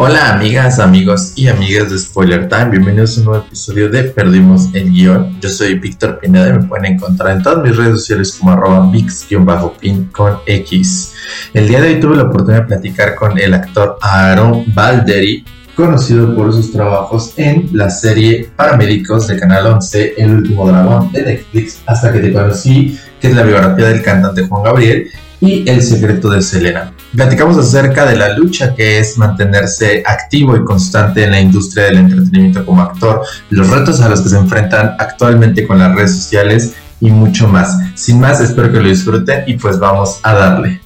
Hola 0.00 0.32
amigas, 0.32 0.78
amigos 0.78 1.32
y 1.34 1.48
amigas 1.48 1.90
de 1.90 1.98
Spoiler 1.98 2.48
Time, 2.48 2.66
bienvenidos 2.66 3.16
a 3.16 3.20
un 3.20 3.26
nuevo 3.26 3.44
episodio 3.44 3.88
de 3.88 4.04
Perdimos 4.04 4.72
el 4.72 4.92
Guión. 4.92 5.40
Yo 5.40 5.48
soy 5.48 5.74
Víctor 5.74 6.20
Pineda 6.20 6.50
y 6.50 6.52
me 6.52 6.62
pueden 6.68 6.94
encontrar 6.94 7.36
en 7.36 7.42
todas 7.42 7.64
mis 7.64 7.76
redes 7.76 7.94
sociales 7.94 8.36
como 8.38 8.52
arroba 8.52 8.88
vix-pin 8.92 10.04
con 10.12 10.38
X. 10.46 11.14
El 11.52 11.66
día 11.66 11.80
de 11.80 11.88
hoy 11.88 12.00
tuve 12.00 12.14
la 12.14 12.22
oportunidad 12.22 12.60
de 12.60 12.66
platicar 12.68 13.16
con 13.16 13.36
el 13.40 13.52
actor 13.52 13.98
Aaron 14.00 14.72
Balderi, 14.72 15.44
conocido 15.74 16.32
por 16.32 16.52
sus 16.52 16.70
trabajos 16.70 17.32
en 17.36 17.68
la 17.72 17.90
serie 17.90 18.50
Paramédicos 18.54 19.26
de 19.26 19.36
Canal 19.36 19.66
11, 19.66 20.14
El 20.16 20.30
último 20.30 20.68
dragón 20.68 21.10
de 21.10 21.22
Netflix, 21.24 21.82
hasta 21.86 22.12
que 22.12 22.20
te 22.20 22.32
conocí, 22.32 22.96
que 23.20 23.26
es 23.26 23.34
la 23.34 23.42
biografía 23.42 23.88
del 23.88 24.00
cantante 24.02 24.46
Juan 24.46 24.62
Gabriel, 24.62 25.10
y 25.40 25.68
El 25.68 25.82
secreto 25.82 26.30
de 26.30 26.42
Selena. 26.42 26.92
Platicamos 27.14 27.56
acerca 27.58 28.04
de 28.06 28.16
la 28.16 28.36
lucha 28.36 28.74
que 28.74 28.98
es 28.98 29.16
mantenerse 29.18 30.02
activo 30.04 30.56
y 30.56 30.64
constante 30.64 31.24
en 31.24 31.30
la 31.30 31.40
industria 31.40 31.84
del 31.84 31.98
entretenimiento 31.98 32.64
como 32.66 32.82
actor, 32.82 33.22
los 33.50 33.68
retos 33.70 34.00
a 34.00 34.08
los 34.08 34.20
que 34.20 34.28
se 34.28 34.36
enfrentan 34.36 34.96
actualmente 34.98 35.66
con 35.66 35.78
las 35.78 35.94
redes 35.94 36.16
sociales 36.16 36.74
y 37.00 37.10
mucho 37.10 37.46
más. 37.46 37.78
Sin 37.94 38.20
más, 38.20 38.40
espero 38.40 38.72
que 38.72 38.80
lo 38.80 38.88
disfruten 38.88 39.44
y 39.46 39.54
pues 39.54 39.78
vamos 39.78 40.18
a 40.22 40.34
darle. 40.34 40.80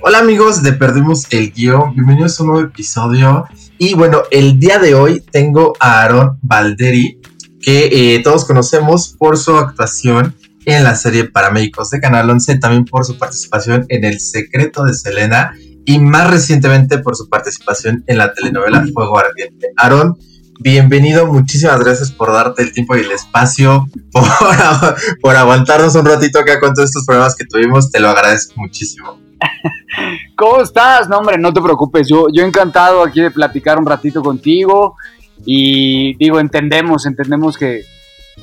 Hola 0.00 0.18
amigos 0.18 0.62
de 0.62 0.72
Perdimos 0.72 1.26
el 1.30 1.52
Guión, 1.52 1.94
bienvenidos 1.94 2.40
a 2.40 2.42
un 2.42 2.48
nuevo 2.48 2.66
episodio. 2.66 3.44
Y 3.78 3.94
bueno, 3.94 4.22
el 4.30 4.58
día 4.58 4.78
de 4.78 4.94
hoy 4.94 5.22
tengo 5.30 5.74
a 5.78 6.02
Aaron 6.02 6.38
Valderi, 6.42 7.20
que 7.60 8.16
eh, 8.16 8.22
todos 8.24 8.44
conocemos 8.44 9.14
por 9.16 9.38
su 9.38 9.56
actuación 9.56 10.34
en 10.64 10.84
la 10.84 10.94
serie 10.94 11.24
Paramédicos 11.24 11.90
de 11.90 12.00
Canal 12.00 12.30
11, 12.30 12.58
también 12.58 12.84
por 12.84 13.04
su 13.04 13.18
participación 13.18 13.86
en 13.88 14.04
El 14.04 14.20
secreto 14.20 14.84
de 14.84 14.94
Selena 14.94 15.54
y 15.84 15.98
más 15.98 16.30
recientemente 16.30 16.98
por 16.98 17.16
su 17.16 17.28
participación 17.28 18.04
en 18.06 18.18
la 18.18 18.32
telenovela 18.32 18.84
Fuego 18.92 19.18
Ardiente. 19.18 19.68
Aaron, 19.76 20.16
bienvenido, 20.60 21.26
muchísimas 21.26 21.80
gracias 21.80 22.12
por 22.12 22.32
darte 22.32 22.62
el 22.62 22.72
tiempo 22.72 22.96
y 22.96 23.00
el 23.00 23.10
espacio, 23.10 23.88
por, 25.20 25.36
aguantarnos 25.36 25.94
un 25.96 26.06
ratito 26.06 26.38
acá 26.38 26.60
con 26.60 26.74
todos 26.74 26.90
estos 26.90 27.04
problemas 27.04 27.34
que 27.34 27.44
tuvimos, 27.44 27.90
te 27.90 28.00
lo 28.00 28.08
agradezco 28.10 28.54
muchísimo. 28.56 29.18
¿Cómo 30.36 30.62
estás? 30.62 31.08
No, 31.08 31.18
hombre, 31.18 31.36
no 31.38 31.52
te 31.52 31.60
preocupes, 31.60 32.06
yo, 32.08 32.26
yo 32.32 32.44
encantado 32.44 33.02
aquí 33.02 33.20
de 33.20 33.30
platicar 33.30 33.78
un 33.78 33.86
ratito 33.86 34.22
contigo 34.22 34.96
y 35.44 36.14
digo, 36.16 36.38
entendemos, 36.38 37.06
entendemos 37.06 37.56
que, 37.56 37.82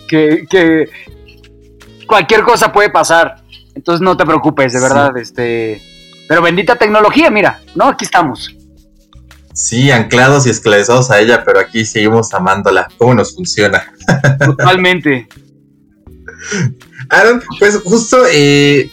que, 0.07 0.89
cualquier 2.09 2.43
cosa 2.43 2.73
puede 2.73 2.89
pasar. 2.89 3.41
Entonces 3.73 4.01
no 4.01 4.17
te 4.17 4.25
preocupes, 4.25 4.73
de 4.73 4.81
verdad, 4.81 5.15
este. 5.17 5.81
Pero 6.27 6.41
bendita 6.41 6.75
tecnología, 6.75 7.29
mira, 7.29 7.61
¿no? 7.75 7.87
Aquí 7.87 8.03
estamos. 8.03 8.53
Sí, 9.53 9.91
anclados 9.91 10.45
y 10.45 10.49
esclavizados 10.49 11.09
a 11.11 11.19
ella, 11.19 11.43
pero 11.45 11.59
aquí 11.59 11.85
seguimos 11.85 12.33
amándola. 12.33 12.87
¿Cómo 12.97 13.13
nos 13.13 13.35
funciona? 13.35 13.93
Totalmente. 14.45 15.27
Aaron, 17.09 17.41
pues 17.57 17.81
justo 17.83 18.17
eh, 18.31 18.89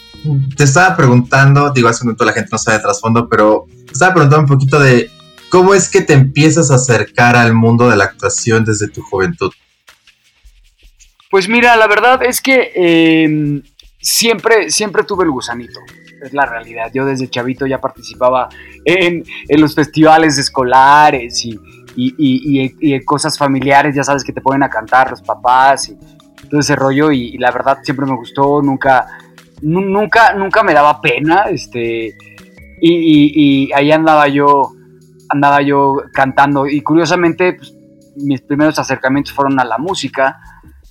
te 0.57 0.65
estaba 0.65 0.97
preguntando, 0.97 1.73
digo, 1.73 1.89
hace 1.89 2.03
un 2.03 2.09
momento 2.09 2.25
la 2.25 2.33
gente 2.33 2.51
no 2.53 2.59
sabe 2.59 2.79
de 2.79 2.85
trasfondo, 2.85 3.29
pero 3.29 3.67
te 3.87 3.93
estaba 3.93 4.15
preguntando 4.15 4.43
un 4.43 4.59
poquito 4.59 4.81
de 4.81 5.11
cómo 5.51 5.75
es 5.75 5.89
que 5.89 6.01
te 6.01 6.15
empiezas 6.15 6.71
a 6.71 6.77
acercar 6.77 7.37
al 7.37 7.55
mundo 7.55 7.89
de 7.89 7.97
la 7.97 8.05
actuación 8.05 8.65
desde 8.65 8.89
tu 8.89 9.03
juventud. 9.03 9.53
Pues 11.31 11.49
mira, 11.49 11.77
la 11.77 11.87
verdad 11.87 12.23
es 12.23 12.41
que 12.41 12.73
em, 12.75 13.63
siempre, 14.01 14.71
siempre 14.71 15.03
tuve 15.03 15.25
el 15.25 15.31
gusanito. 15.31 15.81
Es 16.23 16.33
la 16.33 16.47
realidad. 16.47 16.91
Yo 16.95 17.05
desde 17.05 17.29
chavito 17.29 17.67
ya 17.67 17.81
participaba 17.81 18.49
en, 18.85 19.25
los 19.49 19.75
festivales 19.75 20.39
escolares 20.39 21.45
y, 21.45 23.05
cosas 23.05 23.37
familiares, 23.37 23.95
ya 23.95 24.05
sabes 24.05 24.25
que 24.25 24.33
te 24.33 24.41
ponen 24.41 24.63
a 24.63 24.71
cantar 24.71 25.11
los 25.11 25.23
papás 25.23 25.89
y 25.89 25.97
todo 26.49 26.61
ese 26.61 26.77
rollo. 26.77 27.11
Y, 27.11 27.37
la 27.39 27.51
verdad 27.51 27.79
siempre 27.83 28.07
me 28.07 28.17
gustó, 28.17 28.63
nunca, 28.63 29.07
nunca, 29.63 30.33
nunca 30.35 30.63
me 30.63 30.73
daba 30.73 31.01
pena. 31.01 31.47
Este, 31.51 32.17
y, 32.81 33.71
ahí 33.73 33.91
andaba 33.93 34.29
yo, 34.29 34.73
andaba 35.29 35.61
yo 35.61 35.97
cantando. 36.13 36.67
Y 36.67 36.81
curiosamente, 36.81 37.55
pues, 37.55 37.75
mis 38.17 38.41
primeros 38.41 38.79
acercamientos 38.79 39.35
fueron 39.35 39.61
a 39.61 39.65
la 39.65 39.77
música 39.77 40.39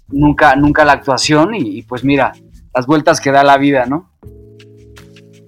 nunca, 0.09 0.55
nunca 0.55 0.85
la 0.85 0.93
actuación 0.93 1.55
y, 1.55 1.83
pues 1.83 2.03
mira, 2.03 2.33
las 2.73 2.85
vueltas 2.85 3.19
que 3.19 3.31
da 3.31 3.43
la 3.43 3.57
vida, 3.57 3.85
¿no? 3.85 4.11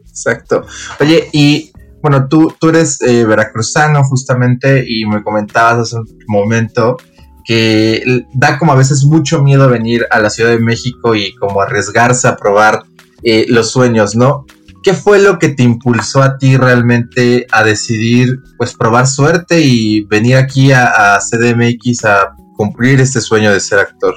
Exacto. 0.07 0.65
Oye, 0.99 1.29
y 1.31 1.71
bueno, 2.01 2.27
tú, 2.27 2.53
tú 2.59 2.69
eres 2.69 3.01
eh, 3.01 3.25
veracruzano 3.25 4.03
justamente 4.03 4.85
y 4.87 5.05
me 5.05 5.23
comentabas 5.23 5.79
hace 5.79 5.97
un 5.97 6.07
momento 6.27 6.97
que 7.45 8.25
da 8.33 8.57
como 8.57 8.73
a 8.73 8.75
veces 8.75 9.05
mucho 9.05 9.41
miedo 9.41 9.69
venir 9.69 10.05
a 10.11 10.19
la 10.19 10.29
Ciudad 10.29 10.49
de 10.49 10.59
México 10.59 11.15
y 11.15 11.33
como 11.35 11.61
arriesgarse 11.61 12.27
a 12.27 12.35
probar 12.35 12.83
eh, 13.23 13.45
los 13.47 13.71
sueños, 13.71 14.15
¿no? 14.15 14.45
¿Qué 14.83 14.93
fue 14.93 15.19
lo 15.19 15.39
que 15.39 15.49
te 15.49 15.63
impulsó 15.63 16.21
a 16.21 16.37
ti 16.37 16.57
realmente 16.57 17.47
a 17.51 17.63
decidir 17.63 18.39
pues 18.57 18.73
probar 18.73 19.07
suerte 19.07 19.61
y 19.61 20.05
venir 20.05 20.35
aquí 20.35 20.71
a, 20.71 21.15
a 21.15 21.19
CDMX 21.19 22.05
a 22.05 22.35
cumplir 22.55 22.99
este 22.99 23.21
sueño 23.21 23.51
de 23.51 23.59
ser 23.59 23.79
actor? 23.79 24.13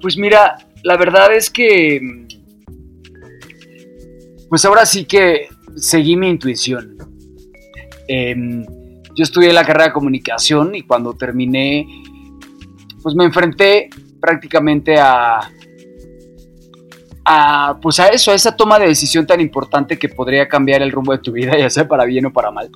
Pues 0.00 0.16
mira, 0.16 0.58
la 0.82 0.96
verdad 0.96 1.34
es 1.34 1.50
que. 1.50 2.00
Pues 4.48 4.64
ahora 4.64 4.86
sí 4.86 5.04
que 5.04 5.48
seguí 5.76 6.16
mi 6.16 6.28
intuición. 6.28 6.96
Em, 8.06 8.64
yo 9.14 9.22
estudié 9.22 9.52
la 9.52 9.64
carrera 9.64 9.86
de 9.86 9.92
comunicación 9.92 10.74
y 10.74 10.82
cuando 10.82 11.12
terminé, 11.12 11.86
pues 13.02 13.14
me 13.14 13.24
enfrenté 13.24 13.90
prácticamente 14.20 14.98
a, 14.98 15.40
a, 17.24 17.78
pues 17.82 18.00
a 18.00 18.08
eso, 18.08 18.30
a 18.30 18.34
esa 18.34 18.56
toma 18.56 18.78
de 18.78 18.86
decisión 18.86 19.26
tan 19.26 19.40
importante 19.40 19.98
que 19.98 20.08
podría 20.08 20.48
cambiar 20.48 20.82
el 20.82 20.90
rumbo 20.90 21.12
de 21.12 21.18
tu 21.18 21.32
vida, 21.32 21.56
ya 21.58 21.68
sea 21.68 21.86
para 21.86 22.04
bien 22.04 22.26
o 22.26 22.32
para 22.32 22.50
mal. 22.50 22.70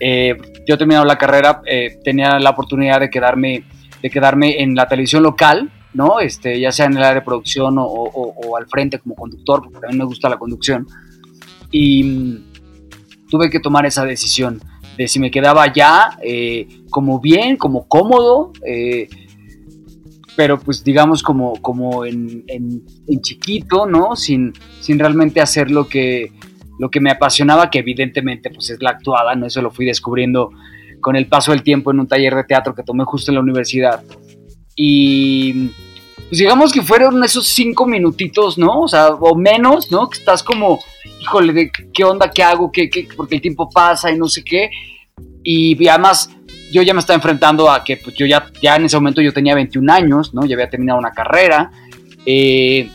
Eh, 0.00 0.36
yo 0.66 0.78
terminado 0.78 1.04
la 1.04 1.18
carrera, 1.18 1.62
eh, 1.66 1.98
tenía 2.04 2.38
la 2.38 2.50
oportunidad 2.50 3.00
de 3.00 3.10
quedarme, 3.10 3.64
de 4.02 4.10
quedarme 4.10 4.62
en 4.62 4.74
la 4.74 4.88
televisión 4.88 5.22
local, 5.22 5.70
¿no? 5.94 6.20
Este, 6.20 6.60
ya 6.60 6.72
sea 6.72 6.86
en 6.86 6.92
el 6.92 7.02
área 7.02 7.16
de 7.16 7.22
producción 7.22 7.76
o, 7.78 8.56
al 8.56 8.66
frente 8.66 8.98
como 8.98 9.14
conductor, 9.14 9.62
porque 9.62 9.80
también 9.80 9.98
me 9.98 10.04
gusta 10.04 10.28
la 10.28 10.38
conducción. 10.38 10.86
Y 11.70 12.04
mm, 12.04 13.28
tuve 13.30 13.50
que 13.50 13.60
tomar 13.60 13.86
esa 13.86 14.04
decisión 14.04 14.60
de 14.96 15.06
si 15.06 15.20
me 15.20 15.30
quedaba 15.30 15.62
allá 15.62 16.18
eh, 16.22 16.66
como 16.90 17.20
bien, 17.20 17.56
como 17.56 17.86
cómodo, 17.86 18.52
eh, 18.66 19.08
pero 20.36 20.58
pues 20.58 20.84
digamos 20.84 21.22
como, 21.22 21.60
como 21.60 22.04
en, 22.04 22.44
chiquito, 23.20 23.86
¿no? 23.86 24.14
Sin, 24.14 24.52
sin 24.80 24.98
realmente 24.98 25.40
hacer 25.40 25.70
lo 25.70 25.88
que, 25.88 26.32
lo 26.78 26.90
que 26.90 27.00
me 27.00 27.10
apasionaba, 27.10 27.70
que 27.70 27.80
evidentemente 27.80 28.50
pues 28.50 28.70
es 28.70 28.80
la 28.80 28.90
actuada, 28.90 29.34
¿no? 29.34 29.46
Eso 29.46 29.62
lo 29.62 29.70
fui 29.70 29.84
descubriendo 29.84 30.50
con 31.00 31.16
el 31.16 31.26
paso 31.26 31.52
del 31.52 31.62
tiempo 31.62 31.90
en 31.90 32.00
un 32.00 32.08
taller 32.08 32.34
de 32.34 32.44
teatro 32.44 32.74
que 32.74 32.82
tomé 32.82 33.04
justo 33.04 33.30
en 33.30 33.36
la 33.36 33.40
universidad. 33.40 34.02
Y 34.80 35.70
pues 36.28 36.38
digamos 36.38 36.72
que 36.72 36.82
fueron 36.82 37.24
esos 37.24 37.48
cinco 37.48 37.84
minutitos, 37.84 38.58
¿no? 38.58 38.82
O 38.82 38.88
sea, 38.88 39.08
o 39.08 39.34
menos, 39.34 39.90
¿no? 39.90 40.08
Que 40.08 40.18
estás 40.18 40.44
como, 40.44 40.78
híjole, 41.20 41.52
de 41.52 41.72
qué 41.92 42.04
onda, 42.04 42.30
qué 42.30 42.44
hago, 42.44 42.70
¿Qué, 42.70 42.88
qué? 42.88 43.08
porque 43.16 43.34
el 43.34 43.40
tiempo 43.40 43.68
pasa 43.68 44.12
y 44.12 44.16
no 44.16 44.28
sé 44.28 44.44
qué. 44.44 44.70
Y 45.42 45.88
además, 45.88 46.30
yo 46.70 46.82
ya 46.82 46.94
me 46.94 47.00
estaba 47.00 47.16
enfrentando 47.16 47.68
a 47.68 47.82
que, 47.82 47.96
pues 47.96 48.14
yo 48.14 48.24
ya, 48.24 48.52
ya 48.62 48.76
en 48.76 48.84
ese 48.84 48.96
momento 48.96 49.20
yo 49.20 49.32
tenía 49.32 49.56
21 49.56 49.92
años, 49.92 50.32
¿no? 50.32 50.44
Ya 50.46 50.54
había 50.54 50.70
terminado 50.70 51.00
una 51.00 51.10
carrera. 51.10 51.72
Eh, 52.24 52.88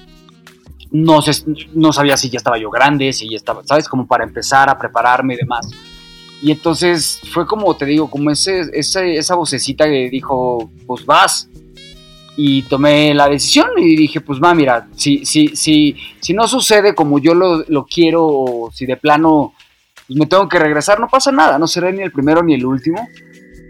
no, 0.92 1.22
sé, 1.22 1.44
no 1.74 1.92
sabía 1.92 2.16
si 2.16 2.30
ya 2.30 2.38
estaba 2.38 2.58
yo 2.58 2.70
grande, 2.70 3.12
si 3.12 3.28
ya 3.30 3.36
estaba, 3.36 3.62
¿sabes? 3.66 3.90
Como 3.90 4.08
para 4.08 4.24
empezar 4.24 4.70
a 4.70 4.78
prepararme 4.78 5.34
y 5.34 5.38
demás. 5.38 5.70
Y 6.42 6.52
entonces 6.52 7.20
fue 7.34 7.46
como, 7.46 7.76
te 7.76 7.86
digo, 7.86 8.10
como 8.10 8.32
ese, 8.32 8.70
ese, 8.74 9.18
esa 9.18 9.36
vocecita 9.36 9.84
que 9.86 10.10
dijo, 10.10 10.72
pues 10.88 11.06
vas, 11.06 11.50
y 12.36 12.64
tomé 12.64 13.14
la 13.14 13.30
decisión 13.30 13.70
y 13.78 13.96
dije, 13.96 14.22
pues 14.22 14.40
va, 14.42 14.54
mira, 14.54 14.88
si, 14.96 15.26
si, 15.26 15.50
si, 15.56 15.96
si 16.20 16.34
no 16.34 16.48
sucede 16.48 16.96
como 16.96 17.20
yo 17.20 17.34
lo, 17.34 17.64
lo 17.68 17.86
quiero, 17.86 18.26
o 18.26 18.72
si 18.72 18.86
de 18.86 18.98
plano 18.98 19.54
pues 20.08 20.20
me 20.20 20.26
tengo 20.26 20.50
que 20.50 20.60
regresar, 20.60 21.00
no 21.00 21.08
pasa 21.08 21.32
nada, 21.32 21.58
no 21.58 21.68
seré 21.68 21.94
ni 21.94 22.02
el 22.02 22.12
primero 22.12 22.44
ni 22.44 22.54
el 22.54 22.66
último, 22.66 23.08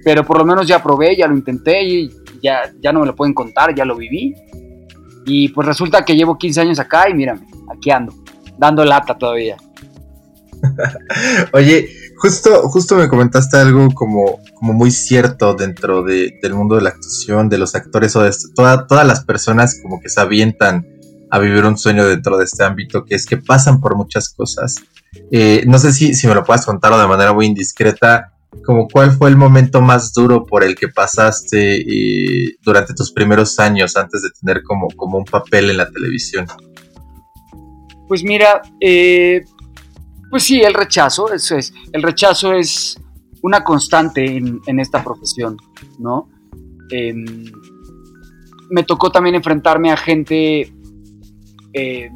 pero 0.04 0.24
por 0.24 0.38
lo 0.38 0.46
menos 0.46 0.68
ya 0.68 0.82
probé, 0.82 1.16
ya 1.16 1.28
lo 1.28 1.36
intenté 1.36 1.84
y 1.84 2.10
ya, 2.42 2.72
ya 2.82 2.92
no 2.92 3.02
me 3.02 3.06
lo 3.06 3.16
pueden 3.16 3.34
contar, 3.34 3.76
ya 3.76 3.86
lo 3.86 3.96
viví. 3.96 4.34
Y 5.26 5.50
pues 5.50 5.68
resulta 5.68 6.04
que 6.04 6.16
llevo 6.16 6.38
15 6.38 6.62
años 6.62 6.80
acá 6.80 7.10
y 7.10 7.14
mírame, 7.14 7.48
aquí 7.74 7.92
ando, 7.92 8.14
dando 8.58 8.84
lata 8.84 9.18
todavía. 9.18 9.58
Oye, 11.54 11.88
justo, 12.18 12.68
justo 12.70 12.96
me 12.96 13.08
comentaste 13.08 13.58
algo 13.58 13.88
como, 13.94 14.40
como 14.64 14.72
muy 14.72 14.92
cierto 14.92 15.56
dentro 15.56 16.04
de, 16.04 16.40
del 16.42 16.54
mundo 16.54 16.76
de 16.76 16.84
la 16.84 16.92
actuación, 16.92 17.50
de 17.50 17.58
los 17.58 17.76
actores 17.76 18.16
o 18.16 18.24
de 18.24 18.32
todas 18.56 19.06
las 19.06 19.26
personas 19.26 19.78
como 19.84 20.00
que 20.00 20.08
se 20.08 20.22
avientan 20.22 20.88
a 21.30 21.40
vivir 21.40 21.66
un 21.66 21.78
sueño 21.78 22.08
dentro 22.08 22.38
de 22.38 22.46
este 22.46 22.64
ámbito, 22.64 23.04
que 23.04 23.16
es 23.16 23.26
que 23.26 23.36
pasan 23.36 23.82
por 23.82 23.98
muchas 23.98 24.30
cosas. 24.30 24.78
Eh, 25.32 25.66
no 25.68 25.78
sé 25.80 25.92
si, 25.92 26.14
si 26.14 26.28
me 26.28 26.34
lo 26.34 26.46
puedes 26.46 26.66
contar 26.66 26.98
de 26.98 27.06
manera 27.06 27.34
muy 27.34 27.48
indiscreta, 27.48 28.32
como 28.66 28.88
cuál 28.88 29.12
fue 29.12 29.28
el 29.28 29.36
momento 29.36 29.82
más 29.82 30.14
duro 30.14 30.46
por 30.46 30.64
el 30.64 30.76
que 30.76 30.88
pasaste 30.88 31.82
eh, 31.82 32.56
durante 32.62 32.94
tus 32.94 33.12
primeros 33.12 33.60
años 33.60 33.98
antes 33.98 34.22
de 34.22 34.30
tener 34.30 34.64
como, 34.64 34.88
como 34.96 35.18
un 35.18 35.26
papel 35.26 35.72
en 35.72 35.76
la 35.76 35.90
televisión. 35.90 36.46
Pues 38.08 38.24
mira, 38.24 38.62
eh, 38.80 39.44
pues 40.30 40.44
sí, 40.44 40.62
el 40.62 40.74
rechazo, 40.74 41.34
eso 41.34 41.58
es. 41.58 41.74
El 41.92 42.02
rechazo 42.02 42.54
es 42.54 42.98
una 43.44 43.64
constante 43.64 44.38
en, 44.38 44.80
esta 44.80 45.04
profesión, 45.04 45.58
¿no? 46.00 46.30
Em, 46.90 47.46
me 48.70 48.84
tocó 48.84 49.12
también 49.12 49.36
enfrentarme 49.36 49.92
a 49.92 49.98
gente 49.98 50.74
eh, 51.74 52.10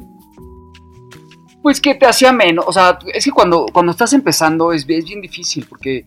pues 1.62 1.80
que 1.80 1.94
te 1.94 2.06
hacía 2.06 2.32
menos, 2.32 2.64
o 2.66 2.72
sea, 2.72 2.98
es 3.12 3.24
que 3.24 3.30
cuando, 3.30 3.66
cuando 3.72 3.92
estás 3.92 4.12
empezando 4.14 4.72
es, 4.72 4.86
bien 4.86 5.20
difícil 5.20 5.66
porque, 5.68 6.06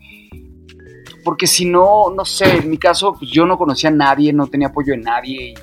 porque 1.24 1.46
si 1.46 1.66
no, 1.66 2.10
no 2.10 2.26
sé, 2.26 2.58
en 2.58 2.70
mi 2.70 2.78
caso 2.78 3.14
pues 3.14 3.30
yo 3.30 3.46
no 3.46 3.58
conocía 3.58 3.92
a 3.92 3.94
nadie, 3.94 4.34
no 4.34 4.48
tenía 4.48 4.70
apoyo 4.70 4.94
de 4.94 5.02
nadie 5.02 5.54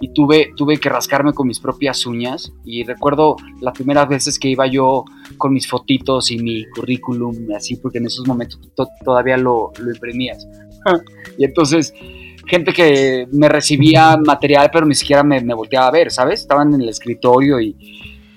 y, 0.00 0.12
tuve, 0.12 0.52
tuve 0.56 0.78
que 0.78 0.88
rascarme 0.88 1.32
con 1.32 1.46
mis 1.46 1.60
propias 1.60 2.06
uñas 2.06 2.52
y 2.64 2.84
recuerdo 2.84 3.36
las 3.60 3.74
primeras 3.74 4.08
veces 4.08 4.38
que 4.38 4.48
iba 4.48 4.66
yo 4.66 5.04
con 5.36 5.52
mis 5.52 5.68
fotitos 5.68 6.30
y 6.30 6.38
mi 6.38 6.66
currículum 6.70 7.36
así, 7.54 7.76
porque 7.76 7.98
en 7.98 8.06
esos 8.06 8.26
momentos 8.26 8.58
todavía 9.04 9.36
lo, 9.36 9.72
lo 9.78 9.90
imprimías. 9.90 10.46
y 11.38 11.44
entonces 11.44 11.92
gente 12.50 12.72
que 12.72 13.28
me 13.32 13.48
recibía 13.48 14.16
material, 14.16 14.70
pero 14.72 14.84
ni 14.84 14.94
siquiera 14.94 15.22
me, 15.22 15.40
volteaba 15.54 15.86
a 15.86 15.90
ver, 15.92 16.10
¿sabes? 16.10 16.40
Estaban 16.40 16.74
en 16.74 16.80
el 16.80 16.88
escritorio 16.88 17.60
y, 17.60 17.76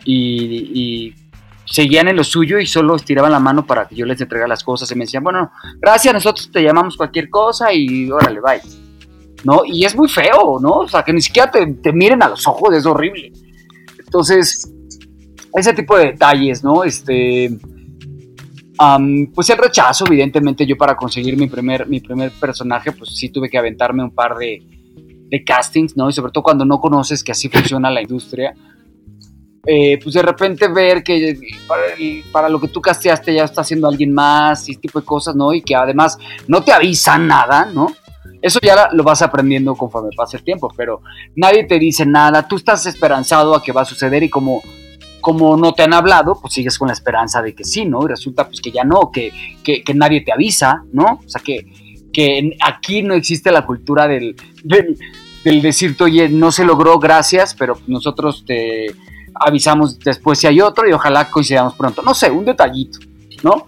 y, 0.06 1.16
seguían 1.66 2.07
en 2.09 2.18
lo 2.18 2.24
suyo 2.24 2.59
y 2.59 2.68
solo 2.68 2.95
estiraban 2.95 3.31
la 3.31 3.39
mano 3.39 3.66
para 3.66 3.88
que 3.88 3.95
yo 3.95 4.06
les 4.06 4.21
entregara 4.21 4.48
las 4.48 4.63
cosas 4.63 4.92
y 4.92 4.95
me 4.95 5.06
decían, 5.06 5.24
bueno, 5.24 5.51
gracias, 5.80 6.13
nosotros 6.13 6.51
te 6.51 6.62
llamamos 6.62 6.95
cualquier 6.95 7.30
cosa 7.30 7.74
y 7.74 8.12
órale, 8.12 8.39
bye. 8.42 8.93
¿No? 9.44 9.62
Y 9.66 9.84
es 9.86 9.95
muy 9.95 10.07
feo, 10.07 10.60
¿no? 10.62 10.72
O 10.72 10.88
sea, 10.88 11.04
que 11.04 11.12
ni 11.12 11.22
siquiera 11.22 11.51
te, 11.51 11.66
te 11.66 11.92
miren 11.92 12.24
a 12.24 12.30
los 12.30 12.48
ojos, 12.48 12.74
es 12.74 12.86
horrible. 12.86 13.34
Entonces, 14.00 14.72
ese 15.54 15.74
tipo 15.74 15.98
de 15.98 16.06
detalles, 16.06 16.63
¿no? 16.63 16.84
Este, 16.84 17.57
pues 19.34 19.50
el 19.50 19.57
rechazo, 19.57 20.06
evidentemente 20.07 20.66
yo 20.66 20.78
para 20.78 20.95
conseguir 20.95 21.38
mi 21.38 21.48
primer, 21.48 21.88
mi 21.88 22.00
primer 22.00 22.31
personaje, 22.31 22.92
pues 22.92 23.16
sí 23.16 23.30
tuve 23.30 23.50
que 23.50 23.57
aventarme 23.57 24.04
un 24.04 24.12
par 24.12 24.36
de, 24.36 24.62
de 25.30 25.44
castings, 25.44 25.95
¿no? 25.95 26.10
Y 26.10 26.13
sobre 26.13 26.31
todo 26.31 26.44
cuando 26.44 26.66
no 26.66 26.80
conoces 26.80 27.24
que 27.24 27.31
así 27.31 27.50
funciona 27.50 27.90
la 27.90 28.01
industria, 28.01 28.54
eh, 29.66 29.98
pues 30.04 30.16
de 30.16 30.22
repente 30.22 30.68
ver 30.68 31.01
que 31.04 31.38
para, 32.31 32.50
lo 32.50 32.60
que 32.60 32.68
tú 32.68 32.81
casteaste 32.81 33.34
ya 33.34 33.45
está 33.45 33.62
haciendo 33.62 33.88
alguien 33.88 34.13
más 34.13 34.68
y 34.68 34.72
este 34.72 34.81
tipo 34.81 35.00
de 35.00 35.06
cosas, 35.06 35.36
¿no? 35.36 35.54
Y 35.54 35.62
que 35.62 35.75
además 35.75 36.18
no 36.48 36.63
te 36.63 36.74
avisan 36.74 37.28
nada, 37.28 37.66
¿no? 37.74 37.88
Eso 38.41 38.59
ya 38.61 38.89
lo 38.91 39.03
vas 39.03 39.21
aprendiendo 39.21 39.75
conforme 39.75 40.09
pasa 40.15 40.37
el 40.37 40.43
tiempo, 40.43 40.71
pero 40.75 41.01
nadie 41.35 41.65
te 41.65 41.79
dice 41.79 42.05
nada, 42.05 42.47
tú 42.47 42.57
estás 42.57 42.85
esperanzado 42.85 43.55
a 43.55 43.63
que 43.63 43.71
va 43.71 43.81
a 43.81 43.85
suceder 43.85 44.23
y 44.23 44.29
como 44.29 44.61
como 45.23 45.55
no 45.55 45.73
te 45.73 45.83
han 45.83 45.93
hablado, 45.93 46.37
pues 46.39 46.53
sigues 46.53 46.77
con 46.77 46.89
la 46.89 46.93
esperanza 46.93 47.41
de 47.41 47.55
que 47.55 47.63
sí, 47.63 47.85
¿no? 47.85 48.03
Y 48.03 48.09
resulta 48.09 48.45
pues 48.45 48.59
que 48.59 48.71
ya 48.71 48.83
no, 48.83 49.09
que, 49.09 49.31
que, 49.63 49.93
nadie 49.93 50.19
te 50.19 50.33
avisa, 50.33 50.83
¿no? 50.91 51.21
O 51.25 51.29
sea, 51.29 51.41
que, 51.41 51.65
que 52.11 52.57
aquí 52.59 53.03
no 53.03 53.13
existe 53.13 53.49
la 53.49 53.65
cultura 53.65 54.05
del, 54.05 54.35
del, 54.65 54.97
del 55.45 55.61
decirte, 55.61 56.03
oye, 56.03 56.27
no 56.27 56.51
se 56.51 56.65
logró, 56.65 56.99
gracias, 56.99 57.55
pero 57.55 57.79
nosotros 57.87 58.43
te 58.45 58.87
avisamos 59.33 59.97
después 59.99 60.39
si 60.39 60.47
hay 60.47 60.59
otro 60.59 60.89
y 60.89 60.91
ojalá 60.91 61.29
coincidamos 61.29 61.75
pronto. 61.75 62.01
No 62.01 62.13
sé, 62.13 62.29
un 62.29 62.43
detallito, 62.43 62.99
¿no? 63.43 63.67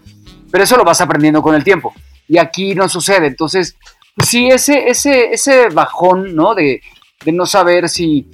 Pero 0.52 0.64
eso 0.64 0.76
lo 0.76 0.84
vas 0.84 1.00
aprendiendo 1.00 1.42
con 1.42 1.56
el 1.56 1.64
tiempo. 1.64 1.94
Y 2.28 2.38
aquí 2.38 2.76
no 2.76 2.90
sucede. 2.90 3.28
Entonces, 3.28 3.78
sí, 4.24 4.48
ese, 4.48 4.88
ese, 4.88 5.32
ese 5.32 5.70
bajón, 5.70 6.36
¿no? 6.36 6.56
De, 6.56 6.82
de 7.24 7.32
no 7.32 7.46
saber 7.46 7.90
si, 7.90 8.30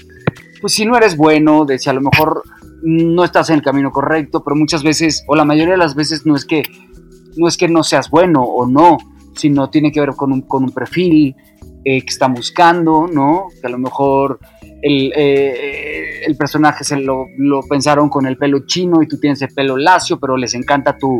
pues 0.59 0.73
si 0.73 0.85
no 0.85 0.97
eres 0.97 1.17
bueno, 1.17 1.65
de 1.65 1.79
si 1.79 1.89
a 1.89 1.93
lo 1.93 2.01
mejor 2.01 2.43
no 2.83 3.23
estás 3.23 3.49
en 3.49 3.55
el 3.55 3.61
camino 3.61 3.91
correcto, 3.91 4.43
pero 4.43 4.55
muchas 4.55 4.83
veces, 4.83 5.23
o 5.27 5.35
la 5.35 5.45
mayoría 5.45 5.73
de 5.73 5.79
las 5.79 5.95
veces, 5.95 6.25
no 6.25 6.35
es 6.35 6.45
que 6.45 6.63
no, 7.37 7.47
es 7.47 7.57
que 7.57 7.67
no 7.67 7.83
seas 7.83 8.09
bueno 8.09 8.43
o 8.43 8.67
no, 8.67 8.97
sino 9.35 9.69
tiene 9.69 9.91
que 9.91 10.01
ver 10.01 10.11
con 10.11 10.31
un, 10.31 10.41
con 10.41 10.63
un 10.63 10.71
perfil 10.71 11.35
eh, 11.85 12.01
que 12.01 12.09
están 12.09 12.33
buscando, 12.33 13.07
¿no? 13.07 13.47
Que 13.59 13.67
a 13.67 13.69
lo 13.69 13.77
mejor 13.77 14.39
el, 14.81 15.13
eh, 15.15 16.23
el 16.25 16.35
personaje 16.35 16.83
se 16.83 16.97
lo, 16.97 17.25
lo, 17.37 17.61
pensaron 17.61 18.09
con 18.09 18.25
el 18.25 18.37
pelo 18.37 18.65
chino 18.65 19.01
y 19.01 19.07
tú 19.07 19.19
tienes 19.19 19.41
el 19.41 19.53
pelo 19.53 19.77
lacio, 19.77 20.19
pero 20.19 20.35
les 20.37 20.53
encanta 20.53 20.97
tu, 20.97 21.19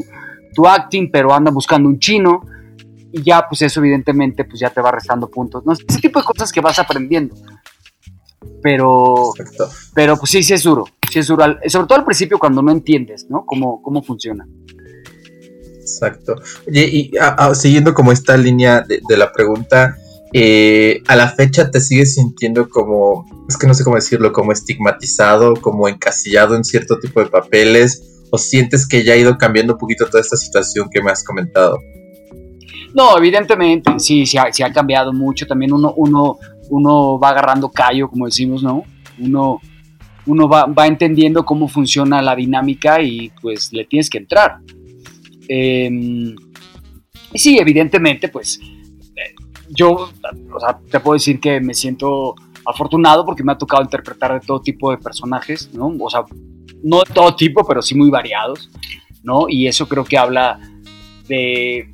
tu 0.54 0.68
acting, 0.68 1.10
pero 1.12 1.34
andan 1.34 1.54
buscando 1.54 1.88
un 1.88 2.00
chino 2.00 2.42
y 3.12 3.24
ya 3.24 3.46
pues 3.48 3.62
eso 3.62 3.80
evidentemente 3.80 4.46
pues 4.46 4.60
ya 4.60 4.70
te 4.70 4.82
va 4.82 4.92
restando 4.92 5.30
puntos, 5.30 5.66
¿no? 5.66 5.74
Ese 5.74 6.00
tipo 6.00 6.20
de 6.20 6.26
cosas 6.26 6.52
que 6.52 6.62
vas 6.62 6.80
aprendiendo. 6.80 7.36
Pero, 8.62 9.34
pero 9.94 10.18
pues 10.18 10.32
sí, 10.32 10.44
sí 10.44 10.54
es 10.54 10.64
duro, 10.64 10.86
sí 11.12 11.20
es 11.20 11.28
duro, 11.28 11.46
sobre 11.68 11.88
todo 11.88 12.00
al 12.00 12.06
principio 12.06 12.40
cuando 12.40 12.62
no 12.62 12.72
entiendes, 12.72 13.28
¿no? 13.30 13.46
Cómo, 13.46 13.82
cómo 13.82 14.02
funciona. 14.04 14.48
Exacto. 15.80 16.36
Oye, 16.68 16.88
y 16.88 17.12
siguiendo 17.54 17.94
como 17.94 18.12
esta 18.12 18.38
línea 18.38 18.82
de, 18.82 19.18
la 19.18 19.32
pregunta, 19.32 19.98
eh, 20.34 21.02
a 21.08 21.16
la 21.16 21.30
fecha 21.30 21.70
te 21.70 21.82
sigues 21.82 22.16
sintiendo 22.16 22.70
como, 22.70 23.26
es 23.50 23.58
que 23.58 23.68
no 23.68 23.74
sé 23.74 23.84
cómo 23.84 23.96
decirlo, 23.96 24.32
como 24.32 24.52
estigmatizado, 24.52 25.56
como 25.56 25.88
encasillado 25.88 26.56
en 26.56 26.64
cierto 26.64 27.00
tipo 27.00 27.20
de 27.20 27.30
papeles, 27.30 28.22
o 28.32 28.38
sientes 28.38 28.88
que 28.88 29.04
ya 29.04 29.14
ha 29.14 29.18
ido 29.18 29.38
cambiando 29.38 29.74
un 29.74 29.80
poquito 29.80 30.06
toda 30.06 30.22
esta 30.22 30.38
situación 30.38 30.90
que 30.90 31.02
me 31.02 31.12
has 31.12 31.24
comentado? 31.24 31.78
No, 32.94 33.18
evidentemente, 33.18 34.00
sí, 34.00 34.26
sí 34.26 34.38
ha, 34.38 34.44
ha 34.44 34.72
cambiado 34.72 35.14
mucho. 35.14 35.48
También 35.48 35.74
uno, 35.74 35.94
uno, 35.96 36.38
uno 36.70 37.20
va 37.20 37.30
agarrando 37.30 37.70
callo, 37.70 38.10
como 38.10 38.26
decimos, 38.26 38.64
¿no? 38.64 38.84
Uno, 39.20 39.60
uno 40.26 40.48
va, 40.48 40.88
entendiendo 40.88 41.46
cómo 41.46 41.68
funciona 41.68 42.22
la 42.22 42.36
dinámica 42.36 43.02
y 43.02 43.32
pues 43.42 43.72
le 43.74 43.86
tienes 43.86 44.10
que 44.10 44.18
entrar. 44.18 44.60
Y 45.48 46.36
sí, 47.36 47.58
evidentemente, 47.58 48.30
pues 48.30 48.60
eh, 49.16 49.36
yo, 49.70 50.10
te 50.90 51.00
puedo 51.00 51.14
decir 51.14 51.40
que 51.40 51.60
me 51.60 51.74
siento 51.74 52.36
afortunado 52.66 53.26
porque 53.26 53.44
me 53.44 53.52
ha 53.52 53.58
tocado 53.58 53.84
interpretar 53.84 54.34
de 54.40 54.46
todo 54.46 54.62
tipo 54.62 54.92
de 54.92 54.98
personajes, 54.98 55.74
¿no? 55.74 55.94
O 56.00 56.10
sea, 56.10 56.24
no 56.84 57.00
de 57.00 57.14
todo 57.14 57.36
tipo, 57.36 57.66
pero 57.66 57.82
sí 57.82 57.96
muy 57.96 58.10
variados, 58.10 58.70
¿no? 59.24 59.48
Y 59.50 59.68
eso 59.68 59.88
creo 59.88 60.04
que 60.04 60.18
habla 60.18 60.60
de, 61.28 61.92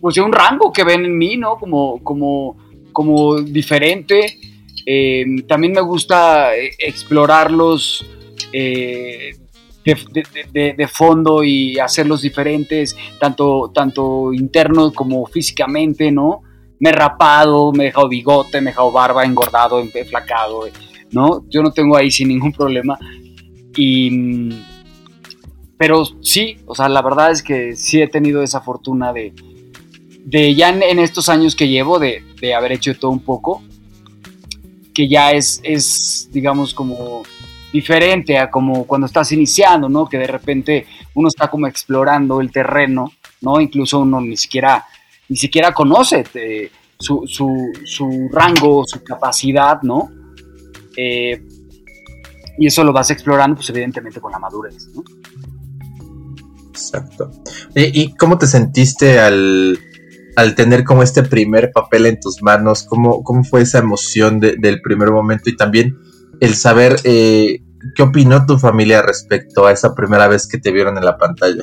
pues 0.00 0.16
un 0.18 0.32
rango 0.32 0.72
que 0.72 0.84
ven 0.84 1.04
en 1.04 1.16
mí, 1.16 1.36
¿no? 1.36 1.56
Como, 1.58 2.02
como 2.02 2.56
como 2.92 3.40
diferente. 3.40 4.38
Eh, 4.86 5.24
también 5.46 5.72
me 5.72 5.80
gusta 5.80 6.56
eh, 6.56 6.72
explorarlos 6.78 8.04
eh, 8.52 9.36
de, 9.84 10.88
fondo 10.88 11.42
y 11.42 11.78
hacerlos 11.78 12.22
diferentes, 12.22 12.96
tanto, 13.18 13.70
tanto 13.74 14.32
interno 14.32 14.92
como 14.92 15.26
físicamente, 15.26 16.10
¿no? 16.10 16.42
Me 16.78 16.90
he 16.90 16.92
rapado, 16.92 17.72
me 17.72 17.84
he 17.84 17.86
dejado 17.86 18.08
bigote, 18.08 18.60
me 18.60 18.70
he 18.70 18.72
dejado 18.72 18.92
barba, 18.92 19.24
engordado, 19.24 19.80
enflacado, 19.80 20.68
¿no? 21.10 21.44
Yo 21.48 21.62
no 21.62 21.72
tengo 21.72 21.96
ahí 21.96 22.10
sin 22.10 22.28
ningún 22.28 22.52
problema. 22.52 22.98
Y, 23.76 24.50
pero 25.76 26.04
sí, 26.20 26.58
o 26.66 26.74
sea, 26.74 26.88
la 26.88 27.02
verdad 27.02 27.30
es 27.30 27.42
que 27.42 27.76
sí 27.76 28.00
he 28.00 28.08
tenido 28.08 28.42
esa 28.42 28.60
fortuna 28.60 29.12
de, 29.12 29.32
de 30.30 30.54
ya 30.54 30.68
en, 30.68 31.00
estos 31.00 31.28
años 31.28 31.56
que 31.56 31.68
llevo 31.68 31.98
de, 31.98 32.22
haber 32.56 32.72
hecho 32.72 32.96
todo 32.96 33.10
un 33.10 33.18
poco, 33.18 33.62
que 34.94 35.08
ya 35.08 35.32
es, 35.32 35.60
es, 35.64 36.28
digamos, 36.32 36.72
como 36.72 37.24
diferente 37.72 38.38
a 38.38 38.48
como 38.48 38.86
cuando 38.86 39.08
estás 39.08 39.32
iniciando, 39.32 39.88
¿no? 39.88 40.08
Que 40.08 40.18
de 40.18 40.28
repente 40.28 40.86
uno 41.14 41.28
está 41.28 41.48
como 41.50 41.66
explorando 41.66 42.40
el 42.40 42.52
terreno, 42.52 43.12
¿no? 43.40 43.60
Incluso 43.60 43.98
uno 44.00 44.20
ni 44.20 44.36
siquiera, 44.36 44.86
ni 45.28 45.36
siquiera 45.36 45.74
conoce 45.74 46.24
eh, 46.34 46.70
su, 46.96 47.24
su, 47.26 48.28
rango, 48.32 48.84
su 48.86 49.02
capacidad, 49.02 49.82
¿no? 49.82 50.10
Eh, 50.96 51.42
y 52.56 52.66
eso 52.66 52.84
lo 52.84 52.92
vas 52.92 53.10
explorando, 53.10 53.56
pues 53.56 53.68
evidentemente 53.70 54.20
con 54.20 54.30
la 54.30 54.38
madurez, 54.38 54.86
¿no? 54.94 55.02
Exacto. 56.68 57.32
¿Y 57.74 58.14
cómo 58.14 58.38
te 58.38 58.46
sentiste 58.46 59.18
al, 59.18 59.78
al 60.40 60.54
tener 60.54 60.84
como 60.84 61.02
este 61.02 61.22
primer 61.22 61.70
papel 61.70 62.06
en 62.06 62.18
tus 62.18 62.42
manos, 62.42 62.84
¿cómo, 62.88 63.22
cómo 63.22 63.44
fue 63.44 63.60
esa 63.60 63.78
emoción 63.78 64.40
del 64.40 64.80
primer 64.80 65.10
momento 65.10 65.50
y 65.50 65.56
también 65.56 65.98
el 66.40 66.54
saber 66.54 66.96
eh, 67.04 67.62
¿qué 67.94 68.02
opinó 68.02 68.46
tu 68.46 68.58
familia 68.58 69.02
respecto 69.02 69.66
a 69.66 69.72
esa 69.72 69.94
primera 69.94 70.28
vez 70.28 70.48
que 70.48 70.56
te 70.56 70.72
vieron 70.72 70.96
en 70.96 71.04
la 71.04 71.18
pantalla? 71.18 71.62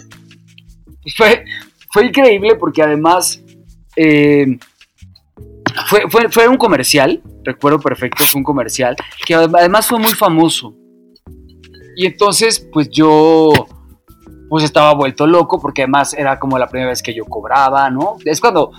Fue, 1.16 1.44
fue 1.92 2.06
increíble 2.06 2.54
porque 2.54 2.84
además 2.84 3.42
eh, 3.96 4.60
fue, 5.88 6.02
fue, 6.08 6.30
fue, 6.30 6.48
un 6.48 6.58
comercial, 6.58 7.24
recuerdo 7.44 7.80
perfecto, 7.80 8.26
fue 8.26 8.38
un 8.38 8.44
comercial, 8.44 8.96
que 9.26 9.34
además 9.34 9.88
fue 9.88 9.98
muy 9.98 10.14
famoso. 10.14 10.76
Y 11.96 12.06
entonces, 12.06 12.68
pues 12.72 12.90
yo, 12.92 13.52
pues 14.50 14.64
estaba 14.64 14.94
vuelto 14.94 15.28
loco 15.28 15.60
porque 15.60 15.84
además 15.84 16.14
era 16.14 16.40
como 16.40 16.58
la 16.58 16.68
primera 16.68 16.90
vez 16.90 17.02
que 17.02 17.14
yo 17.14 17.26
cobraba, 17.26 17.90
¿no? 17.90 18.18
Es 18.26 18.40
cuando, 18.40 18.72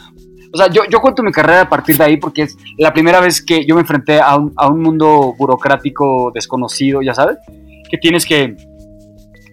o 0.52 0.56
sea, 0.56 0.68
yo, 0.68 0.82
yo 0.90 1.00
cuento 1.00 1.22
mi 1.22 1.32
carrera 1.32 1.62
a 1.62 1.68
partir 1.68 1.96
de 1.96 2.04
ahí 2.04 2.16
porque 2.16 2.42
es 2.42 2.56
la 2.78 2.92
primera 2.92 3.20
vez 3.20 3.42
que 3.42 3.64
yo 3.66 3.74
me 3.74 3.82
enfrenté 3.82 4.20
a 4.20 4.36
un, 4.36 4.52
a 4.56 4.68
un 4.68 4.80
mundo 4.80 5.34
burocrático 5.38 6.30
desconocido, 6.34 7.02
ya 7.02 7.14
sabes, 7.14 7.38
que 7.90 7.98
tienes 7.98 8.24
que, 8.24 8.56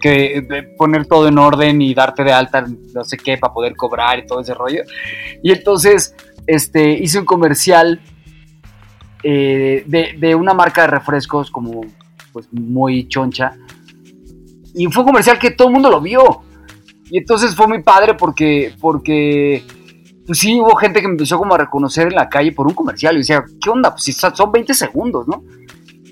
que 0.01 0.47
poner 0.77 1.05
todo 1.05 1.27
en 1.27 1.37
orden 1.37 1.81
y 1.81 1.93
darte 1.93 2.23
de 2.23 2.31
alta, 2.31 2.65
no 2.93 3.03
sé 3.03 3.17
qué, 3.17 3.37
para 3.37 3.53
poder 3.53 3.75
cobrar 3.75 4.19
y 4.19 4.25
todo 4.25 4.41
ese 4.41 4.53
rollo. 4.53 4.83
Y 5.43 5.51
entonces, 5.51 6.15
este, 6.47 6.91
hice 6.91 7.19
un 7.19 7.25
comercial 7.25 7.99
eh, 9.23 9.83
de, 9.87 10.15
de, 10.17 10.35
una 10.35 10.53
marca 10.53 10.81
de 10.81 10.87
refrescos 10.87 11.49
como 11.49 11.81
pues 12.31 12.47
muy 12.51 13.07
choncha. 13.07 13.53
Y 14.75 14.85
fue 14.87 15.03
un 15.03 15.07
comercial 15.07 15.39
que 15.39 15.51
todo 15.51 15.69
el 15.69 15.73
mundo 15.73 15.89
lo 15.89 16.01
vio. 16.01 16.41
Y 17.05 17.17
entonces 17.17 17.55
fue 17.55 17.67
muy 17.67 17.81
padre 17.81 18.13
porque, 18.13 18.75
porque 18.79 19.63
pues 20.25 20.39
sí, 20.39 20.59
hubo 20.59 20.75
gente 20.75 21.01
que 21.01 21.07
me 21.07 21.13
empezó 21.13 21.37
como 21.37 21.53
a 21.53 21.57
reconocer 21.57 22.07
en 22.07 22.15
la 22.15 22.27
calle 22.27 22.51
por 22.51 22.67
un 22.67 22.73
comercial. 22.73 23.15
Y 23.15 23.19
decía, 23.19 23.43
¿qué 23.61 23.69
onda? 23.69 23.91
Pues 23.91 24.15
son 24.33 24.51
20 24.51 24.73
segundos, 24.73 25.27
¿no? 25.27 25.43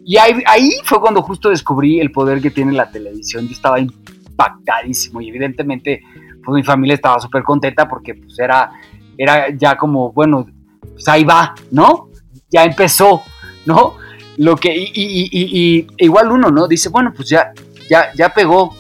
Y 0.06 0.18
ahí, 0.18 0.42
ahí 0.46 0.70
fue 0.84 1.00
cuando 1.00 1.22
justo 1.22 1.50
descubrí 1.50 2.00
el 2.00 2.12
poder 2.12 2.42
que 2.42 2.52
tiene 2.52 2.74
la 2.74 2.90
televisión. 2.90 3.46
Yo 3.46 3.54
estaba 3.54 3.80
impactadísimo 3.80 5.22
y 5.22 5.30
evidentemente 5.30 6.02
pues 6.44 6.56
mi 6.56 6.64
familia 6.64 6.96
estaba 6.96 7.20
súper 7.20 7.44
contenta 7.44 7.88
porque 7.88 8.16
pues 8.16 8.38
era, 8.38 8.72
era 9.18 9.50
ya 9.56 9.78
como, 9.78 10.12
bueno, 10.12 10.46
pues 10.94 11.08
ahí 11.08 11.24
va, 11.24 11.56
¿no? 11.72 12.10
Ya 12.50 12.66
empezó, 12.66 13.24
¿no? 13.66 13.96
Lo 14.38 14.56
que, 14.58 14.76
y, 14.76 14.92
y, 14.94 15.30
y, 15.32 15.88
igual 15.98 16.32
uno, 16.32 16.50
¿no? 16.50 16.68
Dice, 16.68 16.90
bueno, 16.90 17.14
pues 17.16 17.30
ya, 17.30 17.54
ya, 17.90 18.12
ya 18.16 18.34
pegó. 18.34 18.76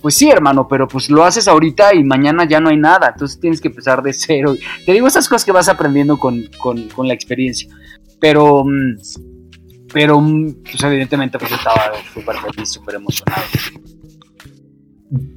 Pues 0.00 0.14
sí, 0.14 0.30
hermano, 0.30 0.68
pero 0.68 0.86
pues 0.86 1.10
lo 1.10 1.24
haces 1.24 1.48
ahorita 1.48 1.94
y 1.94 2.04
mañana 2.04 2.46
ya 2.48 2.60
no 2.60 2.68
hay 2.68 2.76
nada, 2.76 3.08
entonces 3.12 3.40
tienes 3.40 3.60
que 3.60 3.68
empezar 3.68 4.02
de 4.02 4.12
cero. 4.14 4.54
Te 4.84 4.92
digo 4.92 5.06
esas 5.06 5.28
cosas 5.28 5.44
que 5.44 5.52
vas 5.52 5.68
aprendiendo 5.68 6.18
con, 6.18 6.44
con, 6.58 6.88
con 6.88 7.08
la 7.08 7.14
experiencia. 7.14 7.68
Pero, 8.20 8.64
mm, 8.64 8.96
pero, 9.92 10.20
mm, 10.20 10.62
pues 10.62 10.82
evidentemente, 10.82 11.38
pues 11.38 11.52
estaba 11.52 11.92
súper 12.12 12.36
feliz, 12.36 12.68
súper 12.70 12.96
emocionado. 12.96 13.42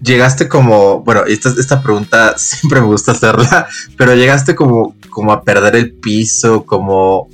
Llegaste 0.01 0.47
como, 0.47 1.01
bueno, 1.01 1.25
esta, 1.25 1.49
esta 1.49 1.81
pregunta 1.81 2.33
siempre 2.37 2.81
me 2.81 2.87
gusta 2.87 3.13
hacerla, 3.13 3.67
pero 3.97 4.15
llegaste 4.15 4.55
como, 4.55 4.95
como 5.09 5.31
a 5.31 5.43
perder 5.43 5.75
el 5.75 5.93
piso, 5.93 6.65
como 6.65 7.29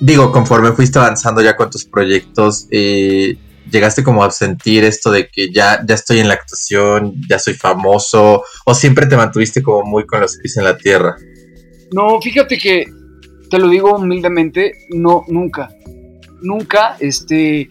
digo, 0.00 0.32
conforme 0.32 0.72
fuiste 0.72 0.98
avanzando 0.98 1.40
ya 1.42 1.56
con 1.56 1.70
tus 1.70 1.84
proyectos, 1.84 2.66
eh, 2.70 3.36
llegaste 3.70 4.02
como 4.02 4.22
a 4.24 4.30
sentir 4.30 4.84
esto 4.84 5.10
de 5.10 5.28
que 5.28 5.52
ya, 5.52 5.82
ya 5.86 5.94
estoy 5.94 6.20
en 6.20 6.28
la 6.28 6.34
actuación, 6.34 7.14
ya 7.28 7.38
soy 7.38 7.54
famoso, 7.54 8.44
o 8.64 8.74
siempre 8.74 9.06
te 9.06 9.16
mantuviste 9.16 9.62
como 9.62 9.82
muy 9.82 10.06
con 10.06 10.20
los 10.20 10.36
pies 10.36 10.56
en 10.56 10.64
la 10.64 10.76
tierra? 10.76 11.16
No, 11.92 12.20
fíjate 12.20 12.58
que 12.58 12.86
te 13.50 13.58
lo 13.58 13.68
digo 13.68 13.96
humildemente, 13.96 14.72
no, 14.90 15.24
nunca. 15.28 15.68
Nunca, 16.42 16.96
este. 17.00 17.68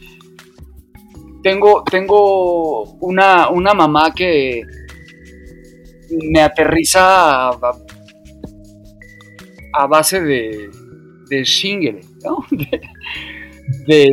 Tengo, 1.44 1.84
tengo 1.84 2.84
una, 3.02 3.50
una 3.50 3.74
mamá 3.76 4.12
que 4.16 4.64
me 6.32 6.42
aterriza 6.42 7.50
a, 7.50 7.76
base 9.88 10.22
de, 10.22 10.72
de 11.30 11.44
shingle, 11.44 12.02
¿no? 12.24 12.46
De, 13.88 14.12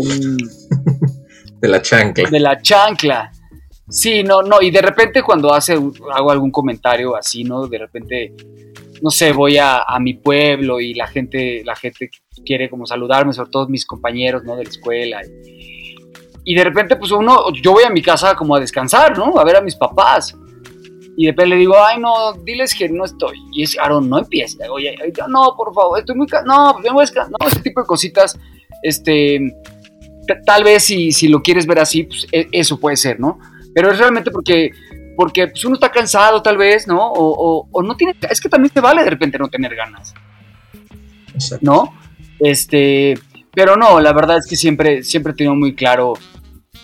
la 1.69 1.83
chancla. 1.83 2.31
De 2.31 2.41
la 2.41 2.61
chancla. 2.61 3.31
Sí, 3.89 4.23
no, 4.23 4.43
no, 4.43 4.63
y 4.63 4.71
de 4.71 4.81
repente 4.81 5.23
cuando 5.23 5.53
hace, 5.53 5.75
hago 5.75 6.31
algún 6.31 6.51
comentario 6.51 7.15
así, 7.15 7.45
¿no? 7.45 7.67
De 7.67 7.79
repente, 7.79 8.35
no 9.03 9.11
sé, 9.11 9.33
voy 9.33 9.59
a, 9.59 9.85
mi 10.01 10.15
pueblo 10.15 10.81
y 10.81 10.95
la 10.95 11.07
gente, 11.07 11.63
la 11.65 11.77
gente 11.77 12.11
quiere 12.45 12.71
como 12.71 12.87
saludarme, 12.87 13.33
sobre 13.33 13.51
todo 13.51 13.69
mis 13.69 13.85
compañeros, 13.85 14.45
¿no? 14.45 14.57
De 14.57 14.65
la 14.65 14.71
escuela. 14.71 15.21
Y, 16.45 16.55
de 16.55 16.65
repente, 16.65 16.97
pues 16.97 17.11
uno, 17.11 17.53
yo 17.53 17.73
voy 17.73 17.85
a 17.85 17.91
mi 17.91 18.01
casa 18.01 18.35
como 18.35 18.57
a 18.57 18.61
descansar, 18.61 19.17
¿no? 19.19 19.39
A 19.39 19.45
ver 19.45 19.57
a 19.57 19.61
mis 19.61 19.77
papás. 19.77 20.35
Y 21.17 21.27
después 21.27 21.47
le 21.49 21.57
digo, 21.57 21.75
ay, 21.79 22.01
no, 22.01 22.33
diles 22.33 22.75
que 22.75 22.89
no 22.89 23.05
estoy. 23.05 23.37
Y 23.53 23.65
es, 23.65 23.79
Aaron, 23.79 24.09
no. 24.09 24.23
Oye, 24.71 24.97
no, 25.29 25.55
por 25.57 25.75
favor, 25.75 25.99
estoy 25.99 26.17
muy. 26.17 26.27
No, 26.47 26.79
pues 26.81 27.13
No, 27.15 27.47
ese 27.47 27.61
tipo 27.61 27.81
de 27.83 27.87
cositas, 27.87 28.39
este. 28.83 29.53
Tal 30.45 30.65
vez 30.65 30.85
si, 30.85 31.13
si 31.13 31.29
lo 31.29 31.43
quieres 31.43 31.67
ver 31.67 31.81
así, 31.81 32.05
pues 32.05 32.27
e, 32.33 32.49
eso 32.53 32.79
puede 32.79 32.97
ser, 32.97 33.19
¿no? 33.19 33.39
Pero 33.75 33.91
es 33.91 33.99
realmente 33.99 34.31
porque, 34.31 34.71
porque 35.17 35.49
pues 35.49 35.65
uno 35.65 35.75
está 35.75 35.91
cansado, 35.91 36.43
tal 36.43 36.57
vez, 36.57 36.87
¿no? 36.87 37.13
O, 37.13 37.69
o, 37.71 37.83
no 37.83 37.97
tiene. 37.97 38.15
Es 38.31 38.41
que 38.41 38.49
también 38.49 38.73
te 38.73 38.81
vale 38.81 39.03
de 39.05 39.11
repente 39.11 39.39
no 39.39 39.49
tener 39.49 39.75
ganas. 39.75 40.15
Exacto. 41.35 41.65
¿No? 41.65 41.95
Este. 42.39 43.19
Pero 43.55 43.77
no, 43.77 44.01
la 44.01 44.13
verdad 44.13 44.39
es 44.39 44.47
que 44.47 44.57
siempre, 44.57 45.03
siempre 45.03 45.33
he 45.33 45.37
tenido 45.37 45.55
muy 45.55 45.75
claro 45.75 46.15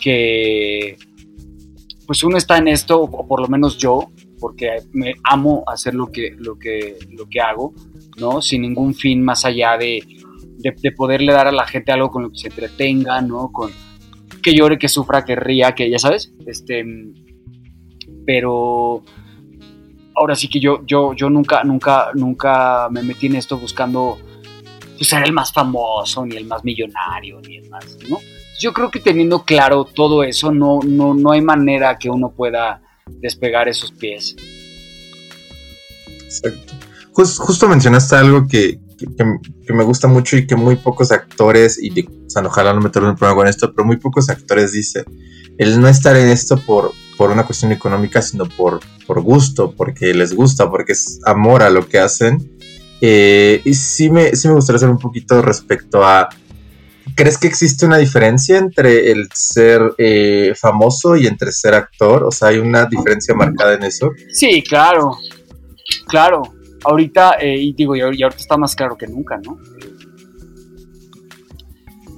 que 0.00 0.99
pues 2.07 2.23
uno 2.25 2.38
está 2.38 2.57
en 2.57 2.68
esto, 2.68 3.02
o 3.02 3.26
por 3.26 3.40
lo 3.40 3.49
menos 3.49 3.76
yo, 3.76 4.11
porque 4.40 4.76
me 4.92 5.14
amo 5.25 5.62
hacer 5.66 5.95
lo 5.95 6.11
que, 6.11 6.35
lo 6.38 6.59
que, 6.59 6.97
lo 7.11 7.28
que 7.28 7.40
hago, 7.40 7.75
¿no? 8.16 8.40
Sin 8.40 8.62
ningún 8.62 8.95
fin 8.95 9.23
más 9.23 9.45
allá 9.45 9.76
de, 9.76 10.02
de, 10.59 10.93
poderle 10.93 11.33
dar 11.33 11.49
a 11.49 11.53
la 11.53 11.67
gente 11.67 11.93
algo 11.93 12.11
con 12.11 12.25
lo 12.25 12.31
que 12.31 12.38
se 12.38 12.49
entretenga, 12.49 13.21
¿no? 13.21 13.50
Con 13.53 13.71
que 14.43 14.55
llore, 14.55 14.79
que 14.79 14.88
sufra, 14.88 15.25
que 15.25 15.37
ría, 15.37 15.75
que 15.75 15.91
ya 15.91 15.99
sabes, 15.99 16.33
este, 16.47 16.85
pero 18.27 19.03
ahora 20.15 20.35
sí 20.35 20.49
que 20.49 20.61
yo, 20.61 20.85
yo, 20.87 21.12
yo 21.15 21.31
nunca, 21.31 21.65
nunca, 21.65 22.11
nunca 22.15 22.88
me 22.91 23.03
metí 23.03 23.27
en 23.27 23.37
esto 23.37 23.59
buscando 23.59 24.19
pues, 24.97 25.09
ser 25.09 25.25
el 25.25 25.33
más 25.33 25.53
famoso, 25.53 26.25
ni 26.27 26.37
el 26.37 26.47
más 26.47 26.65
millonario, 26.65 27.41
ni 27.47 27.57
el 27.57 27.69
más, 27.69 27.99
¿no? 28.09 28.19
yo 28.59 28.73
creo 28.73 28.91
que 28.91 28.99
teniendo 28.99 29.45
claro 29.45 29.85
todo 29.85 30.25
eso, 30.25 30.53
no, 30.53 30.81
no, 30.85 31.15
no 31.15 31.31
hay 31.31 31.41
manera 31.41 31.97
que 31.97 32.11
uno 32.11 32.33
pueda 32.33 32.83
despegar 33.07 33.69
esos 33.69 33.93
pies. 33.93 34.35
Exacto. 36.25 36.75
justo 37.15 37.69
mencionaste 37.69 38.17
algo 38.17 38.47
que, 38.49 38.79
que, 38.99 39.73
me 39.73 39.85
gusta 39.85 40.09
mucho 40.09 40.37
y 40.37 40.47
que 40.47 40.57
muy 40.57 40.76
pocos 40.76 41.12
actores, 41.12 41.78
y 41.81 42.00
o 42.00 42.31
sea, 42.31 42.43
ojalá 42.43 42.73
no 42.75 42.81
meterme 42.81 43.09
en 43.11 43.17
problema 43.17 43.37
con 43.37 43.49
esto, 43.49 43.73
pero 43.73 43.87
muy 43.87 43.97
pocos 43.97 44.28
actores 44.28 44.73
dicen, 44.73 45.05
el 45.57 45.81
no 45.81 45.88
estar 45.88 46.17
en 46.17 46.28
esto 46.28 46.57
por, 46.57 46.93
por 47.17 47.31
una 47.31 47.45
cuestión 47.45 47.73
económica, 47.73 48.23
sino 48.23 48.49
por, 48.49 48.81
por 49.07 49.21
gusto, 49.23 49.75
porque 49.76 50.12
les 50.14 50.35
gusta, 50.35 50.71
porque 50.71 50.93
es 50.93 51.21
amor 51.25 51.62
a 51.62 51.71
lo 51.71 51.88
que 51.88 51.99
hacen. 51.99 52.59
Eh, 53.00 53.62
y 53.64 53.75
sí 53.75 54.11
me, 54.11 54.35
sí 54.35 54.49
me 54.49 54.55
gustaría 54.55 54.81
saber 54.81 54.95
un 54.95 55.00
poquito 55.00 55.40
respecto 55.40 56.05
a 56.05 56.28
¿Crees 57.14 57.38
que 57.38 57.47
existe 57.49 57.85
una 57.85 57.99
diferencia 57.99 58.59
entre 58.59 59.11
el 59.11 59.28
ser 59.33 59.95
eh, 59.99 60.52
famoso 60.55 61.17
y 61.17 61.26
entre 61.26 61.50
ser 61.52 61.75
actor? 61.75 62.25
O 62.25 62.31
sea, 62.31 62.49
¿hay 62.49 62.59
una 62.59 62.87
diferencia 62.87 63.35
marcada 63.35 63.75
en 63.75 63.83
eso? 63.83 64.11
Sí, 64.31 64.62
claro, 64.62 65.19
claro. 66.07 66.43
Ahorita, 66.85 67.37
eh, 67.41 67.57
y 67.57 67.73
digo, 67.73 67.97
y 67.97 68.01
ahorita 68.01 68.37
está 68.37 68.57
más 68.57 68.75
claro 68.75 68.97
que 68.97 69.07
nunca, 69.07 69.39
¿no? 69.39 69.59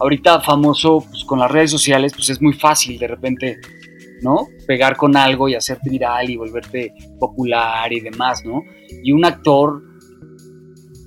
ahorita 0.00 0.40
famoso, 0.40 1.04
pues 1.08 1.24
con 1.24 1.38
las 1.38 1.50
redes 1.50 1.70
sociales, 1.70 2.12
pues 2.14 2.30
es 2.30 2.42
muy 2.42 2.54
fácil 2.54 2.98
de 2.98 3.06
repente, 3.06 3.60
¿no? 4.22 4.48
Pegar 4.66 4.96
con 4.96 5.16
algo 5.16 5.48
y 5.48 5.54
hacerte 5.54 5.90
viral 5.90 6.28
y 6.30 6.36
volverte 6.36 6.94
popular 7.18 7.92
y 7.92 8.00
demás, 8.00 8.44
¿no? 8.44 8.64
Y 9.04 9.12
un 9.12 9.24
actor 9.24 9.82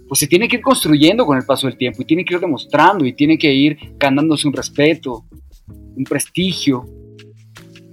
pues 0.07 0.19
se 0.19 0.27
tiene 0.27 0.47
que 0.47 0.57
ir 0.57 0.61
construyendo 0.61 1.25
con 1.25 1.37
el 1.37 1.45
paso 1.45 1.65
del 1.65 1.75
tiempo 1.75 2.03
y 2.03 2.05
tiene 2.05 2.23
que 2.23 2.35
ir 2.35 2.39
demostrando 2.39 3.03
y 3.03 3.13
tiene 3.13 3.35
que 3.37 3.51
ir 3.51 3.77
ganándose 3.97 4.47
un 4.47 4.53
respeto, 4.53 5.25
un 5.67 6.03
prestigio, 6.03 6.85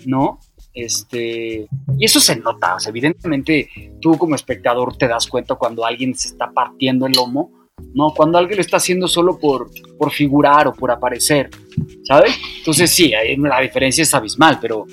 ¿no? 0.05 0.39
Este, 0.73 1.69
y 1.99 2.05
eso 2.05 2.21
se 2.21 2.37
nota, 2.37 2.77
evidentemente 2.87 3.69
tú 4.01 4.17
como 4.17 4.37
espectador 4.37 4.97
te 4.97 5.09
das 5.09 5.27
cuenta 5.27 5.57
cuando 5.57 5.85
alguien 5.85 6.15
se 6.15 6.29
está 6.29 6.51
partiendo 6.53 7.07
el 7.07 7.13
lomo, 7.13 7.51
¿no? 7.95 8.13
Cuando 8.15 8.39
alguien 8.39 8.57
lo 8.57 8.63
está 8.63 8.77
haciendo 8.77 9.09
solo 9.09 9.39
por, 9.39 9.71
por 9.99 10.13
figurar 10.13 10.69
o 10.69 10.73
por 10.73 10.91
aparecer, 10.91 11.51
¿sabes? 12.05 12.37
Entonces 12.59 12.91
sí, 12.91 13.13
la 13.39 13.61
diferencia 13.61 14.03
es 14.03 14.15
abismal, 14.15 14.59
pero 14.61 14.87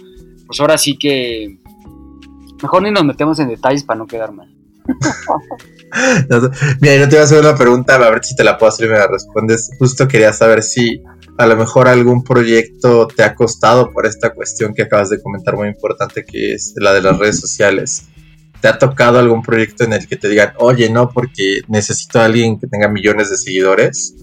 pues 0.48 0.60
ahora 0.60 0.77
sí 0.77 0.98
que 0.98 1.60
mejor 2.62 2.81
ni 2.81 2.91
nos 2.91 3.05
metemos 3.05 3.39
en 3.39 3.50
detalles 3.50 3.84
para 3.84 4.00
no 4.00 4.07
quedar 4.07 4.31
mal. 4.31 4.53
Mira, 6.81 6.96
yo 6.96 7.03
te 7.03 7.15
voy 7.15 7.19
a 7.19 7.24
hacer 7.24 7.39
una 7.39 7.55
pregunta, 7.55 7.96
a 7.96 8.10
ver 8.10 8.24
si 8.24 8.36
te 8.36 8.43
la 8.43 8.57
puedo 8.57 8.69
hacer 8.69 8.88
y 8.88 8.89
me 8.91 8.98
la 8.98 9.07
respondes. 9.07 9.69
Justo 9.77 10.07
quería 10.07 10.34
saber 10.34 10.63
si 10.63 11.01
a 11.38 11.46
lo 11.46 11.56
mejor 11.56 11.88
algún 11.88 12.24
proyecto 12.24 13.08
te 13.08 13.24
ha 13.24 13.36
costado 13.36 13.91
por 13.91 14.06
esta 14.06 14.34
cuestión 14.34 14.74
que 14.74 14.84
acabas 14.84 15.10
de 15.10 15.22
comentar 15.22 15.56
muy 15.56 15.67
importante 15.67 16.25
que 16.25 16.53
es 16.53 16.74
la 16.77 16.94
de 16.94 17.01
las 17.01 17.17
redes 17.17 17.39
sociales. 17.39 18.08
¿Te 18.60 18.67
ha 18.67 18.79
tocado 18.79 19.20
algún 19.20 19.44
proyecto 19.44 19.84
en 19.84 19.94
el 19.94 20.08
que 20.08 20.15
te 20.15 20.29
digan, 20.29 20.53
oye, 20.58 20.89
no, 20.89 21.10
porque 21.10 21.62
necesito 21.67 22.20
a 22.20 22.25
alguien 22.25 22.60
que 22.60 22.65
tenga 22.65 22.88
millones 22.88 23.29
de 23.29 23.38
seguidores? 23.38 24.15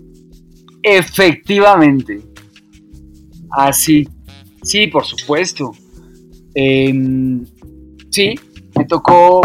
Efectivamente. 0.83 2.21
Así. 3.50 4.09
sí, 4.64 4.88
por 4.88 5.04
supuesto. 5.04 5.71
Em, 6.52 7.44
sí, 8.11 8.35
me 8.76 8.85
tocó 8.87 9.40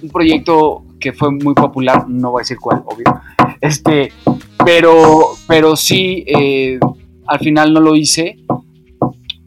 un 0.00 0.08
proyecto 0.08 0.84
que 1.00 1.12
fue 1.12 1.32
muy 1.32 1.54
popular, 1.54 2.08
no 2.08 2.30
voy 2.30 2.40
a 2.40 2.42
decir 2.42 2.58
cuál, 2.60 2.84
obvio. 2.86 3.06
Este, 3.60 4.12
pero, 4.64 5.34
pero 5.48 5.74
sí, 5.74 6.24
eh, 6.26 6.78
al 7.28 7.38
final 7.38 7.72
no 7.72 7.80
lo 7.80 7.94
hice 7.94 8.38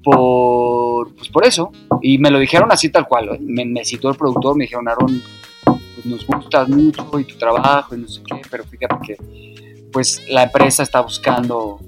por, 0.04 1.14
pues 1.16 1.30
por 1.30 1.46
eso. 1.46 1.72
Y 2.02 2.18
me 2.18 2.32
lo 2.32 2.40
dijeron 2.40 2.72
así 2.72 2.90
tal 2.90 3.08
cual. 3.08 3.40
Me, 3.42 3.84
citó 3.84 4.10
el 4.10 4.16
productor, 4.16 4.56
me 4.56 4.66
dijeron, 4.66 4.88
Aaron, 4.88 5.22
pues 5.64 6.06
nos 6.06 6.26
gustas 6.26 6.70
mucho 6.70 7.20
y 7.20 7.26
tu 7.26 7.38
trabajo 7.38 7.96
y 7.96 8.00
no 8.00 8.08
sé 8.08 8.22
qué, 8.24 8.42
pero 8.50 8.64
fíjate 8.64 8.96
que 9.06 9.90
pues 9.92 10.24
la 10.30 10.44
empresa 10.44 10.84
está 10.84 11.02
buscando 11.02 11.80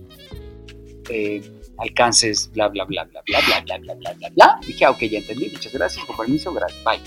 eh, 1.10 1.42
alcances, 1.78 2.52
bla, 2.54 2.68
bla, 2.68 2.84
bla, 2.84 3.06
bla, 3.06 3.22
bla, 3.26 3.40
bla, 3.46 3.62
bla, 3.62 3.78
bla, 3.78 3.94
bla, 3.96 4.14
bla, 4.14 4.30
bla. 4.30 4.60
dije, 4.66 4.86
ah, 4.86 4.92
ok, 4.92 5.00
ya 5.00 5.20
entendí, 5.20 5.50
muchas 5.50 5.74
gracias, 5.74 6.04
con 6.06 6.18
permiso, 6.18 6.52
gracias, 6.54 6.84
bye. 6.84 7.00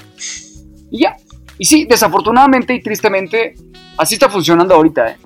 Y 0.91 1.03
ya. 1.03 1.17
Y 1.59 1.65
sí, 1.65 1.85
desafortunadamente 1.85 2.75
y 2.75 2.83
tristemente, 2.83 3.55
así 3.99 4.15
está 4.15 4.29
funcionando 4.29 4.75
ahorita, 4.75 5.11
¿eh? 5.11 5.17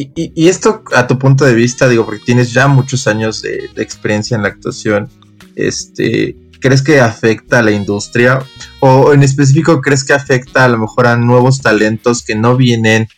Y, 0.00 0.48
esto, 0.48 0.84
a 0.94 1.08
tu 1.08 1.18
punto 1.18 1.44
de 1.44 1.54
vista, 1.54 1.88
digo, 1.88 2.04
porque 2.04 2.22
tienes 2.24 2.52
ya 2.52 2.68
muchos 2.68 3.08
años 3.08 3.42
de, 3.42 3.68
experiencia 3.78 4.36
en 4.36 4.42
la 4.42 4.48
actuación, 4.48 5.10
este, 5.56 6.36
¿crees 6.60 6.82
que 6.82 7.00
afecta 7.00 7.58
a 7.58 7.62
la 7.62 7.72
industria? 7.72 8.38
O 8.78 9.12
en 9.12 9.24
específico, 9.24 9.80
¿crees 9.80 10.04
que 10.04 10.12
afecta 10.12 10.64
a 10.64 10.68
lo 10.68 10.78
mejor 10.78 11.08
a 11.08 11.16
nuevos 11.16 11.60
talentos 11.62 12.22
que 12.22 12.36
no 12.36 12.56
vienen 12.56 13.08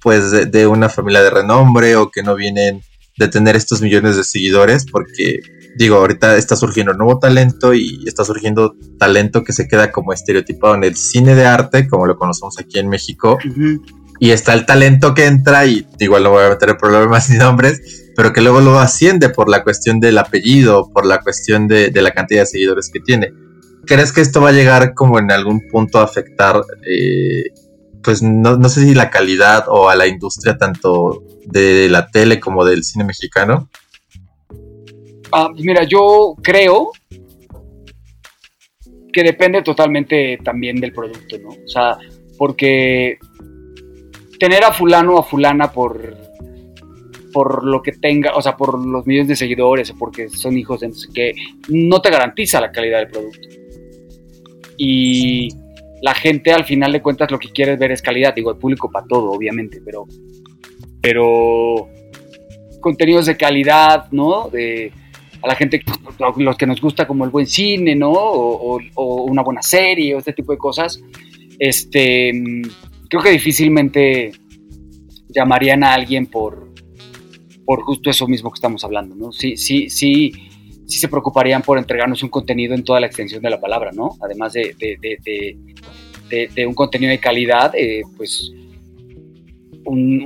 pues 0.00 0.30
de, 0.50 0.66
una 0.66 0.88
familia 0.88 1.22
de 1.22 1.28
renombre 1.28 1.96
o 1.96 2.10
que 2.10 2.22
no 2.22 2.34
vienen 2.34 2.80
de 3.18 3.28
tener 3.28 3.54
estos 3.54 3.82
millones 3.82 4.16
de 4.16 4.24
seguidores? 4.24 4.86
Porque 4.90 5.40
digo, 5.76 5.96
ahorita 5.96 6.38
está 6.38 6.56
surgiendo 6.56 6.94
nuevo 6.94 7.18
talento 7.18 7.74
y 7.74 8.04
está 8.06 8.24
surgiendo 8.24 8.74
talento 8.98 9.44
que 9.44 9.52
se 9.52 9.68
queda 9.68 9.92
como 9.92 10.14
estereotipado 10.14 10.76
en 10.76 10.84
el 10.84 10.96
cine 10.96 11.34
de 11.34 11.44
arte, 11.44 11.86
como 11.88 12.06
lo 12.06 12.16
conocemos 12.16 12.58
aquí 12.58 12.78
en 12.78 12.88
México 12.88 13.36
y 14.22 14.30
está 14.30 14.54
el 14.54 14.66
talento 14.66 15.14
que 15.14 15.26
entra 15.26 15.66
y 15.66 15.84
igual 15.98 16.22
no 16.22 16.30
voy 16.30 16.44
a 16.44 16.50
meter 16.50 16.76
problemas 16.76 17.28
ni 17.30 17.38
nombres, 17.38 18.12
pero 18.14 18.32
que 18.32 18.40
luego 18.40 18.60
lo 18.60 18.78
asciende 18.78 19.30
por 19.30 19.48
la 19.48 19.64
cuestión 19.64 19.98
del 19.98 20.16
apellido, 20.16 20.88
por 20.92 21.06
la 21.06 21.18
cuestión 21.18 21.66
de, 21.66 21.90
la 21.90 22.12
cantidad 22.12 22.42
de 22.42 22.46
seguidores 22.46 22.88
que 22.88 23.00
tiene. 23.00 23.32
¿Crees 23.84 24.12
que 24.12 24.20
esto 24.20 24.40
va 24.40 24.50
a 24.50 24.52
llegar 24.52 24.94
como 24.94 25.18
en 25.18 25.32
algún 25.32 25.66
punto 25.68 25.98
a 25.98 26.04
afectar, 26.04 26.62
eh, 26.88 27.46
pues 28.00 28.22
no, 28.22 28.56
no, 28.56 28.68
sé 28.68 28.84
si 28.84 28.94
la 28.94 29.10
calidad 29.10 29.64
o 29.66 29.88
a 29.88 29.96
la 29.96 30.06
industria 30.06 30.56
tanto 30.56 31.24
de 31.46 31.88
la 31.88 32.06
tele 32.06 32.38
como 32.38 32.64
del 32.64 32.84
cine 32.84 33.02
mexicano? 33.02 33.68
Ah, 35.32 35.48
pues 35.50 35.64
mira, 35.64 35.82
yo 35.82 36.36
creo 36.40 36.92
que 39.12 39.24
depende 39.24 39.62
totalmente 39.62 40.38
también 40.44 40.76
del 40.76 40.92
producto, 40.92 41.38
¿no? 41.40 41.48
O 41.48 41.68
sea, 41.68 41.98
porque 42.38 43.18
tener 44.42 44.64
a 44.64 44.72
fulano 44.72 45.14
o 45.14 45.18
a 45.20 45.22
fulana 45.22 45.70
por, 45.70 46.16
por 47.32 47.64
lo 47.64 47.80
que 47.80 47.92
tenga, 47.92 48.34
o 48.34 48.42
sea, 48.42 48.56
por 48.56 48.76
los 48.84 49.06
millones 49.06 49.28
de 49.28 49.36
seguidores 49.36 49.90
o 49.90 49.96
porque 49.96 50.28
son 50.30 50.58
hijos 50.58 50.80
de 50.80 50.90
qué, 51.14 51.32
no 51.68 52.02
te 52.02 52.10
garantiza 52.10 52.60
la 52.60 52.72
calidad 52.72 52.98
del 52.98 53.06
producto. 53.06 53.48
Y 54.76 55.46
la 56.02 56.12
gente 56.14 56.52
al 56.52 56.64
final 56.64 56.90
de 56.90 57.00
cuentas 57.00 57.30
lo 57.30 57.38
que 57.38 57.52
quiere 57.52 57.76
ver 57.76 57.92
es 57.92 58.02
calidad, 58.02 58.34
digo, 58.34 58.50
el 58.50 58.56
público 58.56 58.90
para 58.90 59.06
todo, 59.06 59.30
obviamente, 59.30 59.80
pero, 59.84 60.08
pero 61.00 61.88
contenidos 62.80 63.26
de 63.26 63.36
calidad, 63.36 64.10
¿no? 64.10 64.48
De, 64.50 64.90
a 65.40 65.46
la 65.46 65.54
gente, 65.54 65.84
los 66.36 66.56
que 66.56 66.66
nos 66.66 66.80
gusta 66.80 67.06
como 67.06 67.24
el 67.24 67.30
buen 67.30 67.46
cine, 67.46 67.94
¿no? 67.94 68.10
O, 68.10 68.80
o 68.94 69.22
una 69.22 69.42
buena 69.42 69.62
serie 69.62 70.16
o 70.16 70.18
este 70.18 70.32
tipo 70.32 70.50
de 70.50 70.58
cosas, 70.58 71.00
este 71.60 72.32
creo 73.12 73.22
que 73.22 73.30
difícilmente 73.30 74.32
llamarían 75.28 75.84
a 75.84 75.92
alguien 75.92 76.24
por, 76.24 76.72
por 77.66 77.82
justo 77.82 78.08
eso 78.08 78.26
mismo 78.26 78.50
que 78.50 78.54
estamos 78.54 78.82
hablando, 78.84 79.14
¿no? 79.14 79.32
Sí, 79.32 79.58
sí, 79.58 79.90
sí, 79.90 80.32
sí 80.86 80.98
se 80.98 81.08
preocuparían 81.08 81.60
por 81.60 81.76
entregarnos 81.76 82.22
un 82.22 82.30
contenido 82.30 82.74
en 82.74 82.84
toda 82.84 83.00
la 83.00 83.06
extensión 83.06 83.42
de 83.42 83.50
la 83.50 83.60
palabra, 83.60 83.90
¿no? 83.92 84.16
Además 84.22 84.54
de, 84.54 84.74
de, 84.78 86.66
un 86.66 86.72
contenido 86.72 87.10
de 87.10 87.18
calidad, 87.18 87.74
eh, 87.74 88.00
pues 88.16 88.50
un, 89.84 90.22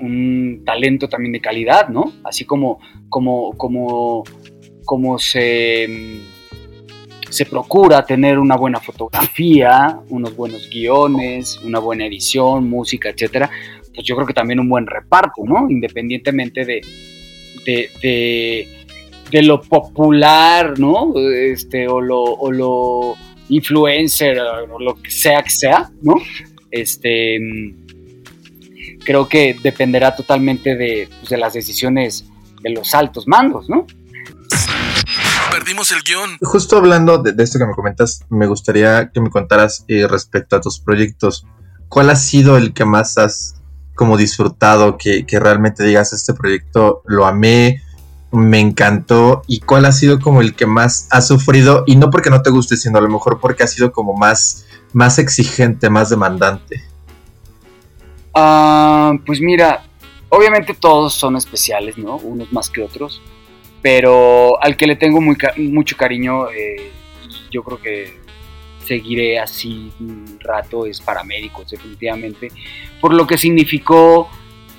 un, 0.00 0.62
talento 0.64 1.10
también 1.10 1.32
de 1.32 1.42
calidad, 1.42 1.88
¿no? 1.90 2.10
Así 2.24 2.46
como, 2.46 2.80
como, 3.10 3.52
como, 3.58 4.24
como 4.86 5.18
se 5.18 5.86
se 7.34 7.46
procura 7.46 8.06
tener 8.06 8.38
una 8.38 8.56
buena 8.56 8.78
fotografía, 8.78 9.98
unos 10.08 10.36
buenos 10.36 10.70
guiones, 10.70 11.58
una 11.64 11.80
buena 11.80 12.06
edición, 12.06 12.70
música, 12.70 13.10
etcétera, 13.10 13.50
pues 13.92 14.06
yo 14.06 14.14
creo 14.14 14.26
que 14.26 14.34
también 14.34 14.60
un 14.60 14.68
buen 14.68 14.86
reparto, 14.86 15.42
¿no? 15.44 15.68
Independientemente 15.68 16.64
de, 16.64 16.80
de, 17.64 19.42
lo 19.42 19.60
popular, 19.60 20.78
¿no? 20.78 21.12
Este, 21.18 21.88
o 21.88 22.00
lo, 22.00 22.22
o 22.22 22.52
lo 22.52 23.16
influencer, 23.48 24.38
o 24.40 24.78
lo 24.78 24.94
que 25.02 25.10
sea 25.10 25.42
que 25.42 25.50
sea, 25.50 25.90
¿no? 26.02 26.14
Este, 26.70 27.40
creo 29.04 29.28
que 29.28 29.56
dependerá 29.60 30.14
totalmente 30.14 30.76
de, 30.76 31.08
pues, 31.18 31.30
de 31.30 31.36
las 31.36 31.52
decisiones 31.52 32.26
de 32.62 32.70
los 32.70 32.94
altos 32.94 33.26
mandos, 33.26 33.68
¿no? 33.68 33.86
Perdimos 35.64 35.90
el 35.92 36.02
guion. 36.02 36.36
Justo 36.42 36.76
hablando 36.76 37.16
de, 37.16 37.42
esto 37.42 37.58
que 37.58 37.64
me 37.64 37.72
comentas, 37.72 38.20
me 38.28 38.46
gustaría 38.46 39.10
que 39.10 39.20
me 39.22 39.30
contaras 39.30 39.86
eh, 39.88 40.06
respecto 40.06 40.56
a 40.56 40.60
tus 40.60 40.78
proyectos. 40.78 41.46
¿Cuál 41.88 42.10
ha 42.10 42.16
sido 42.16 42.58
el 42.58 42.74
que 42.74 42.84
más 42.84 43.16
has 43.16 43.62
como 43.94 44.18
disfrutado, 44.18 44.98
que, 44.98 45.24
realmente 45.30 45.82
digas, 45.82 46.12
este 46.12 46.34
proyecto 46.34 47.02
lo 47.06 47.24
amé, 47.24 47.82
me 48.30 48.60
encantó? 48.60 49.40
¿Y 49.46 49.60
cuál 49.60 49.86
ha 49.86 49.92
sido 49.92 50.20
como 50.20 50.42
el 50.42 50.54
que 50.54 50.66
más 50.66 51.08
has 51.10 51.28
sufrido? 51.28 51.84
Y 51.86 51.96
no 51.96 52.10
porque 52.10 52.28
no 52.28 52.42
te 52.42 52.50
guste, 52.50 52.76
sino 52.76 52.98
a 52.98 53.00
lo 53.00 53.08
mejor 53.08 53.40
porque 53.40 53.62
ha 53.62 53.66
sido 53.66 53.90
como 53.90 54.12
más, 54.12 54.66
más 54.92 55.18
exigente, 55.18 55.88
más 55.88 56.10
demandante. 56.10 56.84
Ah, 58.34 59.14
pues 59.24 59.40
mira, 59.40 59.82
obviamente 60.28 60.74
todos 60.74 61.14
son 61.14 61.36
especiales, 61.36 61.96
¿no? 61.96 62.16
Unos 62.16 62.52
más 62.52 62.68
que 62.68 62.82
otros 62.82 63.22
pero 63.84 64.56
al 64.62 64.78
que 64.78 64.86
le 64.86 64.96
tengo 64.96 65.20
muy, 65.20 65.36
mucho 65.58 65.94
cariño, 65.94 66.48
eh, 66.48 66.90
yo 67.50 67.62
creo 67.62 67.78
que 67.78 68.16
seguiré 68.82 69.38
así 69.38 69.92
un 70.00 70.38
rato, 70.40 70.86
es 70.86 71.02
paramédicos, 71.02 71.68
definitivamente, 71.68 72.50
por 72.98 73.12
lo 73.12 73.26
que 73.26 73.36
significó 73.36 74.30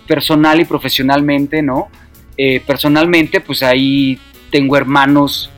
personal 0.07 0.59
y 0.59 0.65
profesionalmente, 0.65 1.61
¿no? 1.61 1.89
Eh, 2.35 2.61
personalmente, 2.65 3.41
pues 3.41 3.61
ahí 3.61 4.17
tengo 4.49 4.75
hermanos, 4.75 5.51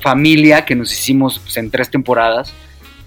familia, 0.00 0.64
que 0.64 0.76
nos 0.76 0.92
hicimos 0.92 1.40
pues, 1.40 1.56
en 1.56 1.72
tres 1.72 1.90
temporadas, 1.90 2.54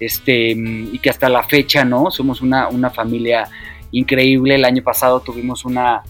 este, 0.01 0.49
y 0.51 0.99
que 0.99 1.10
hasta 1.10 1.29
la 1.29 1.43
fecha, 1.43 1.86
¿no? 1.86 2.12
Somos 2.12 2.41
una, 2.41 2.67
una 2.67 2.89
familia 2.89 3.47
increíble. 3.91 4.55
El 4.55 4.65
año 4.65 4.84
pasado 4.84 5.21
tuvimos 5.21 5.63
una, 5.63 6.03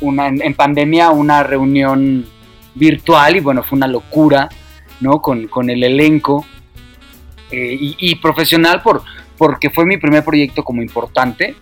una 0.00 0.26
en 0.26 0.54
pandemia, 0.54 1.10
una 1.10 1.44
reunión 1.44 2.33
virtual 2.74 3.36
y 3.36 3.40
bueno, 3.40 3.62
fue 3.62 3.76
una 3.76 3.86
locura, 3.86 4.48
¿no? 5.00 5.20
Con, 5.20 5.70
el 5.70 5.82
elenco 5.82 6.44
eh, 7.50 7.76
y, 7.80 8.14
profesional 8.16 8.82
por, 8.82 9.02
porque 9.38 9.70
fue 9.70 9.84
mi 9.84 9.96
primer 9.96 10.24
proyecto 10.24 10.64
como 10.64 10.82
importante, 10.82 11.54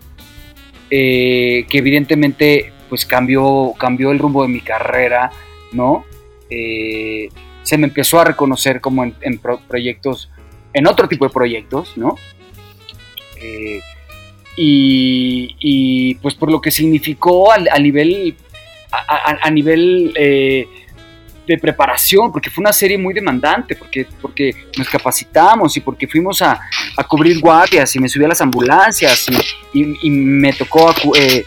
eh, 0.90 1.66
que 1.68 1.79
evidentemente 1.79 2.72
pues 2.88 3.07
cambió, 3.07 3.72
cambió 3.79 4.11
el 4.11 4.18
rumbo 4.18 4.42
de 4.42 4.48
mi 4.48 4.61
carrera, 4.61 5.31
¿no? 5.72 6.05
Eh, 6.51 7.29
se 7.62 7.79
me 7.79 7.87
empezó 7.87 8.20
a 8.20 8.25
reconocer 8.25 8.81
como 8.81 9.05
en, 9.05 9.40
proyectos, 9.68 10.31
en 10.75 10.87
otro 10.87 11.09
tipo 11.09 11.25
de 11.27 11.33
proyectos, 11.33 11.96
¿no? 11.96 12.16
y, 14.57 16.14
pues 16.16 16.35
por 16.37 16.51
lo 16.51 16.61
que 16.61 16.70
significó 16.70 17.51
a, 17.51 17.79
nivel, 17.79 18.37
a, 18.92 19.51
nivel 19.51 20.12
de 21.46 21.59
preparación, 21.59 22.31
porque 22.31 22.50
fue 22.50 22.62
una 22.62 22.72
serie 22.72 22.96
muy 22.96 23.12
demandante, 23.12 23.74
porque, 23.74 24.07
porque 24.20 24.55
nos 24.78 24.88
capacitamos 24.88 25.76
y 25.76 25.81
porque 25.81 26.07
fuimos 26.07 26.40
a, 26.42 26.61
cubrir 27.09 27.40
guardias 27.40 27.94
y 27.96 27.98
me 27.98 28.09
subí 28.09 28.24
a 28.24 28.28
las 28.28 28.40
ambulancias 28.40 29.26
y, 29.72 30.11
me 30.11 30.52
tocó 30.52 30.94
eh, 31.16 31.44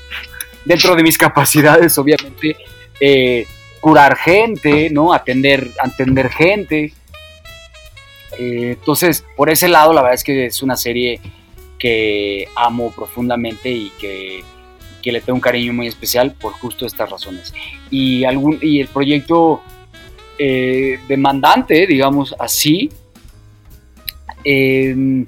dentro 0.66 0.96
de 0.96 1.04
mis 1.04 1.18
capacidades, 1.18 1.98
obviamente, 1.98 2.58
eh, 3.00 3.46
curar 3.80 4.18
gente, 4.18 4.90
¿no? 4.90 5.14
Atender, 5.14 5.70
atender 5.80 6.30
gente. 6.30 6.94
Eh, 8.38 8.76
entonces, 8.80 9.24
por 9.36 9.50
ese 9.50 9.68
lado, 9.68 9.94
la 9.94 10.02
verdad 10.02 10.16
es 10.16 10.24
que 10.24 10.48
es 10.48 10.62
una 10.62 10.76
serie 10.76 11.22
que 11.80 12.48
amo 12.56 12.92
profundamente 12.92 13.70
y 13.70 13.92
que, 14.00 14.44
le 15.04 15.22
tengo 15.22 15.36
un 15.36 15.42
cariño 15.42 15.72
muy 15.72 15.86
especial 15.86 16.32
por 16.32 16.54
justo 16.54 16.88
estas 16.88 17.12
razones. 17.12 17.54
Y, 17.92 18.24
algún, 18.24 18.58
y 18.60 18.82
el 18.82 18.88
proyecto 18.88 19.62
eh, 20.38 21.00
demandante, 21.08 21.86
digamos 21.88 22.36
así, 22.40 22.90
em, 24.44 25.26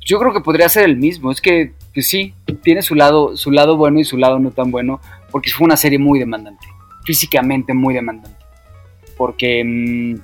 yo 0.00 0.18
creo 0.18 0.32
que 0.32 0.40
podría 0.40 0.68
ser 0.68 0.84
el 0.84 0.96
mismo. 0.96 1.30
Es 1.30 1.40
que, 1.40 1.72
pues 1.92 2.08
sí, 2.08 2.34
tiene 2.62 2.82
su 2.82 2.94
lado, 2.94 3.36
su 3.36 3.50
lado 3.50 3.76
bueno 3.76 4.00
y 4.00 4.04
su 4.04 4.16
lado 4.16 4.38
no 4.38 4.50
tan 4.50 4.70
bueno, 4.70 5.00
porque 5.30 5.50
fue 5.50 5.64
una 5.64 5.76
serie 5.76 5.98
muy 5.98 6.18
demandante, 6.18 6.66
físicamente 7.04 7.74
muy 7.74 7.94
demandante. 7.94 8.38
Porque 9.16 9.62
mm, 9.64 10.20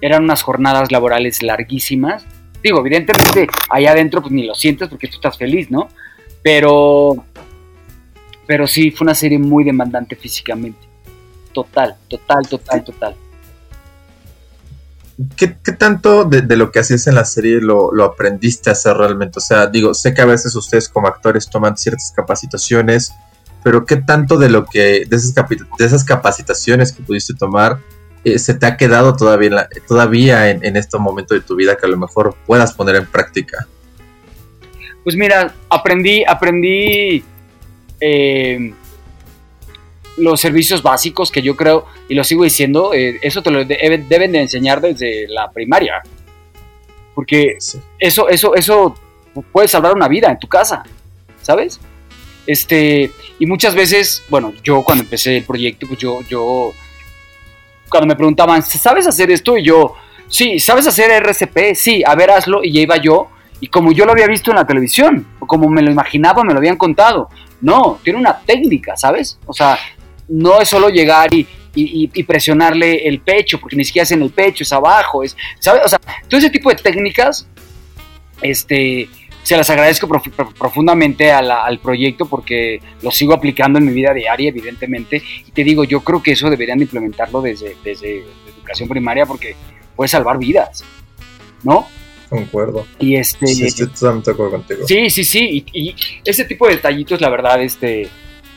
eran 0.00 0.24
unas 0.24 0.42
jornadas 0.42 0.90
laborales 0.92 1.42
larguísimas 1.42 2.26
Digo, 2.64 2.80
evidentemente 2.80 3.46
allá 3.68 3.90
adentro 3.90 4.22
pues 4.22 4.32
ni 4.32 4.46
lo 4.46 4.54
sientes 4.54 4.88
porque 4.88 5.06
tú 5.06 5.16
estás 5.16 5.36
feliz, 5.36 5.70
¿no? 5.70 5.90
Pero, 6.42 7.22
pero 8.46 8.66
sí, 8.66 8.90
fue 8.90 9.04
una 9.04 9.14
serie 9.14 9.38
muy 9.38 9.64
demandante 9.64 10.16
físicamente. 10.16 10.88
Total, 11.52 11.94
total, 12.08 12.48
total, 12.48 12.82
total. 12.82 13.14
¿Qué, 15.36 15.46
tanto 15.46 16.24
de, 16.24 16.42
lo 16.56 16.72
que 16.72 16.80
hacías 16.80 17.06
en 17.06 17.14
la 17.14 17.24
serie 17.24 17.60
lo, 17.60 17.92
aprendiste 18.02 18.70
a 18.70 18.72
hacer 18.72 18.96
realmente? 18.96 19.38
O 19.38 19.42
sea, 19.42 19.68
digo, 19.68 19.94
sé 19.94 20.12
que 20.12 20.22
a 20.22 20.26
veces 20.26 20.56
ustedes 20.56 20.88
como 20.88 21.06
actores 21.06 21.48
toman 21.48 21.76
ciertas 21.76 22.12
capacitaciones, 22.14 23.12
pero 23.62 23.86
¿qué 23.86 23.96
tanto 23.96 24.38
de 24.38 24.48
lo 24.48 24.66
que, 24.66 25.04
de 25.08 25.16
esas, 25.16 25.32
de 25.34 25.84
esas 25.84 26.04
capacitaciones 26.04 26.92
que 26.92 27.02
pudiste 27.04 27.32
tomar, 27.34 27.78
eh, 28.24 28.40
se 28.40 28.54
te 28.54 28.66
ha 28.66 28.76
quedado 28.76 29.14
todavía, 29.14 29.68
en, 29.70 29.82
todavía 29.86 30.50
en, 30.50 30.76
este 30.76 30.98
momento 30.98 31.34
de 31.34 31.40
tu 31.40 31.54
vida 31.54 31.76
que 31.76 31.86
a 31.86 31.90
lo 31.90 31.96
mejor 31.96 32.34
puedas 32.44 32.72
poner 32.72 32.96
en 32.96 33.06
práctica? 33.06 33.68
Pues 35.04 35.14
mira, 35.14 35.54
aprendí, 35.68 36.24
aprendí 36.26 37.22
eh, 38.00 38.74
los 40.16 40.40
servicios 40.40 40.82
básicos 40.82 41.30
que 41.30 41.42
yo 41.42 41.56
creo, 41.56 41.86
y 42.08 42.14
lo 42.14 42.24
sigo 42.24 42.44
diciendo, 42.44 42.92
eh, 42.94 43.18
eso 43.22 43.42
te 43.42 43.50
lo 43.50 43.64
deben 43.64 44.32
de 44.32 44.40
enseñar 44.40 44.80
desde 44.80 45.26
la 45.28 45.50
primaria. 45.50 46.02
Porque 47.14 47.56
eso, 47.98 48.28
eso, 48.28 48.54
eso 48.54 48.94
puede 49.52 49.68
salvar 49.68 49.94
una 49.94 50.08
vida 50.08 50.30
en 50.30 50.38
tu 50.38 50.48
casa, 50.48 50.82
¿sabes? 51.42 51.80
Este, 52.46 53.10
y 53.38 53.46
muchas 53.46 53.74
veces, 53.74 54.22
bueno, 54.28 54.52
yo 54.62 54.82
cuando 54.82 55.04
empecé 55.04 55.38
el 55.38 55.44
proyecto, 55.44 55.86
pues 55.86 55.98
yo, 55.98 56.20
yo 56.22 56.72
cuando 57.88 58.06
me 58.06 58.16
preguntaban, 58.16 58.62
¿sabes 58.62 59.06
hacer 59.06 59.30
esto? 59.30 59.56
Y 59.56 59.64
yo, 59.64 59.94
sí, 60.28 60.58
¿sabes 60.58 60.86
hacer 60.86 61.10
RCP? 61.10 61.74
Sí, 61.74 62.02
a 62.04 62.14
ver, 62.14 62.30
hazlo. 62.30 62.62
Y 62.62 62.72
ya 62.72 62.80
iba 62.80 62.96
yo. 62.96 63.28
Y 63.60 63.68
como 63.68 63.92
yo 63.92 64.04
lo 64.04 64.12
había 64.12 64.26
visto 64.26 64.50
en 64.50 64.56
la 64.56 64.66
televisión, 64.66 65.26
o 65.38 65.46
como 65.46 65.68
me 65.70 65.80
lo 65.80 65.90
imaginaba, 65.90 66.42
me 66.44 66.52
lo 66.52 66.58
habían 66.58 66.76
contado. 66.76 67.30
No, 67.60 67.98
tiene 68.02 68.18
una 68.18 68.40
técnica, 68.40 68.96
¿sabes? 68.96 69.38
O 69.46 69.54
sea, 69.54 69.78
no 70.28 70.60
es 70.60 70.68
solo 70.68 70.88
llegar 70.88 71.30
y, 71.32 71.46
presionarle 72.24 73.08
el 73.08 73.20
pecho, 73.20 73.58
porque 73.58 73.76
ni 73.76 73.84
siquiera 73.84 74.04
es 74.04 74.12
en 74.12 74.22
el 74.22 74.30
pecho, 74.30 74.62
es 74.62 74.72
abajo, 74.72 75.22
es, 75.22 75.36
¿sabes? 75.58 75.82
O 75.84 75.88
sea, 75.88 75.98
todo 76.28 76.38
ese 76.38 76.50
tipo 76.50 76.70
de 76.70 76.76
técnicas, 76.76 77.48
este, 78.42 79.08
se 79.42 79.56
las 79.56 79.68
agradezco 79.68 80.08
profundamente 80.08 81.30
al 81.30 81.78
proyecto 81.80 82.26
porque 82.26 82.80
lo 83.02 83.10
sigo 83.10 83.34
aplicando 83.34 83.78
en 83.78 83.86
mi 83.86 83.92
vida 83.92 84.14
diaria, 84.14 84.48
evidentemente. 84.48 85.22
Y 85.46 85.50
te 85.50 85.64
digo, 85.64 85.84
yo 85.84 86.00
creo 86.00 86.22
que 86.22 86.32
eso 86.32 86.48
deberían 86.48 86.80
implementarlo 86.80 87.42
desde, 87.42 87.76
desde 87.84 88.24
educación 88.56 88.88
primaria 88.88 89.26
porque 89.26 89.54
puede 89.94 90.08
salvar 90.08 90.38
vidas, 90.38 90.82
¿no? 91.62 91.86
Concuerdo. 92.30 92.86
Y 92.98 93.16
este. 93.16 93.46
Sí, 93.46 93.64
estoy 93.64 93.88
totalmente 93.88 94.30
de 94.30 94.34
acuerdo 94.34 94.52
contigo. 94.52 94.86
Sí, 94.86 95.10
sí, 95.10 95.24
sí. 95.24 95.64
Y, 95.72 95.94
ese 96.24 96.44
tipo 96.44 96.66
de 96.66 96.76
detallitos, 96.76 97.20
la 97.20 97.28
verdad, 97.28 97.62
este. 97.62 98.08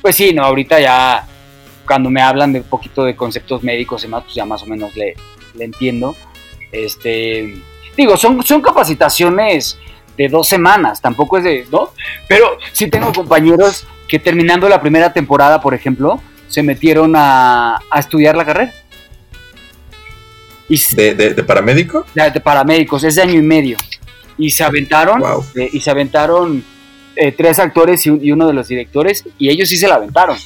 Pues 0.01 0.15
sí, 0.15 0.34
no, 0.34 0.43
ahorita 0.43 0.80
ya. 0.80 1.27
Cuando 1.88 2.10
me 2.10 2.21
hablan 2.21 2.54
de 2.54 2.60
un 2.60 2.65
poquito 2.65 3.04
de 3.04 3.15
conceptos 3.15 3.63
médicos 3.63 4.04
y 4.04 4.08
más, 4.08 4.23
pues 4.23 4.36
ya 4.36 4.45
más 4.45 4.62
o 4.63 4.65
menos 4.65 4.95
le, 4.95 5.15
le 5.56 5.65
entiendo. 5.65 6.15
Este. 6.71 7.62
Digo, 7.95 8.17
son, 8.17 8.43
son 8.43 8.62
capacitaciones 8.62 9.80
de 10.17 10.28
dos 10.28 10.47
semanas, 10.47 11.02
tampoco 11.02 11.38
es 11.38 11.43
de, 11.43 11.65
¿no? 11.71 11.91
Pero 12.28 12.58
sí 12.73 12.88
tengo 12.89 13.13
compañeros 13.13 13.88
que 14.08 14.19
terminando 14.19 14.67
la 14.67 14.82
primera 14.82 15.13
temporada, 15.13 15.62
por 15.62 15.73
ejemplo, 15.73 16.21
se 16.47 16.63
metieron 16.63 17.13
a, 17.15 17.80
estudiar 17.97 18.36
la 18.36 18.45
carrera. 18.45 18.73
Y, 20.69 20.80
¿De, 20.95 21.13
de, 21.13 21.43
paramédico? 21.43 22.06
De, 22.13 22.41
paramédicos, 22.41 23.04
es 23.04 23.15
de 23.15 23.21
año 23.21 23.36
y 23.36 23.41
medio. 23.41 23.78
Y 24.38 24.50
se 24.50 24.63
aventaron, 24.63 25.23
eh, 25.56 25.69
y 25.71 25.80
se 25.80 25.89
aventaron 25.89 26.63
eh, 27.15 27.32
tres 27.32 27.60
actores 27.60 28.06
y, 28.06 28.32
uno 28.32 28.47
de 28.47 28.54
los 28.54 28.67
directores, 28.67 29.23
y 29.38 29.50
ellos 29.50 29.69
sí 29.69 29.78
se 29.78 29.88
la 29.88 29.95
aventaron. 29.95 30.38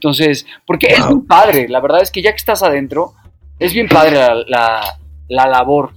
Entonces, 0.00 0.46
porque 0.66 0.86
es 0.86 1.06
muy 1.06 1.20
padre, 1.26 1.68
la 1.68 1.78
verdad 1.80 2.00
es 2.00 2.10
que 2.10 2.22
ya 2.22 2.30
que 2.30 2.38
estás 2.38 2.62
adentro, 2.62 3.12
es 3.58 3.74
bien 3.74 3.86
padre 3.86 4.18
la, 4.46 4.98
la 5.28 5.46
labor 5.46 5.90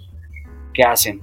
que 0.74 0.84
hacen. 0.84 1.22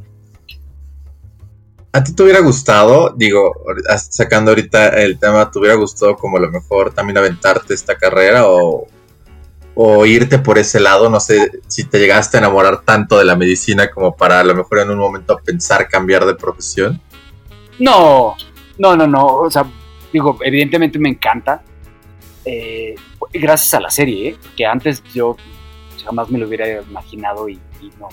¿A 1.92 2.02
ti 2.02 2.14
te 2.14 2.22
hubiera 2.22 2.40
gustado, 2.40 3.12
digo, 3.16 3.52
sacando 3.96 4.52
ahorita 4.52 4.88
el 5.02 5.18
tema, 5.18 5.50
te 5.50 5.58
hubiera 5.58 5.74
gustado 5.74 6.16
como 6.16 6.38
a 6.38 6.40
lo 6.40 6.50
mejor 6.50 6.94
también 6.94 7.18
aventarte 7.18 7.74
esta 7.74 7.98
carrera 7.98 8.44
o, 8.46 8.86
irte 10.06 10.38
por 10.38 10.56
ese 10.56 10.80
lado? 10.80 11.10
No 11.10 11.20
sé 11.20 11.60
si 11.66 11.84
te 11.84 11.98
llegaste 11.98 12.38
a 12.38 12.40
enamorar 12.40 12.82
tanto 12.82 13.18
de 13.18 13.24
la 13.24 13.36
medicina 13.36 13.90
como 13.90 14.16
para 14.16 14.40
a 14.40 14.44
lo 14.44 14.54
mejor 14.54 14.78
en 14.78 14.90
un 14.90 14.98
momento 14.98 15.38
pensar 15.44 15.88
cambiar 15.88 16.24
de 16.24 16.34
profesión. 16.34 17.00
No, 17.78 18.36
no, 18.78 18.96
no, 18.96 19.06
no. 19.06 19.26
O 19.26 19.50
sea, 19.50 19.66
digo, 20.12 20.38
evidentemente 20.42 20.98
me 20.98 21.08
encanta. 21.08 21.62
Eh, 22.44 22.94
gracias 23.32 23.74
a 23.74 23.80
la 23.80 23.90
serie, 23.90 24.28
¿eh? 24.30 24.36
que 24.56 24.66
antes 24.66 25.02
yo 25.14 25.36
jamás 26.04 26.30
me 26.30 26.38
lo 26.38 26.46
hubiera 26.46 26.82
imaginado 26.82 27.48
y, 27.48 27.58
no, 27.98 28.08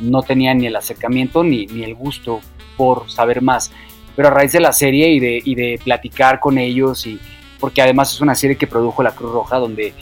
no 0.00 0.22
tenía 0.22 0.54
ni 0.54 0.66
el 0.66 0.76
acercamiento 0.76 1.42
ni, 1.42 1.66
ni 1.66 1.84
el 1.84 1.94
gusto 1.94 2.40
por 2.76 3.10
saber 3.10 3.42
más. 3.42 3.72
Pero 4.14 4.28
a 4.28 4.30
raíz 4.30 4.52
de 4.52 4.60
la 4.60 4.72
serie 4.72 5.10
y 5.10 5.20
de, 5.20 5.42
y 5.44 5.54
de 5.54 5.80
platicar 5.82 6.40
con 6.40 6.58
ellos, 6.58 7.06
y 7.06 7.20
porque 7.60 7.82
además 7.82 8.12
es 8.12 8.20
una 8.20 8.34
serie 8.34 8.56
que 8.56 8.66
produjo 8.66 9.02
la 9.02 9.14
Cruz 9.14 9.32
Roja, 9.32 9.58
donde 9.58 9.92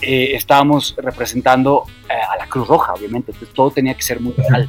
eh, 0.00 0.34
estábamos 0.34 0.94
representando 0.98 1.84
eh, 2.08 2.12
a 2.12 2.36
la 2.36 2.46
Cruz 2.46 2.66
Roja, 2.66 2.94
obviamente. 2.94 3.32
Entonces 3.32 3.54
todo 3.54 3.70
tenía 3.70 3.94
que 3.94 4.02
ser 4.02 4.20
muy 4.20 4.32
real, 4.32 4.68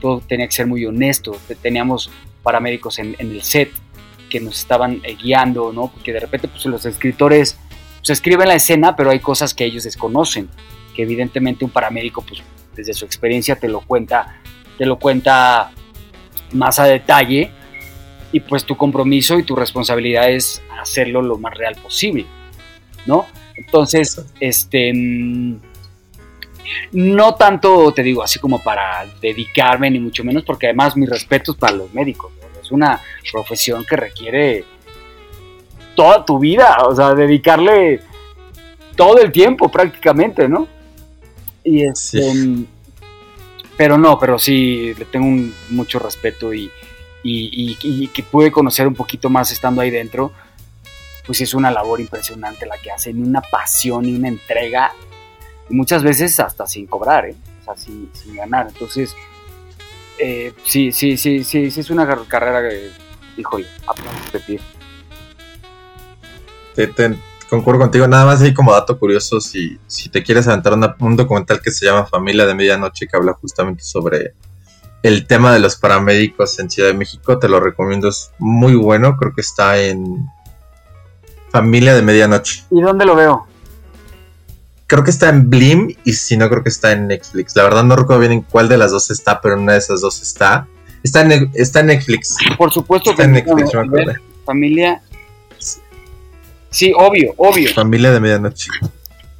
todo 0.00 0.20
tenía 0.20 0.46
que 0.46 0.52
ser 0.52 0.66
muy 0.66 0.84
honesto. 0.84 1.36
Teníamos 1.62 2.10
paramédicos 2.42 2.98
en, 2.98 3.16
el 3.18 3.42
set 3.42 3.70
que 4.28 4.38
nos 4.38 4.58
estaban 4.58 5.00
guiando, 5.22 5.72
¿no? 5.72 5.88
Porque 5.88 6.12
de 6.12 6.20
repente 6.20 6.46
pues, 6.46 6.64
los 6.66 6.84
escritores 6.84 7.58
pues, 8.00 8.10
escriben 8.10 8.48
la 8.48 8.54
escena, 8.54 8.96
pero 8.96 9.10
hay 9.10 9.20
cosas 9.20 9.54
que 9.54 9.64
ellos 9.64 9.84
desconocen, 9.84 10.48
que 10.94 11.02
evidentemente 11.02 11.64
un 11.64 11.70
paramédico, 11.70 12.22
pues 12.22 12.42
desde 12.74 12.94
su 12.94 13.04
experiencia 13.04 13.56
te 13.56 13.68
lo 13.68 13.80
cuenta, 13.80 14.40
te 14.78 14.86
lo 14.86 14.98
cuenta 14.98 15.70
más 16.52 16.78
a 16.78 16.84
detalle 16.84 17.50
y 18.32 18.40
pues 18.40 18.64
tu 18.64 18.76
compromiso 18.76 19.38
y 19.38 19.42
tu 19.42 19.56
responsabilidad 19.56 20.30
es 20.30 20.62
hacerlo 20.80 21.22
lo 21.22 21.36
más 21.38 21.54
real 21.54 21.76
posible, 21.76 22.26
¿no? 23.06 23.26
Entonces, 23.56 24.24
este, 24.40 24.92
mm, 24.94 25.60
no 26.92 27.34
tanto 27.34 27.92
te 27.92 28.02
digo 28.02 28.22
así 28.22 28.38
como 28.38 28.62
para 28.62 29.06
dedicarme 29.20 29.90
ni 29.90 29.98
mucho 29.98 30.24
menos, 30.24 30.44
porque 30.44 30.66
además 30.66 30.96
mis 30.96 31.08
respetos 31.08 31.56
para 31.56 31.74
los 31.74 31.92
médicos, 31.92 32.32
es 32.60 32.70
una 32.70 33.00
profesión 33.30 33.84
que 33.84 33.96
requiere 33.96 34.64
toda 36.00 36.24
tu 36.24 36.38
vida, 36.38 36.78
o 36.86 36.96
sea, 36.96 37.14
dedicarle 37.14 38.00
todo 38.96 39.20
el 39.20 39.30
tiempo 39.30 39.68
prácticamente, 39.68 40.48
¿no? 40.48 40.66
Y 41.62 41.84
este, 41.84 42.32
pero 43.76 43.98
no, 43.98 44.18
pero 44.18 44.38
sí, 44.38 44.94
le 44.94 45.04
tengo 45.04 45.52
mucho 45.68 45.98
respeto 45.98 46.54
y, 46.54 46.70
que 47.22 48.22
pude 48.22 48.50
conocer 48.50 48.88
un 48.88 48.94
poquito 48.94 49.28
más 49.28 49.52
estando 49.52 49.82
ahí 49.82 49.90
dentro, 49.90 50.32
pues 51.26 51.42
es 51.42 51.52
una 51.52 51.70
labor 51.70 52.00
impresionante 52.00 52.64
la 52.64 52.78
que 52.78 52.90
hacen, 52.90 53.22
una 53.22 53.42
pasión 53.42 54.06
y 54.06 54.14
una 54.14 54.28
entrega, 54.28 54.94
y 55.68 55.74
muchas 55.74 56.02
veces 56.02 56.40
hasta 56.40 56.66
sin 56.66 56.86
cobrar, 56.86 57.26
¿eh? 57.26 57.36
o 57.60 57.64
sea, 57.66 57.76
sin, 57.76 58.10
ganar. 58.34 58.68
Entonces, 58.68 59.14
eh, 60.18 60.54
sí, 60.64 60.92
sí, 60.92 61.18
sí, 61.18 61.44
sí, 61.44 61.70
sí, 61.70 61.80
es 61.80 61.90
una 61.90 62.08
carrera 62.26 62.66
que, 62.66 62.90
híjole, 63.36 63.66
aplaudo 63.86 64.18
repetir. 64.32 64.62
Te, 66.74 66.86
te, 66.86 67.16
concuerdo 67.48 67.80
contigo. 67.80 68.06
Nada 68.06 68.26
más 68.26 68.40
ahí 68.40 68.54
como 68.54 68.72
dato 68.72 68.98
curioso, 68.98 69.40
si, 69.40 69.78
si 69.86 70.08
te 70.08 70.22
quieres 70.22 70.46
aventar 70.46 70.74
un 71.00 71.16
documental 71.16 71.60
que 71.60 71.70
se 71.70 71.86
llama 71.86 72.06
Familia 72.06 72.46
de 72.46 72.54
Medianoche, 72.54 73.06
que 73.06 73.16
habla 73.16 73.32
justamente 73.34 73.82
sobre 73.82 74.34
el 75.02 75.26
tema 75.26 75.52
de 75.52 75.58
los 75.58 75.76
paramédicos 75.76 76.58
en 76.58 76.70
Ciudad 76.70 76.90
de 76.90 76.94
México, 76.94 77.38
te 77.38 77.48
lo 77.48 77.58
recomiendo, 77.58 78.08
es 78.08 78.30
muy 78.38 78.74
bueno, 78.74 79.16
creo 79.16 79.34
que 79.34 79.40
está 79.40 79.78
en... 79.78 80.28
Familia 81.50 81.94
de 81.94 82.02
Medianoche. 82.02 82.64
¿Y 82.70 82.80
dónde 82.80 83.04
lo 83.04 83.16
veo? 83.16 83.46
Creo 84.86 85.04
que 85.04 85.10
está 85.10 85.28
en 85.28 85.50
Blim 85.50 85.96
y 86.04 86.12
si 86.12 86.36
no, 86.36 86.48
creo 86.48 86.62
que 86.62 86.68
está 86.68 86.92
en 86.92 87.08
Netflix. 87.08 87.54
La 87.56 87.64
verdad 87.64 87.84
no 87.84 87.96
recuerdo 87.96 88.20
bien 88.20 88.32
en 88.32 88.42
cuál 88.42 88.68
de 88.68 88.78
las 88.78 88.92
dos 88.92 89.10
está, 89.10 89.40
pero 89.40 89.54
en 89.54 89.62
una 89.62 89.72
de 89.72 89.78
esas 89.78 90.00
dos 90.00 90.22
está. 90.22 90.66
Está 91.02 91.22
en, 91.22 91.50
está 91.54 91.80
en 91.80 91.86
Netflix. 91.86 92.36
Por 92.56 92.72
supuesto 92.72 93.10
está 93.10 93.22
que 93.22 93.28
en 93.28 93.32
Netflix, 93.32 93.74
me 93.74 93.80
acuerdo. 93.80 94.12
Familia. 94.44 95.02
Sí, 96.70 96.92
obvio, 96.96 97.34
obvio. 97.36 97.72
Familia 97.74 98.12
de 98.12 98.20
Medianoche. 98.20 98.70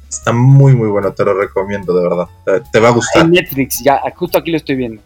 Está 0.09 0.33
muy, 0.33 0.75
muy 0.75 0.89
bueno, 0.89 1.13
te 1.13 1.23
lo 1.23 1.33
recomiendo, 1.33 1.95
de 1.95 2.03
verdad. 2.03 2.27
Te, 2.45 2.61
te 2.71 2.79
va 2.79 2.89
a 2.89 2.91
gustar. 2.91 3.23
En 3.25 3.31
Netflix, 3.31 3.81
ya, 3.83 4.01
justo 4.15 4.37
aquí 4.37 4.51
lo 4.51 4.57
estoy 4.57 4.75
viendo. 4.75 5.01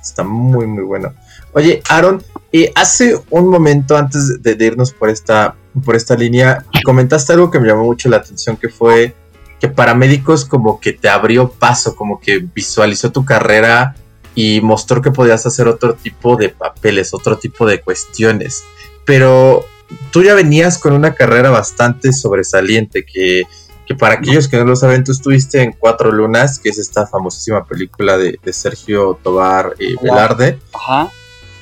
Está 0.00 0.22
muy, 0.22 0.66
muy 0.66 0.84
bueno. 0.84 1.12
Oye, 1.52 1.82
Aaron, 1.88 2.22
eh, 2.52 2.70
hace 2.74 3.18
un 3.30 3.48
momento 3.48 3.96
antes 3.96 4.42
de, 4.42 4.54
de, 4.54 4.66
irnos 4.66 4.92
por 4.92 5.08
esta, 5.08 5.56
por 5.84 5.96
esta 5.96 6.14
línea, 6.14 6.64
comentaste 6.84 7.32
algo 7.32 7.50
que 7.50 7.58
me 7.58 7.68
llamó 7.68 7.84
mucho 7.84 8.08
la 8.08 8.18
atención, 8.18 8.56
que 8.56 8.68
fue 8.68 9.14
que 9.60 9.68
para 9.68 9.94
médicos 9.94 10.44
como 10.44 10.78
que 10.78 10.92
te 10.92 11.08
abrió 11.08 11.50
paso, 11.50 11.96
como 11.96 12.20
que 12.20 12.38
visualizó 12.54 13.10
tu 13.12 13.24
carrera 13.24 13.94
y 14.34 14.60
mostró 14.60 15.00
que 15.00 15.10
podías 15.10 15.46
hacer 15.46 15.68
otro 15.68 15.94
tipo 15.94 16.36
de 16.36 16.50
papeles, 16.50 17.14
otro 17.14 17.38
tipo 17.38 17.66
de 17.66 17.80
cuestiones. 17.80 18.64
Pero 19.04 19.64
tú 20.10 20.22
ya 20.22 20.34
venías 20.34 20.78
con 20.78 20.92
una 20.92 21.14
carrera 21.14 21.50
bastante 21.50 22.12
sobresaliente, 22.12 23.04
que, 23.04 23.42
que 23.86 23.94
para 23.94 24.14
aquellos 24.14 24.48
que 24.48 24.56
no 24.56 24.64
lo 24.64 24.76
saben, 24.76 25.04
tú 25.04 25.12
estuviste 25.12 25.62
en 25.62 25.72
Cuatro 25.72 26.12
Lunas, 26.12 26.58
que 26.58 26.68
es 26.68 26.78
esta 26.78 27.06
famosísima 27.06 27.64
película 27.64 28.16
de, 28.16 28.38
de 28.42 28.52
Sergio 28.52 29.18
Tobar 29.22 29.74
y 29.78 29.96
Velarde. 30.02 30.58
Ajá. 30.72 31.10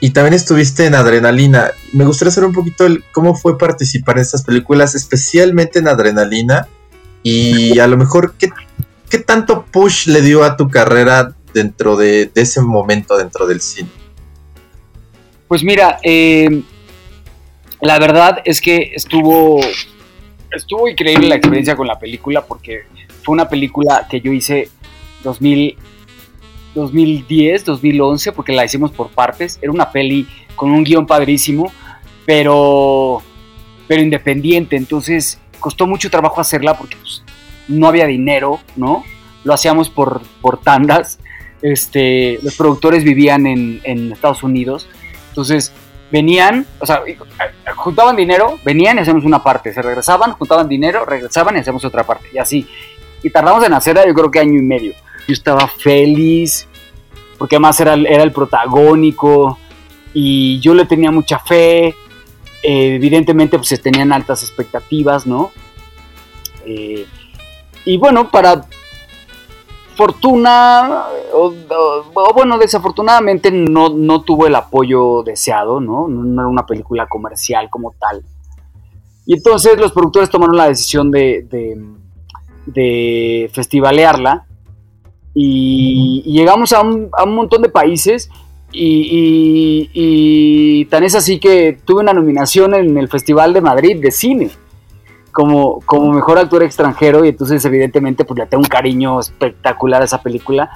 Y 0.01 0.11
también 0.11 0.35
estuviste 0.35 0.87
en 0.87 0.97
Adrenalina. 0.97 1.71
Me 1.92 2.05
gustaría 2.05 2.33
saber 2.33 2.49
un 2.49 2.55
poquito 2.55 2.87
el, 2.87 3.05
cómo 3.12 3.37
fue 3.37 3.57
participar 3.57 4.16
en 4.16 4.23
estas 4.23 4.42
películas, 4.42 4.97
especialmente 4.97 5.79
en 5.79 5.87
Adrenalina. 5.87 6.66
Y 7.23 7.79
a 7.79 7.87
lo 7.87 7.97
mejor, 7.97 8.35
¿qué, 8.37 8.51
qué 9.09 9.18
tanto 9.18 9.64
push 9.64 10.09
le 10.09 10.21
dio 10.21 10.42
a 10.42 10.57
tu 10.57 10.68
carrera 10.68 11.37
dentro 11.55 11.97
de, 11.97 12.31
de 12.35 12.42
ese 12.42 12.61
momento 12.61 13.16
dentro 13.16 13.47
del 13.47 13.61
cine? 13.61 13.90
Pues 15.47 15.62
mira, 15.62 16.01
eh, 16.03 16.62
la 17.83 17.99
verdad 17.99 18.38
es 18.45 18.61
que 18.61 18.92
estuvo, 18.95 19.61
estuvo 20.53 20.88
increíble 20.88 21.29
la 21.29 21.35
experiencia 21.35 21.75
con 21.75 21.88
la 21.88 21.99
película 21.99 22.47
porque 22.47 22.85
fue 23.25 23.33
una 23.33 23.49
película 23.49 24.07
que 24.09 24.21
yo 24.21 24.33
hice 24.33 24.68
2000, 25.25 25.77
2010, 26.77 27.64
2011, 27.64 28.33
porque 28.33 28.53
la 28.53 28.64
hicimos 28.64 28.92
por 28.92 29.09
partes. 29.09 29.59
Era 29.61 29.73
una 29.73 29.90
peli 29.90 30.29
con 30.55 30.71
un 30.71 30.85
guion 30.85 31.09
padrísimo, 31.09 31.73
pero, 32.25 33.21
pero 33.88 34.01
independiente. 34.01 34.77
Entonces 34.77 35.40
costó 35.59 35.88
mucho 35.88 36.09
trabajo 36.09 36.40
hacerla 36.40 36.79
porque 36.79 36.97
pues, 36.97 37.25
no 37.66 37.88
había 37.88 38.07
dinero, 38.07 38.61
¿no? 38.77 39.03
Lo 39.42 39.55
hacíamos 39.55 39.90
por, 39.90 40.23
por 40.40 40.61
tandas. 40.61 41.18
Este, 41.62 42.38
los 42.45 42.57
productores 42.57 43.03
vivían 43.03 43.49
en, 43.49 43.81
en 43.83 44.12
Estados 44.12 44.45
Unidos. 44.45 44.88
Entonces 45.31 45.73
venían, 46.12 46.66
o 46.79 46.87
sea, 46.87 47.03
juntaban 47.75 48.14
dinero, 48.14 48.59
venían 48.64 48.98
y 48.98 49.01
hacíamos 49.01 49.25
una 49.25 49.42
parte, 49.42 49.72
se 49.72 49.81
regresaban, 49.81 50.33
juntaban 50.33 50.68
dinero, 50.68 51.07
regresaban 51.07 51.57
y 51.57 51.61
hacíamos 51.61 51.85
otra 51.85 52.05
parte, 52.05 52.29
y 52.33 52.38
así. 52.38 52.68
Y 53.22 53.31
tardamos 53.31 53.64
en 53.64 53.72
hacerla 53.72 54.07
yo 54.07 54.12
creo 54.12 54.31
que 54.31 54.38
año 54.38 54.59
y 54.59 54.62
medio. 54.62 54.92
Yo 55.27 55.33
estaba 55.33 55.66
feliz, 55.66 56.68
porque 57.38 57.57
además 57.57 57.81
era, 57.81 57.94
era 57.94 58.22
el 58.22 58.31
protagónico, 58.31 59.59
y 60.12 60.61
yo 60.61 60.75
le 60.75 60.85
tenía 60.85 61.11
mucha 61.11 61.38
fe, 61.38 61.87
eh, 62.62 62.94
evidentemente 62.96 63.57
pues 63.57 63.81
tenían 63.81 64.12
altas 64.12 64.42
expectativas, 64.42 65.27
¿no? 65.27 65.51
Eh, 66.66 67.07
y 67.87 67.96
bueno, 67.96 68.31
para 68.31 68.66
fortuna, 70.02 71.04
o, 71.32 71.52
bueno, 72.34 72.58
desafortunadamente 72.58 73.52
no, 73.52 73.90
no, 73.90 74.22
tuvo 74.22 74.48
el 74.48 74.54
apoyo 74.56 75.22
deseado, 75.22 75.80
¿no? 75.80 76.08
¿no? 76.08 76.40
era 76.40 76.48
una 76.48 76.66
película 76.66 77.06
comercial 77.06 77.70
como 77.70 77.92
tal. 77.92 78.24
Y 79.26 79.34
entonces 79.34 79.78
los 79.78 79.92
productores 79.92 80.28
tomaron 80.28 80.56
la 80.56 80.66
decisión 80.66 81.12
de, 81.12 81.46
de, 82.66 83.48
festivalearla 83.52 84.44
y, 85.34 86.24
llegamos 86.26 86.72
a 86.72 86.80
un, 86.80 87.08
montón 87.28 87.62
de 87.62 87.68
países 87.68 88.28
y, 88.72 90.84
tan 90.86 91.04
es 91.04 91.14
así 91.14 91.38
que 91.38 91.78
tuve 91.84 92.00
una 92.00 92.12
nominación 92.12 92.74
en 92.74 92.98
el 92.98 93.08
Festival 93.08 93.52
de 93.52 93.60
Madrid 93.60 94.02
de 94.02 94.10
cine 94.10 94.50
como, 95.33 95.81
como 95.81 96.12
mejor 96.12 96.38
actor 96.38 96.62
extranjero 96.62 97.25
y 97.25 97.29
entonces 97.29 97.64
evidentemente 97.64 98.25
pues 98.25 98.38
le 98.38 98.47
tengo 98.47 98.62
un 98.62 98.68
cariño 98.68 99.18
espectacular 99.18 100.03
a 100.03 100.05
esa 100.05 100.23
película, 100.23 100.71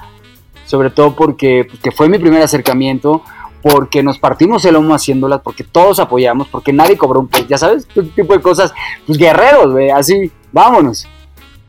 sobre 0.65 0.89
todo 0.89 1.15
porque, 1.15 1.65
porque 1.69 1.91
fue 1.91 2.09
mi 2.09 2.17
primer 2.17 2.41
acercamiento, 2.41 3.21
porque 3.61 4.03
nos 4.03 4.17
partimos 4.17 4.65
el 4.65 4.73
lomo 4.73 4.93
haciéndolas, 4.93 5.41
porque 5.41 5.63
todos 5.63 5.99
apoyamos, 5.99 6.47
porque 6.47 6.73
nadie 6.73 6.97
cobró 6.97 7.21
un 7.21 7.27
peso, 7.27 7.45
ya 7.47 7.57
sabes, 7.57 7.87
este 7.87 8.03
tipo 8.03 8.33
de 8.33 8.41
cosas, 8.41 8.73
pues 9.05 9.17
guerreros, 9.17 9.73
wey, 9.73 9.89
así, 9.89 10.31
vámonos. 10.51 11.07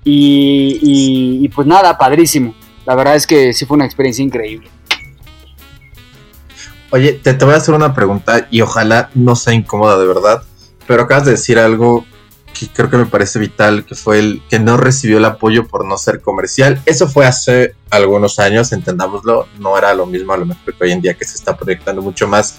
Y, 0.05 0.79
y, 0.83 1.45
y 1.45 1.49
pues 1.49 1.67
nada, 1.67 1.99
padrísimo. 1.99 2.55
La 2.87 2.95
verdad 2.95 3.17
es 3.17 3.27
que 3.27 3.53
sí 3.53 3.67
fue 3.67 3.77
una 3.77 3.85
experiencia 3.85 4.25
increíble. 4.25 4.71
Oye, 6.91 7.13
te, 7.13 7.35
te 7.35 7.45
voy 7.45 7.53
a 7.53 7.59
hacer 7.59 7.75
una 7.75 7.93
pregunta 7.95 8.47
y 8.51 8.63
ojalá 8.63 9.11
no 9.15 9.37
sea 9.37 9.53
incómoda 9.53 9.99
de 9.99 10.07
verdad, 10.07 10.43
pero 10.87 11.03
acabas 11.03 11.27
de 11.27 11.33
decir 11.33 11.59
algo 11.59 12.07
que 12.59 12.69
creo 12.69 12.91
que 12.91 12.97
me 12.97 13.07
parece 13.07 13.39
vital, 13.39 13.85
que 13.85 13.95
fue 13.95 14.19
el 14.19 14.43
que 14.49 14.59
no 14.59 14.77
recibió 14.77 15.19
el 15.19 15.25
apoyo 15.25 15.67
por 15.67 15.85
no 15.85 15.97
ser 15.97 16.21
comercial. 16.21 16.81
Eso 16.87 17.09
fue 17.09 17.27
hace 17.27 17.75
algunos 17.91 18.39
años, 18.39 18.73
entendámoslo, 18.73 19.47
no 19.59 19.79
era 19.79 19.95
lo 19.95 20.07
mismo 20.07 20.33
a 20.33 20.37
lo 20.39 20.47
mejor 20.47 20.75
que 20.75 20.85
hoy 20.85 20.93
en 20.93 21.01
día 21.01 21.15
que 21.15 21.25
se 21.25 21.37
está 21.37 21.57
proyectando 21.57 22.03
mucho 22.03 22.27
más 22.27 22.59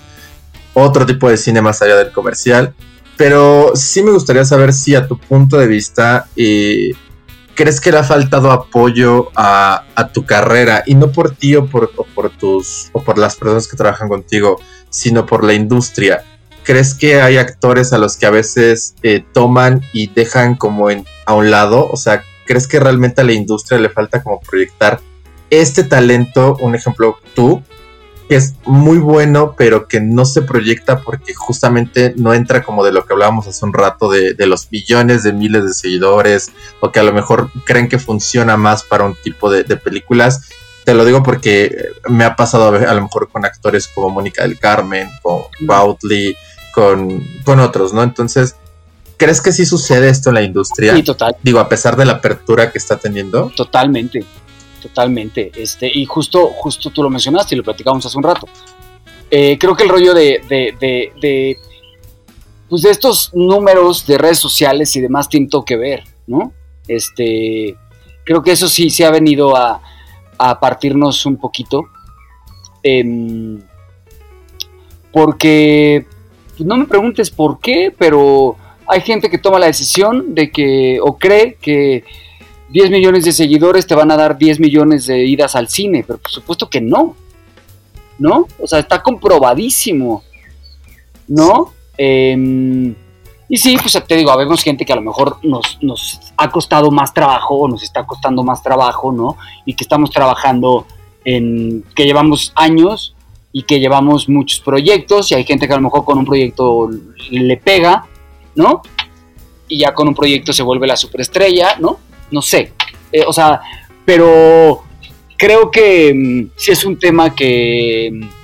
otro 0.74 1.06
tipo 1.06 1.30
de 1.30 1.38
cine 1.38 1.62
más 1.62 1.82
allá 1.82 1.98
del 1.98 2.12
comercial. 2.12 2.74
Pero 3.18 3.74
sí 3.76 4.02
me 4.02 4.12
gustaría 4.12 4.46
saber 4.46 4.72
si 4.72 4.96
a 4.96 5.08
tu 5.08 5.18
punto 5.18 5.58
de 5.58 5.68
vista 5.68 6.28
eh, 6.38 6.92
crees 7.54 7.82
que 7.82 7.92
le 7.92 7.98
ha 7.98 8.04
faltado 8.04 8.52
apoyo 8.52 9.30
a, 9.36 9.84
a, 9.96 10.08
tu 10.08 10.26
carrera 10.26 10.84
y 10.86 10.96
no 10.96 11.12
por 11.12 11.32
ti 11.32 11.58
o 11.58 11.66
por, 11.66 11.92
o 11.98 12.06
por 12.06 12.30
tus 12.30 12.90
o 12.94 13.04
por 13.04 13.18
las 13.18 13.36
personas 13.36 13.68
que 13.68 13.76
trabajan 13.76 14.08
contigo, 14.08 14.62
sino 14.90 15.26
por 15.26 15.44
la 15.44 15.54
industria 15.54 16.24
¿crees 16.64 16.94
que 16.94 17.22
hay 17.22 17.38
actores 17.38 17.94
a 17.94 17.98
los 17.98 18.18
que 18.18 18.26
a 18.26 18.32
veces 18.32 18.96
eh, 19.04 19.24
toman 19.34 19.82
y 19.94 20.08
dejan 20.08 20.56
como 20.56 20.90
en, 20.90 21.06
a 21.26 21.34
un 21.34 21.52
lado? 21.52 21.90
O 21.90 21.98
sea, 21.98 22.24
¿crees 22.46 22.68
que 22.68 22.80
realmente 22.80 23.22
a 23.22 23.24
la 23.24 23.34
industria 23.34 23.80
le 23.80 23.90
falta 23.90 24.24
como 24.24 24.40
proyectar 24.40 25.00
este 25.50 25.84
talento? 25.84 26.58
Un 26.60 26.76
ejemplo, 26.76 27.18
tú, 27.34 27.64
que 28.28 28.36
es 28.36 28.54
muy 28.66 29.00
bueno, 29.00 29.56
pero 29.58 29.88
que 29.88 30.00
no 30.00 30.26
se 30.26 30.44
proyecta 30.44 31.02
porque 31.02 31.34
justamente 31.34 32.14
no 32.16 32.34
entra 32.34 32.64
como 32.64 32.84
de 32.84 32.92
lo 32.92 33.06
que 33.06 33.14
hablábamos 33.14 33.48
hace 33.48 33.66
un 33.66 33.74
rato 33.74 34.10
de, 34.10 34.34
de 34.36 34.46
los 34.46 34.72
millones 34.72 35.24
de 35.24 35.34
miles 35.34 35.66
de 35.66 35.74
seguidores, 35.74 36.52
o 36.80 36.92
que 36.92 37.00
a 37.00 37.04
lo 37.04 37.14
mejor 37.14 37.50
creen 37.66 37.90
que 37.90 38.00
funciona 38.00 38.58
más 38.58 38.84
para 38.84 39.06
un 39.06 39.16
tipo 39.16 39.50
de, 39.50 39.64
de 39.64 39.78
películas 39.78 40.50
te 40.86 40.94
lo 40.94 41.06
digo 41.06 41.24
porque 41.24 41.76
me 42.08 42.24
ha 42.24 42.36
pasado 42.36 42.66
a, 42.66 42.72
ver, 42.72 42.88
a, 42.88 42.94
lo 42.94 43.02
mejor 43.04 43.30
con 43.30 43.46
actores 43.46 43.88
como 43.88 44.10
Mónica 44.10 44.44
del 44.44 44.58
Carmen, 44.58 45.10
con 45.22 45.44
Boutley, 45.62 46.36
con, 46.74 47.24
con 47.44 47.60
otros, 47.60 47.94
¿no? 47.94 48.04
Entonces, 48.04 48.56
¿crees 49.18 49.42
que 49.42 49.52
sí 49.52 49.66
sucede 49.66 50.10
esto 50.10 50.30
en 50.30 50.36
la 50.36 50.42
industria? 50.42 50.96
Sí, 50.96 51.04
total. 51.04 51.36
Digo, 51.44 51.60
a 51.60 51.70
pesar 51.70 51.96
de 51.96 52.06
la 52.06 52.14
apertura 52.14 52.72
que 52.72 52.78
está 52.78 52.98
teniendo. 52.98 53.52
Totalmente, 53.56 54.24
totalmente. 54.82 55.52
Este, 55.56 55.92
y 55.94 56.06
justo, 56.06 56.48
justo 56.56 56.90
tú 56.90 57.04
lo 57.04 57.10
mencionaste 57.10 57.56
y 57.56 57.58
lo 57.58 57.64
platicamos 57.64 58.06
hace 58.06 58.18
un 58.18 58.24
rato. 58.24 58.48
Eh, 59.30 59.58
creo 59.60 59.76
que 59.76 59.84
el 59.84 59.90
rollo 59.90 60.14
de, 60.14 60.42
de, 60.50 60.76
de, 60.80 61.14
de, 61.22 61.60
pues 62.68 62.82
de 62.82 62.90
estos 62.90 63.32
números 63.34 64.06
de 64.08 64.18
redes 64.18 64.40
sociales 64.40 64.96
y 64.96 65.02
demás 65.02 65.30
tiene 65.30 65.48
todo 65.48 65.64
que 65.64 65.76
ver, 65.76 66.04
¿no? 66.26 66.54
Este, 66.88 67.76
creo 68.24 68.42
que 68.42 68.52
eso 68.52 68.68
sí, 68.68 68.90
sí 68.90 69.04
ha 69.04 69.12
venido 69.12 69.56
a, 69.56 69.82
a 70.40 70.60
partirnos 70.60 71.26
un 71.26 71.38
poquito. 71.38 71.84
Eh, 72.82 73.60
porque 75.12 76.06
pues 76.58 76.68
no 76.68 76.78
me 76.78 76.86
preguntes 76.86 77.30
por 77.30 77.60
qué, 77.60 77.94
pero 77.98 78.56
hay 78.88 79.02
gente 79.02 79.30
que 79.30 79.38
toma 79.38 79.60
la 79.60 79.68
decisión 79.68 80.34
de 80.34 80.52
que, 80.52 81.00
o 81.02 81.18
cree 81.18 81.58
que 81.62 82.04
10 82.70 82.92
millones 82.92 83.26
de 83.26 83.32
seguidores 83.32 83.88
te 83.88 83.96
van 83.96 84.12
a 84.12 84.18
dar 84.18 84.38
10 84.38 84.60
millones 84.60 85.06
de 85.06 85.26
idas 85.26 85.56
al 85.56 85.70
cine, 85.70 86.04
pero 86.06 86.20
por 86.20 86.32
supuesto 86.32 86.70
que 86.70 86.82
no, 86.82 87.16
¿no? 88.18 88.48
O 88.60 88.68
sea, 88.68 88.80
está 88.80 89.02
comprobadísimo, 89.02 90.24
¿no? 91.28 91.74
Eh, 91.98 92.96
y 93.50 93.58
sí, 93.58 93.76
pues 93.82 94.00
te 94.08 94.16
digo, 94.16 94.30
habemos 94.30 94.62
gente 94.62 94.86
que 94.86 94.94
a 94.94 94.96
lo 94.96 95.02
mejor 95.02 95.38
nos, 95.42 95.80
nos 95.82 96.20
ha 96.38 96.52
costado 96.52 96.92
más 96.92 97.14
trabajo 97.14 97.56
o 97.56 97.68
nos 97.68 97.82
está 97.82 98.06
costando 98.06 98.44
más 98.44 98.62
trabajo, 98.62 99.12
¿no? 99.12 99.38
Y 99.66 99.74
que 99.74 99.84
estamos 99.84 100.12
trabajando 100.12 100.86
en, 101.26 101.84
que 101.96 102.06
llevamos 102.06 102.54
años 102.56 103.16
y 103.52 103.64
que 103.64 103.80
llevamos 103.80 104.30
muchos 104.30 104.60
proyectos 104.60 105.32
y 105.32 105.36
hay 105.36 105.44
gente 105.46 105.68
que 105.68 105.74
a 105.74 105.78
lo 105.78 105.82
mejor 105.82 106.06
con 106.06 106.20
un 106.20 106.26
proyecto 106.26 106.90
le 107.32 107.58
pega, 107.58 108.06
¿no? 108.54 108.84
Y 109.68 109.80
ya 109.80 109.96
con 109.96 110.08
un 110.08 110.14
proyecto 110.14 110.54
se 110.54 110.62
vuelve 110.62 110.86
la 110.86 110.96
superestrella, 110.96 111.76
¿no? 111.80 111.98
No 112.30 112.44
sé. 112.44 112.74
Eh, 113.12 113.24
o 113.26 113.34
sea, 113.34 113.62
pero 114.06 114.84
creo 115.38 115.72
que 115.72 116.14
mm, 116.14 116.52
sí 116.56 116.72
es 116.72 116.86
un 116.86 117.00
tema 117.00 117.34
que, 117.34 118.12
mm, 118.14 118.39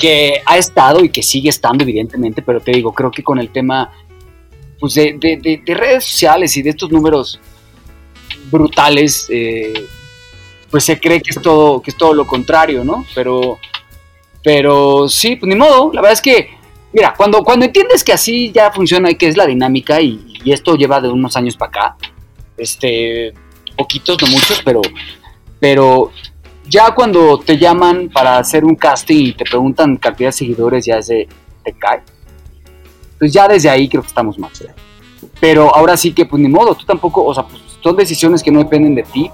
que 0.00 0.42
ha 0.46 0.56
estado 0.56 1.04
y 1.04 1.10
que 1.10 1.22
sigue 1.22 1.50
estando, 1.50 1.84
evidentemente, 1.84 2.42
pero 2.42 2.60
te 2.60 2.72
digo, 2.72 2.92
creo 2.92 3.10
que 3.10 3.22
con 3.22 3.38
el 3.38 3.50
tema 3.50 3.92
pues, 4.80 4.94
de, 4.94 5.62
redes 5.66 6.04
sociales 6.04 6.56
y 6.56 6.62
de 6.62 6.70
estos 6.70 6.90
números 6.90 7.38
brutales, 8.50 9.26
eh, 9.28 9.86
pues 10.70 10.84
se 10.84 10.98
cree 10.98 11.20
que 11.20 11.30
es 11.30 11.42
todo, 11.42 11.82
que 11.82 11.90
es 11.90 11.96
todo 11.96 12.14
lo 12.14 12.26
contrario, 12.26 12.82
¿no? 12.82 13.04
Pero, 13.14 13.58
pero 14.42 15.08
sí, 15.08 15.36
pues 15.36 15.48
ni 15.48 15.54
modo, 15.54 15.92
la 15.92 16.00
verdad 16.00 16.14
es 16.14 16.22
que, 16.22 16.50
mira, 16.92 17.14
cuando, 17.14 17.44
cuando 17.44 17.66
entiendes 17.66 18.02
que 18.02 18.14
así 18.14 18.50
ya 18.50 18.72
funciona 18.72 19.10
y 19.10 19.16
que 19.16 19.28
es 19.28 19.36
la 19.36 19.46
dinámica 19.46 20.00
y, 20.00 20.26
esto 20.46 20.74
lleva 20.74 21.02
de 21.02 21.10
unos 21.10 21.36
años 21.36 21.54
para 21.54 21.68
acá, 21.68 21.96
este, 22.56 23.34
poquitos, 23.76 24.16
no 24.22 24.28
muchos, 24.28 24.62
pero, 24.64 24.80
pero 25.60 26.10
ya 26.70 26.94
cuando 26.94 27.38
te 27.38 27.58
llaman 27.58 28.08
para 28.08 28.38
hacer 28.38 28.64
un 28.64 28.76
casting 28.76 29.26
y 29.26 29.32
te 29.32 29.44
preguntan 29.44 29.96
cantidad 29.96 30.28
de 30.28 30.32
seguidores, 30.32 30.86
ya 30.86 30.98
ese 30.98 31.26
te 31.64 31.72
cae. 31.72 32.00
Pues 33.18 33.32
ya 33.32 33.48
desde 33.48 33.68
ahí 33.68 33.88
creo 33.88 34.02
que 34.02 34.08
estamos 34.08 34.38
mal. 34.38 34.52
Pero 35.40 35.74
ahora 35.74 35.96
sí 35.96 36.12
que, 36.12 36.24
pues 36.24 36.40
ni 36.40 36.48
modo, 36.48 36.74
tú 36.74 36.86
tampoco, 36.86 37.24
o 37.24 37.34
sea, 37.34 37.44
pues 37.44 37.60
son 37.82 37.96
decisiones 37.96 38.42
que 38.42 38.50
no 38.50 38.60
dependen 38.60 38.94
de 38.94 39.02
ti 39.02 39.30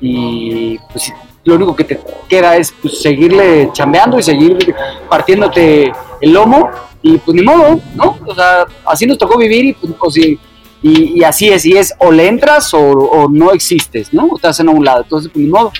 y 0.00 0.78
pues 0.92 1.12
lo 1.44 1.54
único 1.54 1.74
que 1.74 1.84
te 1.84 2.00
queda 2.28 2.56
es 2.56 2.72
pues, 2.72 3.00
seguirle 3.00 3.70
chambeando 3.72 4.18
y 4.18 4.22
seguir 4.22 4.74
partiéndote 5.08 5.92
el 6.20 6.32
lomo 6.32 6.68
y 7.02 7.18
pues 7.18 7.34
ni 7.34 7.42
modo, 7.42 7.80
¿no? 7.94 8.18
O 8.26 8.34
sea, 8.34 8.66
así 8.84 9.06
nos 9.06 9.16
tocó 9.16 9.38
vivir 9.38 9.64
y 9.64 9.72
pues, 9.72 10.16
y, 10.16 10.38
y, 10.82 11.22
así 11.22 11.48
es, 11.48 11.64
y 11.64 11.76
es 11.76 11.94
o 11.98 12.10
le 12.10 12.26
entras 12.26 12.72
o, 12.74 13.28
no 13.30 13.52
existes, 13.52 14.12
¿no? 14.12 14.26
O 14.26 14.36
estás 14.36 14.60
en 14.60 14.68
un 14.68 14.84
lado, 14.84 15.02
entonces 15.02 15.30
pues 15.32 15.44
ni 15.44 15.50
modo, 15.50 15.72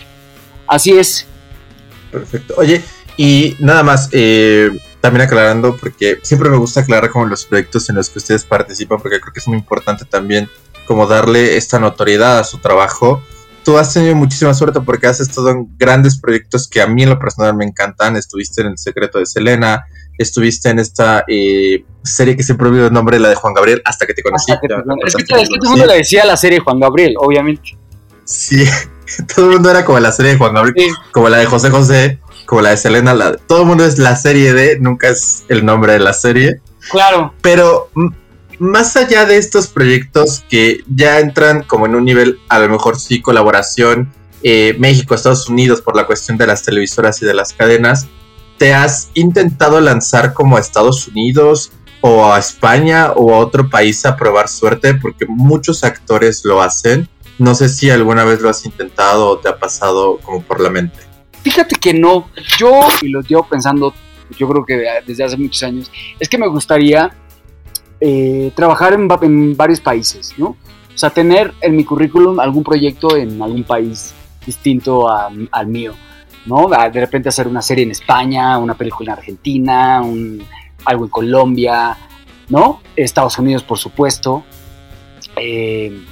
así 0.69 0.93
es. 0.93 1.27
Perfecto. 2.11 2.55
Oye, 2.57 2.83
y 3.17 3.57
nada 3.59 3.83
más, 3.83 4.09
eh, 4.13 4.71
también 5.01 5.27
aclarando, 5.27 5.77
porque 5.77 6.19
siempre 6.23 6.51
me 6.51 6.57
gusta 6.57 6.81
aclarar 6.81 7.11
como 7.11 7.27
los 7.27 7.45
proyectos 7.45 7.89
en 7.91 7.97
los 7.97 8.09
que 8.11 8.19
ustedes 8.19 8.45
participan, 8.45 8.99
porque 9.01 9.21
creo 9.21 9.33
que 9.33 9.41
es 9.41 9.49
muy 9.49 9.59
importante 9.59 10.05
también 10.05 10.49
como 10.87 11.07
darle 11.07 11.57
esta 11.57 11.79
notoriedad 11.79 12.39
a 12.39 12.45
su 12.45 12.59
trabajo 12.59 13.23
tú 13.69 13.77
has 13.77 13.93
tenido 13.93 14.15
muchísima 14.15 14.55
suerte 14.55 14.81
porque 14.81 15.07
has 15.07 15.21
estado 15.21 15.51
en 15.51 15.69
grandes 15.77 16.19
proyectos 16.19 16.67
que 16.67 16.81
a 16.81 16.87
mí 16.87 17.03
en 17.03 17.11
lo 17.11 17.19
personal 17.19 17.55
me 17.55 17.67
encantan. 17.67 18.17
Estuviste 18.17 18.63
en 18.63 18.69
El 18.69 18.79
Secreto 18.79 19.19
de 19.19 19.27
Selena, 19.27 19.85
estuviste 20.17 20.71
en 20.71 20.79
esta 20.79 21.23
eh, 21.29 21.85
serie 22.03 22.35
que 22.35 22.43
siempre 22.43 22.67
olvido 22.67 22.87
el 22.87 22.95
nombre, 22.95 23.19
la 23.19 23.29
de 23.29 23.35
Juan 23.35 23.53
Gabriel, 23.53 23.83
hasta 23.85 24.07
que 24.07 24.15
te 24.15 24.23
conocí. 24.23 24.51
es, 24.53 24.59
que, 25.17 25.25
todo 25.25 25.39
el 25.39 25.69
mundo 25.69 25.85
le 25.85 25.99
decía 25.99 26.25
la 26.25 26.39
serie 26.39 26.61
Juan 26.61 26.81
Gabriel, 26.81 27.15
obviamente. 27.19 27.77
Sí, 28.25 28.65
todo 29.35 29.47
el 29.47 29.53
mundo 29.53 29.71
era 29.71 29.85
como 29.85 29.99
la 30.01 30.13
serie 30.13 30.33
de 30.33 30.39
Juan 30.39 30.55
Gabriel, 30.55 30.93
como 31.13 31.29
la 31.29 31.39
de 31.39 31.47
José 31.47 31.71
José, 31.71 32.19
como 32.47 32.61
la 32.61 32.71
de 32.71 32.77
Selena. 32.77 33.15
La, 33.15 33.37
todo 33.37 33.63
el 33.63 33.67
mundo 33.67 33.85
es 33.85 33.99
la 33.99 34.17
serie 34.17 34.53
de, 34.53 34.79
nunca 34.79 35.09
es 35.09 35.45
el 35.49 35.65
nombre 35.65 35.93
de 35.93 36.01
la 36.01 36.13
serie. 36.13 36.61
Claro. 36.91 37.35
Pero 37.43 37.91
más 38.59 38.97
allá 38.97 39.25
de 39.25 39.37
estos 39.37 39.69
proyectos 39.69 40.45
que 40.49 40.81
ya 40.95 41.21
entran 41.21 41.63
como 41.63 41.87
en 41.87 41.95
un 41.95 42.05
nivel, 42.05 42.41
a 42.49 42.59
lo 42.59 42.69
mejor 42.69 42.99
sí, 42.99 43.21
colaboración 43.21 44.13
eh, 44.43 44.77
México, 44.79 45.15
Estados 45.15 45.49
Unidos 45.49 45.81
por 45.81 45.97
la 45.97 46.07
cuestión 46.07 46.39
de 46.39 46.47
las 46.47 46.63
televisoras 46.63 47.21
y 47.23 47.27
de 47.27 47.35
las 47.35 47.53
cadenas, 47.53 48.07
¿te 48.57 48.73
has 48.73 49.11
intentado 49.15 49.81
lanzar 49.81 50.33
como 50.33 50.57
a 50.57 50.61
Estados 50.61 51.09
Unidos 51.09 51.73
o 52.01 52.33
a 52.33 52.39
España 52.39 53.13
o 53.13 53.35
a 53.35 53.39
otro 53.39 53.69
país 53.69 54.07
a 54.07 54.17
probar 54.17 54.49
suerte? 54.49 54.95
Porque 54.95 55.27
muchos 55.27 55.83
actores 55.83 56.45
lo 56.45 56.63
hacen. 56.63 57.09
No 57.39 57.55
sé 57.55 57.69
si 57.69 57.89
alguna 57.89 58.25
vez 58.25 58.41
lo 58.41 58.49
has 58.49 58.65
intentado 58.65 59.29
o 59.29 59.39
te 59.39 59.49
ha 59.49 59.59
pasado 59.59 60.19
como 60.19 60.43
por 60.43 60.61
la 60.61 60.71
mente. 60.71 60.99
Fíjate 61.43 61.77
que 61.77 61.95
no, 61.95 62.29
yo, 62.59 62.81
y 63.01 63.09
lo 63.09 63.21
llevo 63.23 63.47
pensando, 63.47 63.95
yo 64.37 64.49
creo 64.49 64.65
que 64.65 64.85
desde 65.07 65.25
hace 65.25 65.37
muchos 65.37 65.63
años, 65.63 65.91
es 66.19 66.29
que 66.29 66.37
me 66.37 66.49
gustaría 66.49 67.15
eh, 68.01 68.53
trabajar 68.55 68.93
en, 68.93 69.57
varios 69.57 69.81
países, 69.81 70.35
¿no? 70.37 70.49
O 70.49 70.99
sea, 70.99 71.11
tener 71.11 71.55
en 71.61 71.77
mi 71.77 71.85
currículum 71.85 72.41
algún 72.41 72.65
proyecto 72.65 73.17
en 73.17 73.41
algún 73.41 73.63
país 73.63 74.15
distinto 74.45 75.09
al 75.09 75.67
mío, 75.69 75.95
¿no? 76.45 76.69
De 76.69 77.01
repente 77.01 77.29
hacer 77.29 77.47
una 77.47 77.63
serie 77.63 77.85
en 77.85 77.93
España, 77.93 78.59
una 78.59 78.75
película 78.75 79.13
en 79.13 79.19
Argentina, 79.19 80.03
algo 80.85 81.05
en 81.05 81.11
Colombia, 81.11 81.97
¿no? 82.49 82.81
Estados 82.97 83.39
Unidos, 83.39 83.63
por 83.63 83.79
supuesto. 83.79 84.45
Eh, 85.37 86.03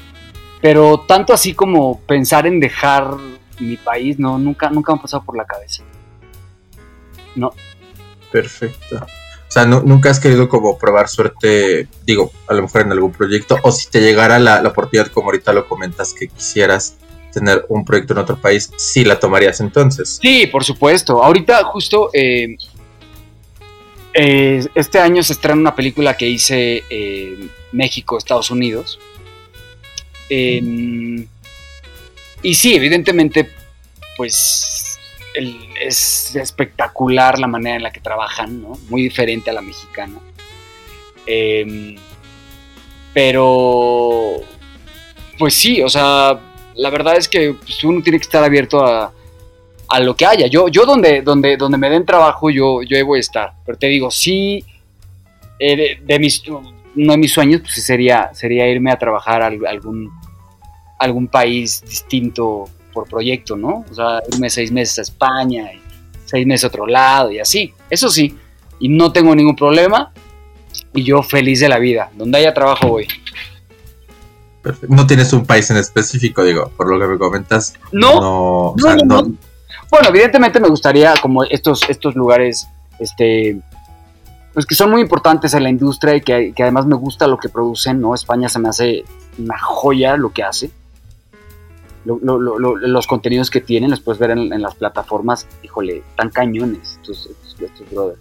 pero 0.60 1.00
tanto 1.06 1.32
así 1.32 1.54
como 1.54 2.00
pensar 2.00 2.46
en 2.46 2.60
dejar 2.60 3.16
mi 3.60 3.76
país, 3.76 4.18
no, 4.18 4.38
nunca, 4.38 4.70
nunca 4.70 4.92
me 4.92 4.98
ha 4.98 5.02
pasado 5.02 5.22
por 5.24 5.36
la 5.36 5.44
cabeza. 5.44 5.82
No. 7.34 7.52
Perfecto. 8.30 8.96
O 9.48 9.52
sea, 9.52 9.64
nunca 9.64 10.10
has 10.10 10.18
querido 10.18 10.48
como 10.48 10.76
probar 10.76 11.08
suerte, 11.08 11.88
digo, 12.04 12.32
a 12.48 12.54
lo 12.54 12.62
mejor 12.62 12.82
en 12.82 12.92
algún 12.92 13.12
proyecto, 13.12 13.56
o 13.62 13.70
si 13.70 13.88
te 13.88 14.00
llegara 14.00 14.38
la, 14.38 14.60
oportunidad, 14.66 15.06
como 15.08 15.28
ahorita 15.28 15.52
lo 15.52 15.68
comentas, 15.68 16.12
que 16.12 16.28
quisieras 16.28 16.96
tener 17.32 17.64
un 17.68 17.84
proyecto 17.84 18.14
en 18.14 18.18
otro 18.18 18.36
país, 18.36 18.72
sí 18.76 19.04
la 19.04 19.20
tomarías 19.20 19.60
entonces. 19.60 20.18
Sí, 20.20 20.46
por 20.48 20.64
supuesto. 20.64 21.22
Ahorita 21.22 21.62
justo 21.64 22.10
eh, 22.12 22.56
eh, 24.14 24.66
este 24.74 24.98
año 24.98 25.22
se 25.22 25.34
estrena 25.34 25.60
una 25.60 25.74
película 25.74 26.16
que 26.16 26.26
hice 26.28 26.82
en 26.90 27.50
México, 27.72 28.18
Estados 28.18 28.50
Unidos. 28.50 28.98
Y 30.28 31.26
sí, 32.54 32.74
evidentemente, 32.74 33.50
pues 34.16 34.98
es 35.80 36.34
espectacular 36.34 37.38
la 37.38 37.46
manera 37.46 37.76
en 37.76 37.82
la 37.82 37.92
que 37.92 38.00
trabajan, 38.00 38.62
¿no? 38.62 38.78
Muy 38.88 39.02
diferente 39.02 39.50
a 39.50 39.52
la 39.52 39.60
mexicana. 39.60 40.18
Em, 41.26 41.96
pero, 43.12 44.36
pues 45.38 45.54
sí, 45.54 45.82
o 45.82 45.88
sea, 45.88 46.38
la 46.74 46.90
verdad 46.90 47.16
es 47.16 47.28
que 47.28 47.54
pues, 47.54 47.82
uno 47.84 48.02
tiene 48.02 48.18
que 48.18 48.24
estar 48.24 48.44
abierto 48.44 48.84
a, 48.84 49.12
lo 50.00 50.16
que 50.16 50.26
haya. 50.26 50.46
Yo, 50.46 50.68
yo 50.68 50.84
donde, 50.84 51.22
donde, 51.22 51.56
donde 51.56 51.78
me 51.78 51.88
den 51.88 52.04
trabajo, 52.04 52.50
yo, 52.50 52.82
yo 52.82 53.04
voy 53.06 53.18
a 53.18 53.20
estar. 53.20 53.52
Pero 53.64 53.78
te 53.78 53.86
digo, 53.86 54.10
sí, 54.10 54.64
eh, 55.58 55.98
de, 56.02 56.18
mis, 56.18 56.42
uno 56.96 57.12
de 57.12 57.18
mis 57.18 57.32
sueños 57.32 57.60
pues, 57.60 57.84
sería, 57.84 58.30
sería 58.32 58.68
irme 58.68 58.90
a 58.90 58.98
trabajar 58.98 59.42
a 59.42 59.46
algún, 59.46 60.10
algún 60.98 61.28
país 61.28 61.82
distinto 61.86 62.64
por 62.92 63.08
proyecto, 63.08 63.56
¿no? 63.56 63.84
O 63.90 63.94
sea, 63.94 64.20
irme 64.32 64.48
seis 64.48 64.72
meses 64.72 64.98
a 64.98 65.02
España, 65.02 65.72
y 65.72 65.80
seis 66.24 66.46
meses 66.46 66.64
a 66.64 66.68
otro 66.68 66.86
lado 66.86 67.30
y 67.30 67.38
así. 67.38 67.72
Eso 67.90 68.08
sí, 68.08 68.36
y 68.80 68.88
no 68.88 69.12
tengo 69.12 69.34
ningún 69.34 69.56
problema 69.56 70.12
y 70.94 71.02
yo 71.04 71.22
feliz 71.22 71.60
de 71.60 71.68
la 71.68 71.78
vida. 71.78 72.10
Donde 72.14 72.38
haya 72.38 72.54
trabajo 72.54 72.88
voy. 72.88 73.06
No 74.88 75.06
tienes 75.06 75.32
un 75.32 75.46
país 75.46 75.70
en 75.70 75.76
específico, 75.76 76.42
digo, 76.42 76.72
por 76.76 76.88
lo 76.88 76.98
que 76.98 77.06
me 77.06 77.18
comentas. 77.18 77.74
No, 77.92 78.74
no, 78.76 78.96
no, 79.04 79.22
Bueno, 79.90 80.08
evidentemente 80.08 80.58
me 80.58 80.68
gustaría 80.68 81.14
como 81.22 81.44
estos, 81.44 81.88
estos 81.88 82.16
lugares, 82.16 82.66
este, 82.98 83.60
pues 84.56 84.64
que 84.64 84.74
son 84.74 84.90
muy 84.90 85.02
importantes 85.02 85.52
en 85.52 85.64
la 85.64 85.68
industria 85.68 86.16
y 86.16 86.22
que, 86.22 86.54
que 86.56 86.62
además 86.62 86.86
me 86.86 86.96
gusta 86.96 87.26
lo 87.26 87.36
que 87.36 87.50
producen, 87.50 88.00
¿no? 88.00 88.14
España 88.14 88.48
se 88.48 88.58
me 88.58 88.70
hace 88.70 89.04
una 89.36 89.58
joya 89.58 90.16
lo 90.16 90.32
que 90.32 90.42
hace 90.42 90.70
los 92.06 93.06
contenidos 93.06 93.50
que 93.50 93.60
tienen, 93.60 93.90
los 93.90 94.00
puedes 94.00 94.18
ver 94.18 94.30
en, 94.30 94.62
las 94.62 94.74
plataformas, 94.74 95.46
híjole, 95.62 96.02
tan 96.16 96.30
cañones 96.30 96.98
estos, 97.02 97.28
brothers. 97.90 98.20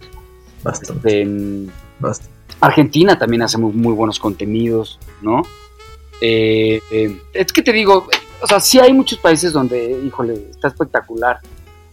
Bastante. 0.62 1.22
Este, 1.22 2.30
Argentina 2.60 3.18
también 3.18 3.42
hace 3.42 3.58
muy, 3.58 3.92
buenos 3.92 4.18
contenidos, 4.18 4.98
¿no? 5.22 5.42
Eh, 6.20 6.80
eh, 6.90 7.22
es 7.32 7.52
que 7.52 7.62
te 7.62 7.72
digo, 7.72 8.08
o 8.42 8.46
sea, 8.46 8.60
sí 8.60 8.78
hay 8.78 8.92
muchos 8.92 9.18
países 9.18 9.52
donde, 9.52 10.02
híjole, 10.04 10.50
está 10.50 10.68
espectacular 10.68 11.38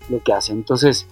lo 0.09 0.21
que 0.23 0.33
hacen. 0.33 0.57
Entonces, 0.57 1.05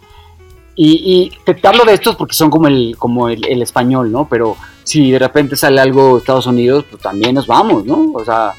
y, 0.76 1.32
te, 1.46 1.56
hablo 1.68 1.84
de 1.86 1.94
estos 1.94 2.16
porque 2.16 2.34
son 2.34 2.50
como 2.50 2.68
el, 2.68 2.96
como 2.98 3.30
el, 3.30 3.46
el, 3.46 3.62
español, 3.62 4.12
¿no? 4.12 4.28
Pero 4.30 4.58
si 4.84 5.12
de 5.12 5.20
repente 5.20 5.56
sale 5.56 5.80
algo 5.80 6.14
de 6.14 6.20
Estados 6.20 6.48
Unidos, 6.48 6.86
pues 6.90 7.02
también 7.02 7.36
nos 7.36 7.48
vamos, 7.48 7.86
¿no? 7.86 8.12
O 8.14 8.24
sea, 8.24 8.54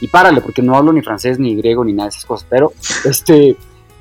y 0.00 0.08
párale, 0.08 0.40
porque 0.40 0.62
no 0.62 0.76
hablo 0.76 0.92
ni 0.92 1.02
francés, 1.02 1.38
ni 1.38 1.54
griego, 1.56 1.84
ni 1.84 1.92
nada 1.92 2.08
de 2.08 2.10
esas 2.10 2.24
cosas, 2.24 2.46
pero, 2.48 2.72
este, 3.04 3.56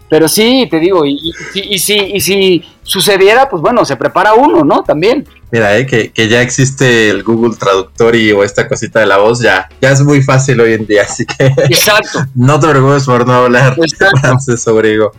pero 0.10 0.30
sí, 0.30 0.68
te 0.72 0.80
digo, 0.80 1.06
y, 1.06 1.34
y, 1.54 1.80
si, 1.80 1.96
y 1.96 2.22
si 2.22 2.64
sucediera, 2.82 3.50
pues 3.50 3.62
bueno, 3.62 3.84
se 3.84 3.98
prepara 3.98 4.34
uno, 4.34 4.64
¿no? 4.64 4.84
También. 4.84 5.28
Mira, 5.52 5.78
eh, 5.78 5.86
que, 5.86 6.12
que, 6.12 6.30
ya 6.30 6.42
existe 6.42 7.10
el 7.10 7.24
Google 7.24 7.56
Traductor 7.58 8.16
y 8.16 8.32
o 8.32 8.44
esta 8.44 8.68
cosita 8.68 9.02
de 9.02 9.06
la 9.06 9.18
voz, 9.18 9.42
ya, 9.42 9.68
ya 9.82 9.92
es 9.92 10.02
muy 10.02 10.22
fácil 10.22 10.60
hoy 10.62 10.74
en 10.74 10.86
día, 10.86 11.04
así 11.04 11.26
que 11.26 11.46
Exacto. 11.46 12.26
no 12.36 12.60
te 12.60 12.68
preocupes 12.70 13.06
por 13.06 13.28
no 13.28 13.34
hablar 13.34 13.76
francés 14.22 14.66
o 14.68 14.76
griego. 14.76 15.12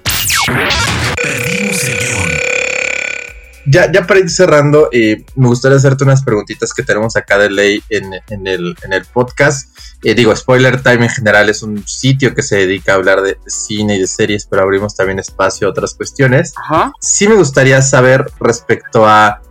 Ya, 3.70 3.90
ya 3.92 4.06
para 4.06 4.20
ir 4.20 4.30
cerrando, 4.30 4.88
eh, 4.92 5.24
me 5.36 5.48
gustaría 5.48 5.76
hacerte 5.76 6.04
unas 6.04 6.22
preguntitas 6.22 6.72
que 6.72 6.82
tenemos 6.82 7.16
acá 7.16 7.38
de 7.38 7.50
ley 7.50 7.82
en, 7.90 8.12
el, 8.46 8.76
podcast. 9.12 9.76
Eh, 10.02 10.14
digo, 10.14 10.34
Spoiler 10.34 10.82
Time 10.82 11.04
en 11.04 11.10
general 11.10 11.48
es 11.48 11.62
un 11.62 11.86
sitio 11.86 12.34
que 12.34 12.42
se 12.42 12.56
dedica 12.56 12.92
a 12.92 12.94
hablar 12.96 13.20
de 13.20 13.38
cine 13.46 13.96
y 13.96 14.00
de 14.00 14.06
series, 14.06 14.46
pero 14.46 14.62
abrimos 14.62 14.94
también 14.94 15.18
espacio 15.18 15.66
a 15.66 15.70
otras 15.70 15.94
cuestiones. 15.94 16.54
Ajá. 16.56 16.92
Sí 17.00 17.28
me 17.28 17.34
gustaría 17.34 17.82
saber 17.82 18.30
respecto 18.40 19.06
a 19.06 19.42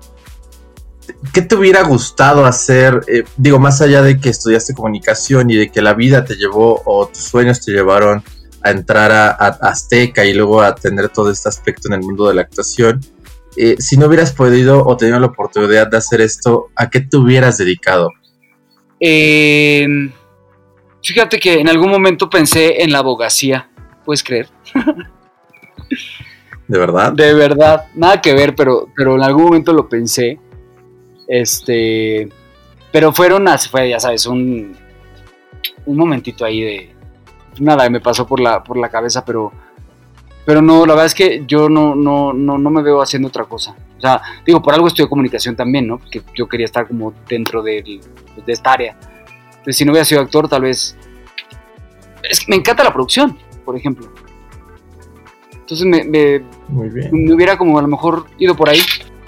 ¿qué 1.34 1.42
te 1.42 1.56
hubiera 1.56 1.84
gustado 1.84 2.46
hacer? 2.46 3.02
Eh, 3.08 3.24
digo, 3.38 3.60
más 3.60 3.82
allá 3.82 4.02
de 4.02 4.20
que 4.20 4.30
estudiaste 4.30 4.74
comunicación 4.74 5.50
y 5.50 5.56
de 5.56 5.72
que 5.72 5.82
la 5.82 5.94
vida 5.94 6.26
te 6.26 6.36
llevó 6.36 6.82
o 6.86 7.08
tus 7.08 7.24
sueños 7.24 7.64
te 7.64 7.72
llevaron 7.72 8.24
a 8.68 8.72
entrar 8.72 9.12
a, 9.12 9.30
Azteca 9.62 10.26
y 10.26 10.34
luego 10.34 10.62
a 10.62 10.76
tener 10.76 11.10
todo 11.10 11.32
este 11.32 11.50
aspecto 11.50 11.88
en 11.88 11.96
el 11.96 12.02
mundo 12.02 12.28
de 12.28 12.36
la 12.36 12.42
actuación, 12.42 13.02
eh, 13.56 13.76
si 13.80 13.98
no 13.98 14.08
hubieras 14.08 14.34
podido 14.34 14.86
o 14.86 14.98
tenido 14.98 15.20
la 15.20 15.28
oportunidad 15.28 15.88
de 15.88 15.98
hacer 15.98 16.22
esto, 16.22 16.68
¿a 16.76 16.90
qué 16.90 17.02
te 17.02 17.18
hubieras 17.18 17.58
dedicado? 17.58 18.12
Em, 19.00 20.12
fíjate 21.04 21.40
que 21.40 21.60
en 21.60 21.70
algún 21.70 21.90
momento 21.90 22.30
pensé 22.30 22.84
en 22.84 22.92
la 22.92 23.00
abogacía, 23.00 23.70
¿puedes 24.06 24.24
creer? 24.24 24.48
¿De 26.68 26.78
verdad? 26.78 27.14
De 27.14 27.34
verdad, 27.34 27.86
nada 27.96 28.22
que 28.22 28.34
ver, 28.34 28.54
pero, 28.54 28.90
pero 28.96 29.16
en 29.16 29.24
algún 29.24 29.46
momento 29.46 29.72
lo 29.72 29.88
pensé. 29.88 30.38
Este, 31.28 32.30
pero 32.92 33.14
fueron, 33.14 33.48
fue, 33.72 33.90
ya 33.90 34.00
sabes, 34.00 34.26
un, 34.26 34.76
un 35.86 35.98
momentito 35.98 36.44
ahí 36.44 36.62
de, 36.62 36.97
nada, 37.60 37.90
me 37.90 38.00
pasó 38.00 38.26
por 38.26 38.40
la, 38.40 38.64
por 38.64 38.78
la 38.78 38.90
cabeza, 38.90 39.24
pero, 39.26 39.52
pero 40.46 40.62
no, 40.62 40.86
la 40.86 40.94
verdad 40.94 41.06
es 41.06 41.16
que 41.16 41.44
yo 41.48 41.70
no, 41.70 41.96
no, 41.96 42.34
no, 42.34 42.58
no 42.58 42.70
me 42.70 42.82
veo 42.82 43.02
haciendo 43.02 43.28
otra 43.28 43.46
cosa. 43.46 43.76
O 43.98 44.02
sea, 44.02 44.22
digo, 44.46 44.62
por 44.62 44.74
algo 44.74 44.88
estudio 44.88 45.10
comunicación 45.10 45.56
también, 45.56 45.88
¿no? 45.88 45.98
Porque 45.98 46.22
yo 46.36 46.48
quería 46.48 46.66
estar 46.66 46.88
como 46.88 47.14
dentro 47.28 47.64
de, 47.64 48.02
de 48.46 48.54
esta 48.54 48.74
área. 48.74 48.98
Entonces, 49.50 49.78
si 49.78 49.86
no 49.86 49.92
hubiera 49.92 50.06
sido 50.06 50.22
actor, 50.22 50.48
tal 50.48 50.62
vez... 50.62 50.96
Es, 52.24 52.48
me 52.48 52.56
encanta 52.56 52.84
la 52.84 52.94
producción, 52.94 53.38
por 53.66 53.76
ejemplo. 53.76 54.08
Entonces 55.52 55.86
me, 55.86 56.04
me, 56.06 56.44
me 57.12 57.34
hubiera 57.34 57.58
como 57.58 57.78
a 57.78 57.82
lo 57.82 57.88
mejor 57.88 58.26
ido 58.38 58.56
por 58.56 58.70
ahí. 58.70 58.80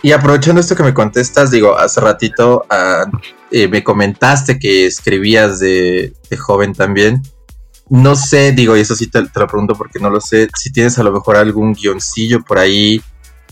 Y 0.02 0.14
aprovechando 0.14 0.62
esto 0.62 0.76
que 0.76 0.84
me 0.84 0.94
contestas, 0.94 1.52
digo, 1.52 1.78
hace 1.78 2.00
ratito 2.00 2.66
ah, 2.70 3.06
eh, 3.52 3.68
me 3.68 3.84
comentaste 3.84 4.58
que 4.58 4.86
escribías 4.86 5.60
de, 5.60 6.14
joven 6.38 6.74
también. 6.74 7.22
No 7.90 8.16
sé, 8.16 8.52
digo, 8.52 8.78
y 8.78 8.82
eso 8.82 8.96
sí 8.96 9.08
te, 9.08 9.22
lo 9.22 9.48
pregunto 9.48 9.74
porque 9.76 10.00
no 10.00 10.10
lo 10.10 10.22
sé, 10.22 10.48
si 10.56 10.72
tienes 10.72 11.00
a 11.00 11.04
lo 11.04 11.12
mejor 11.12 11.38
algún 11.38 11.74
guioncillo 11.74 12.44
por 12.44 12.60
ahí 12.60 13.02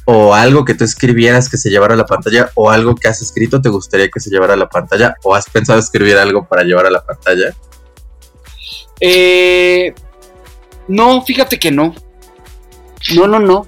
o 0.06 0.34
algo 0.34 0.64
que 0.64 0.76
tú 0.76 0.84
escribieras 0.84 1.50
que 1.50 1.58
se 1.58 1.70
llevara 1.70 1.96
a 1.96 1.98
la 1.98 2.06
pantalla 2.06 2.50
o 2.54 2.70
algo 2.70 2.96
que 2.96 3.08
has 3.08 3.22
escrito 3.22 3.60
te 3.60 3.70
gustaría 3.70 4.10
que 4.10 4.20
se 4.20 4.30
llevara 4.30 4.54
a 4.54 4.58
la 4.58 4.70
pantalla 4.70 5.16
o 5.24 5.36
has 5.36 5.50
pensado 5.50 5.80
escribir 5.80 6.18
algo 6.18 6.48
para 6.48 6.64
llevar 6.64 6.86
a 6.86 6.92
la 6.92 7.04
pantalla. 7.04 7.54
Eh, 9.00 9.94
no, 10.88 11.24
fíjate 11.24 11.60
que 11.60 11.72
no. 11.72 11.94
No, 13.16 13.28
no, 13.28 13.40
no. 13.40 13.66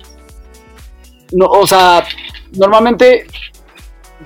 No, 1.32 1.46
o 1.46 1.68
sea, 1.68 2.06
normalmente 2.54 3.28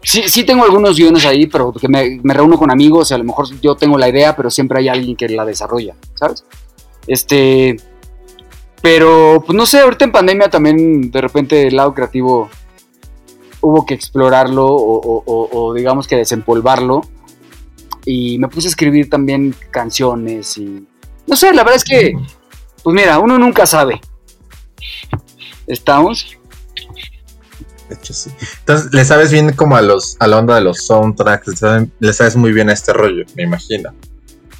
sí, 0.01 0.23
sí 0.27 0.43
tengo 0.43 0.63
algunos 0.63 0.97
guiones 0.97 1.25
ahí, 1.25 1.47
pero 1.47 1.71
que 1.71 1.87
me, 1.87 2.19
reúno 2.33 2.57
con 2.57 2.71
amigos 2.71 3.11
y 3.11 3.13
a 3.13 3.17
lo 3.17 3.23
mejor 3.23 3.47
yo 3.61 3.75
tengo 3.75 3.97
la 3.97 4.09
idea, 4.09 4.35
pero 4.35 4.49
siempre 4.49 4.79
hay 4.79 4.89
alguien 4.89 5.15
que 5.15 5.29
la 5.29 5.45
desarrolla, 5.45 5.95
¿sabes? 6.15 6.45
Este, 7.07 7.77
pero 8.81 9.43
pues 9.45 9.55
no 9.55 9.65
sé, 9.65 9.79
ahorita 9.79 10.05
en 10.05 10.11
pandemia 10.11 10.49
también 10.49 11.11
de 11.11 11.21
repente 11.21 11.67
el 11.67 11.75
lado 11.75 11.93
creativo 11.93 12.49
hubo 13.61 13.85
que 13.85 13.93
explorarlo 13.93 14.67
o, 14.67 15.73
digamos 15.73 16.07
que 16.07 16.17
desempolvarlo 16.17 17.01
y 18.05 18.37
me 18.39 18.49
puse 18.49 18.67
a 18.67 18.69
escribir 18.69 19.09
también 19.09 19.55
canciones 19.71 20.57
y 20.57 20.85
no 21.25 21.35
sé, 21.37 21.53
la 21.53 21.63
verdad 21.63 21.77
es 21.77 21.85
que, 21.85 22.13
pues 22.83 22.93
mira, 22.93 23.19
uno 23.19 23.39
nunca 23.39 23.65
sabe. 23.65 24.01
¿Estamos? 25.67 26.37
Hecho 27.93 28.13
sí. 28.13 28.31
Entonces, 28.59 28.93
le 28.93 29.05
sabes 29.05 29.31
bien 29.31 29.53
como 29.53 29.75
a 29.75 29.81
los 29.81 30.17
a 30.19 30.27
la 30.27 30.37
onda 30.37 30.55
de 30.55 30.61
los 30.61 30.85
soundtracks, 30.85 31.61
le 31.99 32.13
sabes, 32.13 32.35
muy 32.35 32.51
bien 32.51 32.69
a 32.69 32.73
este 32.73 32.93
rollo, 32.93 33.25
me 33.35 33.43
imagino. 33.43 33.93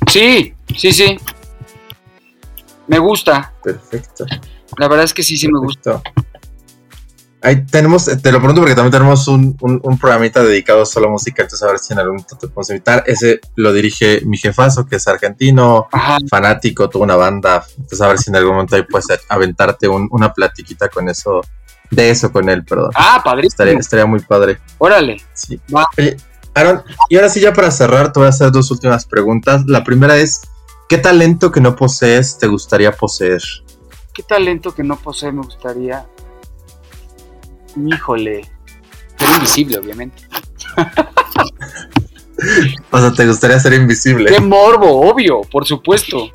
Sí, 0.10 0.54
sí, 0.76 0.92
sí. 0.92 1.18
Me 2.88 3.00
gusta. 3.00 3.54
Perfecto. 3.64 4.26
La 4.78 4.88
verdad 4.88 5.06
es 5.06 5.14
que 5.14 5.24
sí, 5.24 5.38
sí 5.38 5.48
me 5.48 5.60
gusta. 5.60 6.02
Ahí 7.44 7.66
tenemos, 7.66 8.06
te 8.06 8.32
lo 8.32 8.38
pregunto 8.38 8.62
porque 8.62 8.74
también 8.74 8.94
tenemos 8.94 9.28
un, 9.28 9.58
un, 9.60 10.00
programita 10.00 10.42
dedicado 10.42 10.86
solo 10.86 11.08
a 11.08 11.12
música, 11.12 11.44
entonces 11.44 11.68
a 11.68 11.72
ver 11.72 11.80
si 11.80 11.92
en 11.92 12.00
algún 12.00 12.16
momento 12.16 12.38
te 12.38 12.48
podemos 12.48 12.70
invitar. 12.70 13.04
Ese 13.06 13.42
lo 13.56 13.74
dirige 13.74 14.22
mi 14.24 14.38
jefazo, 14.38 14.86
que 14.86 14.96
es 14.96 15.08
argentino, 15.10 15.90
fanático, 16.30 16.90
tuvo 16.90 17.04
una 17.04 17.18
banda, 17.18 17.66
entonces 17.72 18.00
a 18.00 18.08
ver 18.08 18.18
si 18.18 18.30
en 18.30 18.38
algún 18.38 18.54
momento 18.54 18.78
ahí 18.78 18.84
puedes 18.84 19.08
aventarte 19.28 19.90
una 19.90 20.34
platiquita 20.34 20.88
con 20.88 21.10
eso 21.10 21.42
de 21.96 22.10
eso 22.10 22.32
con 22.32 22.50
él, 22.50 22.64
perdón. 22.64 22.92
Ah, 22.96 23.22
padre. 23.24 23.48
Estaría, 23.48 24.06
muy 24.06 24.20
padre. 24.20 24.60
Órale. 24.78 25.22
Sí. 25.34 25.60
Aaron, 26.56 26.84
y 27.10 27.16
ahora 27.16 27.30
sí, 27.30 27.40
ya 27.40 27.54
para 27.54 27.72
cerrar, 27.72 28.14
te 28.14 28.20
voy 28.20 28.28
a 28.28 28.30
hacer 28.30 28.52
dos 28.52 28.70
últimas 28.72 29.06
preguntas. 29.06 29.64
La 29.66 29.84
primera 29.84 30.18
es: 30.18 30.42
¿qué 30.90 30.98
talento 30.98 31.52
que 31.52 31.62
no 31.62 31.76
posees 31.76 32.38
te 32.38 32.48
gustaría 32.48 32.92
poseer? 32.92 33.42
¿Qué 34.14 34.24
talento 34.24 34.76
que 34.76 34.84
no 34.84 34.96
posee 34.96 35.32
me 35.32 35.42
gustaría? 35.42 36.06
Híjole. 37.76 38.42
Ser 39.18 39.30
invisible, 39.36 39.80
obviamente. 39.80 40.24
o 42.92 43.00
sea, 43.00 43.12
¿te 43.12 43.26
gustaría 43.26 43.60
ser 43.60 43.74
invisible? 43.74 44.32
Qué 44.32 44.40
morbo, 44.40 45.10
obvio, 45.10 45.42
por 45.42 45.66
supuesto. 45.66 46.30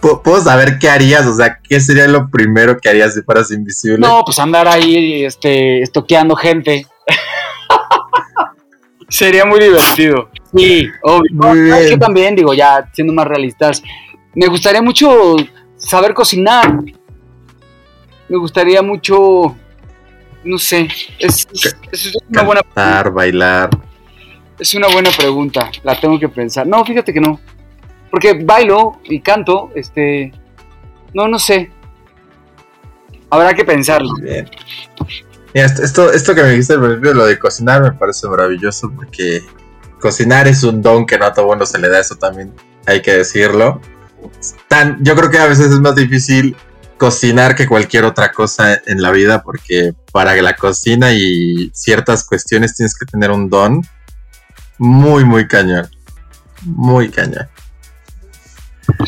¿Puedo 0.00 0.40
saber 0.40 0.78
qué 0.78 0.88
harías? 0.88 1.26
O 1.26 1.34
sea, 1.34 1.58
¿qué 1.62 1.80
sería 1.80 2.06
lo 2.06 2.30
primero 2.30 2.78
que 2.78 2.88
harías 2.88 3.14
si 3.14 3.22
fueras 3.22 3.50
invisible? 3.50 3.98
No, 3.98 4.22
pues 4.24 4.38
andar 4.38 4.68
ahí 4.68 5.24
este, 5.24 5.82
estoqueando 5.82 6.36
gente. 6.36 6.86
sería 9.08 9.44
muy 9.44 9.60
divertido. 9.60 10.30
Sí, 10.54 10.88
obvio. 11.02 11.74
Es 11.74 11.90
que 11.90 11.98
también, 11.98 12.36
digo, 12.36 12.54
ya 12.54 12.88
siendo 12.92 13.12
más 13.12 13.26
realistas, 13.26 13.82
me 14.34 14.46
gustaría 14.46 14.82
mucho 14.82 15.36
saber 15.76 16.14
cocinar. 16.14 16.78
Me 18.28 18.36
gustaría 18.36 18.82
mucho, 18.82 19.56
no 20.44 20.58
sé, 20.58 20.86
es, 21.18 21.48
una 22.28 22.42
buena 22.42 22.60
bailar. 23.10 23.70
Es 24.58 24.74
una 24.74 24.88
buena 24.88 25.10
pregunta, 25.16 25.70
la 25.82 25.98
tengo 25.98 26.18
que 26.18 26.28
pensar. 26.28 26.66
No, 26.66 26.84
fíjate 26.84 27.12
que 27.14 27.20
no. 27.20 27.40
Porque 28.10 28.44
bailo 28.44 29.00
y 29.04 29.20
canto, 29.20 29.70
este. 29.74 30.32
No, 31.14 31.28
no 31.28 31.38
sé. 31.38 31.70
Habrá 33.30 33.54
que 33.54 33.64
pensarlo. 33.64 34.10
Esto, 35.52 36.12
esto 36.12 36.34
que 36.34 36.42
me 36.42 36.50
dijiste 36.50 36.74
al 36.74 36.80
principio, 36.80 37.14
lo 37.14 37.26
de 37.26 37.38
cocinar, 37.38 37.82
me 37.82 37.92
parece 37.92 38.28
maravilloso 38.28 38.90
porque 38.94 39.42
cocinar 40.00 40.46
es 40.46 40.62
un 40.62 40.82
don 40.82 41.06
que 41.06 41.18
no 41.18 41.26
a 41.26 41.32
todo 41.32 41.46
bueno 41.46 41.66
se 41.66 41.78
le 41.78 41.88
da, 41.88 42.00
eso 42.00 42.16
también 42.16 42.52
hay 42.86 43.02
que 43.02 43.12
decirlo. 43.12 43.80
Tan, 44.68 45.02
yo 45.02 45.14
creo 45.16 45.30
que 45.30 45.38
a 45.38 45.46
veces 45.46 45.66
es 45.66 45.80
más 45.80 45.94
difícil 45.94 46.56
cocinar 46.96 47.54
que 47.54 47.66
cualquier 47.66 48.04
otra 48.04 48.32
cosa 48.32 48.80
en 48.86 49.00
la 49.00 49.10
vida 49.10 49.42
porque 49.42 49.94
para 50.12 50.34
la 50.42 50.56
cocina 50.56 51.12
y 51.12 51.70
ciertas 51.72 52.24
cuestiones 52.24 52.74
tienes 52.76 52.96
que 52.98 53.06
tener 53.06 53.30
un 53.30 53.48
don 53.48 53.82
muy, 54.78 55.24
muy 55.24 55.46
cañón. 55.46 55.88
Muy 56.62 57.08
cañón. 57.10 57.48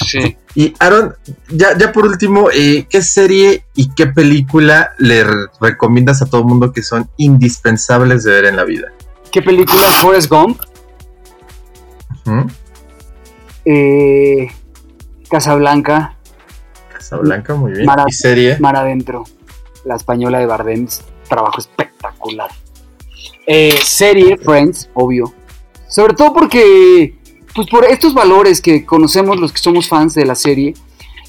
Sí. 0.06 0.36
Y 0.54 0.74
Aaron, 0.78 1.14
ya, 1.48 1.76
ya 1.76 1.92
por 1.92 2.06
último, 2.06 2.48
eh, 2.52 2.86
¿qué 2.88 3.02
serie 3.02 3.64
y 3.74 3.90
qué 3.94 4.06
película 4.06 4.92
le 4.98 5.24
recomiendas 5.60 6.22
a 6.22 6.26
todo 6.26 6.40
el 6.42 6.46
mundo 6.46 6.72
que 6.72 6.82
son 6.82 7.08
indispensables 7.16 8.24
de 8.24 8.32
ver 8.32 8.44
en 8.46 8.56
la 8.56 8.64
vida? 8.64 8.88
¿Qué 9.30 9.42
película? 9.42 9.82
Forrest 10.00 10.28
Gump. 10.28 10.60
eh, 13.64 14.48
Casablanca. 15.28 16.16
Casablanca, 16.92 17.54
muy 17.54 17.72
bien. 17.72 17.88
¿Y 18.06 18.12
serie? 18.12 18.58
Mar 18.58 18.76
Adentro. 18.76 19.24
La 19.84 19.96
española 19.96 20.38
de 20.38 20.46
Bardem. 20.46 20.86
Trabajo 21.28 21.60
espectacular. 21.60 22.50
Eh, 23.46 23.78
serie, 23.84 24.36
Friends, 24.36 24.90
obvio. 24.94 25.32
Sobre 25.88 26.14
todo 26.14 26.32
porque 26.32 27.19
pues 27.54 27.68
por 27.68 27.84
estos 27.84 28.14
valores 28.14 28.60
que 28.60 28.84
conocemos 28.84 29.38
los 29.38 29.52
que 29.52 29.58
somos 29.58 29.88
fans 29.88 30.14
de 30.14 30.24
la 30.24 30.34
serie, 30.34 30.74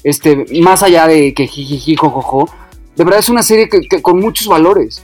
este, 0.04 0.44
más 0.60 0.82
allá 0.82 1.06
de 1.06 1.34
que 1.34 1.46
jijiji, 1.46 1.96
jojojo, 1.96 2.48
de 2.96 3.04
verdad 3.04 3.20
es 3.20 3.28
una 3.28 3.42
serie 3.42 3.68
que, 3.68 4.02
con 4.02 4.18
muchos 4.18 4.46
valores. 4.46 5.02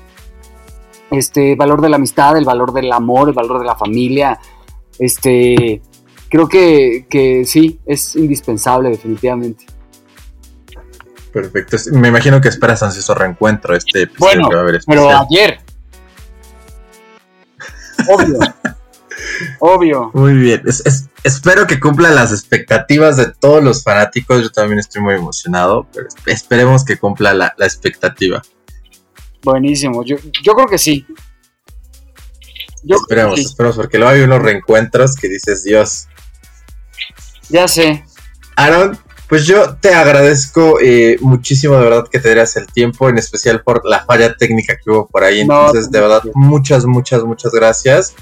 Este, 1.11 1.55
valor 1.57 1.81
de 1.81 1.89
la 1.89 1.97
amistad, 1.97 2.37
el 2.37 2.45
valor 2.45 2.73
del 2.75 2.93
amor, 2.93 3.29
el 3.29 3.35
valor 3.35 3.61
de 3.61 3.65
la 3.65 3.75
familia. 3.75 4.39
Este, 4.99 5.81
creo 6.29 6.49
que, 6.49 7.07
que 7.09 7.47
sí, 7.47 7.81
es 7.87 8.15
indispensable, 8.15 8.91
definitivamente. 8.91 9.65
Perfecto. 11.33 11.77
Me 11.93 12.09
imagino 12.09 12.41
que 12.41 12.49
esperas 12.49 12.83
ansioso 12.83 13.15
reencuentro 13.15 13.75
este 13.75 14.03
episodio 14.03 14.49
bueno, 14.49 14.79
Pero 14.87 15.11
ayer, 15.11 15.61
Obvio. 18.09 18.39
Obvio. 19.61 20.11
Muy 20.15 20.35
bien. 20.35 20.63
espero 21.25 21.67
que 21.67 21.81
cumpla 21.81 22.11
las 22.11 22.33
expectativas 22.33 23.17
de 23.17 23.33
todos 23.33 23.63
los 23.63 23.83
fanáticos. 23.83 24.43
Yo 24.43 24.51
también 24.51 24.79
estoy 24.79 25.03
muy 25.03 25.15
emocionado, 25.15 25.87
pero 25.93 26.09
esperemos 26.27 26.85
que 26.85 26.97
cumpla 26.97 27.35
la, 27.35 27.55
expectativa. 27.61 28.43
Buenísimo. 29.43 30.05
Yo, 30.05 30.17
yo 30.43 30.55
creo 30.55 30.67
que 30.67 30.79
sí. 30.79 31.07
esperemos, 32.85 33.39
esperemos, 33.39 33.77
porque 33.77 33.99
luego 33.99 34.13
hay 34.13 34.21
unos 34.23 34.43
reencuentros 34.43 35.17
que 35.17 35.29
dices, 35.29 35.65
Dios. 35.65 36.09
Ya 37.49 37.67
sé. 37.69 38.05
Aaron, 38.57 38.99
pues 39.29 39.47
yo 39.47 39.77
te 39.77 39.95
agradezco 39.95 40.79
eh, 40.81 41.19
muchísimo 41.21 41.77
de 41.77 41.85
verdad 41.85 42.09
que 42.11 42.19
te 42.19 42.29
dieras 42.29 42.57
el 42.57 42.67
tiempo, 42.67 43.11
en 43.11 43.19
especial 43.19 43.63
por 43.63 43.85
la 43.85 44.05
falla 44.05 44.35
técnica 44.35 44.77
que 44.77 44.91
hubo 44.91 45.07
por 45.07 45.23
ahí. 45.23 45.41
Entonces, 45.41 45.91
de 45.91 46.01
verdad, 46.01 46.23
muchas, 46.35 46.87
muchas, 46.87 47.23
muchas 47.25 47.53
gracias. 47.53 48.15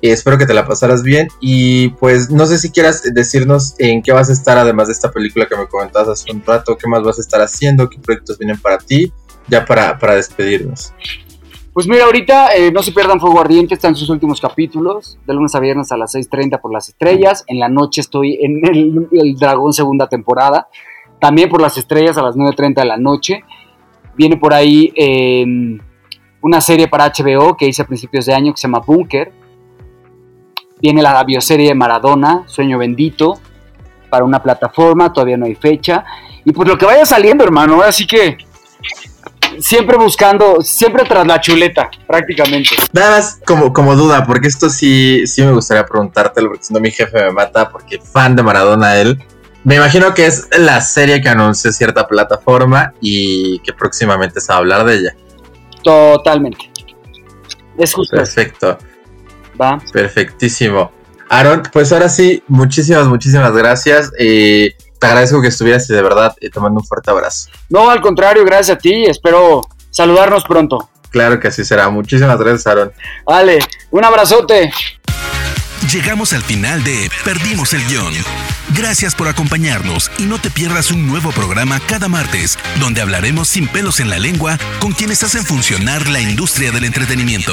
Y 0.00 0.10
espero 0.10 0.36
que 0.36 0.46
te 0.46 0.54
la 0.54 0.66
pasaras 0.66 1.02
bien. 1.02 1.28
Y 1.40 1.90
pues 1.90 2.30
no 2.30 2.46
sé 2.46 2.58
si 2.58 2.70
quieras 2.70 3.02
decirnos 3.14 3.74
en 3.78 4.02
qué 4.02 4.12
vas 4.12 4.30
a 4.30 4.32
estar, 4.32 4.58
además 4.58 4.88
de 4.88 4.92
esta 4.92 5.10
película 5.10 5.46
que 5.46 5.56
me 5.56 5.66
comentabas 5.66 6.08
hace 6.08 6.32
un 6.32 6.42
rato, 6.44 6.76
qué 6.76 6.88
más 6.88 7.02
vas 7.02 7.18
a 7.18 7.22
estar 7.22 7.40
haciendo, 7.40 7.88
qué 7.88 7.98
proyectos 7.98 8.38
vienen 8.38 8.58
para 8.58 8.78
ti, 8.78 9.12
ya 9.48 9.64
para, 9.64 9.98
para 9.98 10.14
despedirnos. 10.16 10.92
Pues 11.74 11.88
mira, 11.88 12.04
ahorita 12.04 12.54
eh, 12.54 12.70
no 12.70 12.84
se 12.84 12.92
pierdan 12.92 13.18
Fuego 13.18 13.40
Ardiente, 13.40 13.74
está 13.74 13.88
en 13.88 13.96
sus 13.96 14.08
últimos 14.08 14.40
capítulos, 14.40 15.18
de 15.26 15.34
lunes 15.34 15.56
a 15.56 15.58
viernes 15.58 15.90
a 15.90 15.96
las 15.96 16.14
6.30 16.14 16.60
por 16.60 16.72
las 16.72 16.88
estrellas. 16.88 17.42
En 17.48 17.58
la 17.58 17.68
noche 17.68 18.00
estoy 18.00 18.38
en 18.40 18.64
el, 18.64 19.34
Dragón 19.34 19.72
segunda 19.72 20.08
temporada, 20.08 20.68
también 21.20 21.48
por 21.48 21.60
las 21.60 21.76
estrellas 21.76 22.16
a 22.16 22.22
las 22.22 22.36
9.30 22.36 22.74
de 22.76 22.84
la 22.84 22.96
noche. 22.96 23.42
Viene 24.16 24.36
por 24.36 24.54
ahí 24.54 24.92
em, 24.94 25.80
una 26.42 26.60
serie 26.60 26.86
para 26.86 27.12
HBO 27.12 27.56
que 27.56 27.66
hice 27.66 27.82
a 27.82 27.86
principios 27.88 28.26
de 28.26 28.34
año 28.34 28.52
que 28.52 28.60
se 28.60 28.68
llama 28.68 28.78
Bunker. 28.86 29.32
Viene 30.84 31.00
la 31.00 31.24
bioserie 31.24 31.68
de 31.68 31.74
Maradona, 31.74 32.42
Sueño 32.44 32.76
Bendito, 32.76 33.40
para 34.10 34.22
una 34.22 34.42
plataforma, 34.42 35.10
todavía 35.10 35.38
no 35.38 35.46
hay 35.46 35.54
fecha. 35.54 36.04
Y 36.44 36.52
pues 36.52 36.68
lo 36.68 36.76
que 36.76 36.84
vaya 36.84 37.06
saliendo, 37.06 37.42
hermano, 37.42 37.80
así 37.80 38.06
que 38.06 38.36
siempre 39.58 39.96
buscando, 39.96 40.60
siempre 40.60 41.04
tras 41.04 41.26
la 41.26 41.40
chuleta, 41.40 41.90
prácticamente. 42.06 42.76
Nada 42.92 43.12
más 43.12 43.40
como, 43.46 43.72
como 43.72 43.96
duda, 43.96 44.26
porque 44.26 44.46
esto 44.46 44.68
sí, 44.68 45.26
sí 45.26 45.40
me 45.40 45.52
gustaría 45.52 45.86
preguntártelo, 45.86 46.48
porque 46.48 46.64
si 46.64 46.74
no 46.74 46.80
mi 46.80 46.90
jefe 46.90 47.18
me 47.24 47.30
mata, 47.30 47.70
porque 47.70 47.98
fan 47.98 48.36
de 48.36 48.42
Maradona 48.42 48.96
él. 48.96 49.18
Me 49.64 49.76
imagino 49.76 50.12
que 50.12 50.26
es 50.26 50.50
la 50.58 50.82
serie 50.82 51.22
que 51.22 51.30
anunció 51.30 51.72
cierta 51.72 52.06
plataforma 52.06 52.92
y 53.00 53.58
que 53.60 53.72
próximamente 53.72 54.38
se 54.38 54.48
va 54.48 54.56
a 54.56 54.58
hablar 54.58 54.84
de 54.84 54.96
ella. 54.96 55.16
Totalmente. 55.82 56.70
Es 57.78 57.94
justo. 57.94 58.18
Perfecto. 58.18 58.76
Va. 59.60 59.78
Perfectísimo. 59.92 60.92
Aaron, 61.28 61.62
pues 61.72 61.92
ahora 61.92 62.08
sí, 62.08 62.42
muchísimas, 62.48 63.06
muchísimas 63.06 63.52
gracias. 63.52 64.10
Eh, 64.18 64.74
te 64.98 65.06
agradezco 65.06 65.42
que 65.42 65.48
estuvieras 65.48 65.88
y 65.90 65.94
de 65.94 66.02
verdad 66.02 66.34
eh, 66.40 66.50
te 66.50 66.60
mando 66.60 66.80
un 66.80 66.86
fuerte 66.86 67.10
abrazo. 67.10 67.50
No, 67.68 67.90
al 67.90 68.00
contrario, 68.00 68.44
gracias 68.44 68.76
a 68.76 68.78
ti. 68.78 69.04
Espero 69.04 69.62
saludarnos 69.90 70.44
pronto. 70.44 70.88
Claro 71.10 71.38
que 71.38 71.48
así 71.48 71.64
será. 71.64 71.88
Muchísimas 71.90 72.38
gracias, 72.38 72.66
Aaron. 72.66 72.92
Vale, 73.24 73.60
un 73.90 74.04
abrazote. 74.04 74.72
Llegamos 75.92 76.32
al 76.32 76.42
final 76.42 76.82
de 76.82 77.10
Perdimos 77.24 77.74
el 77.74 77.86
guion. 77.86 78.12
Gracias 78.74 79.14
por 79.14 79.28
acompañarnos 79.28 80.10
y 80.18 80.24
no 80.24 80.40
te 80.40 80.50
pierdas 80.50 80.90
un 80.90 81.06
nuevo 81.06 81.30
programa 81.30 81.78
cada 81.86 82.08
martes, 82.08 82.58
donde 82.80 83.02
hablaremos 83.02 83.48
sin 83.48 83.68
pelos 83.68 84.00
en 84.00 84.08
la 84.10 84.18
lengua 84.18 84.58
con 84.80 84.92
quienes 84.92 85.22
hacen 85.22 85.44
funcionar 85.44 86.08
la 86.08 86.20
industria 86.20 86.72
del 86.72 86.84
entretenimiento. 86.84 87.52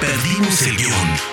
Perdimos 0.00 0.62
el 0.62 0.76
guion. 0.78 1.29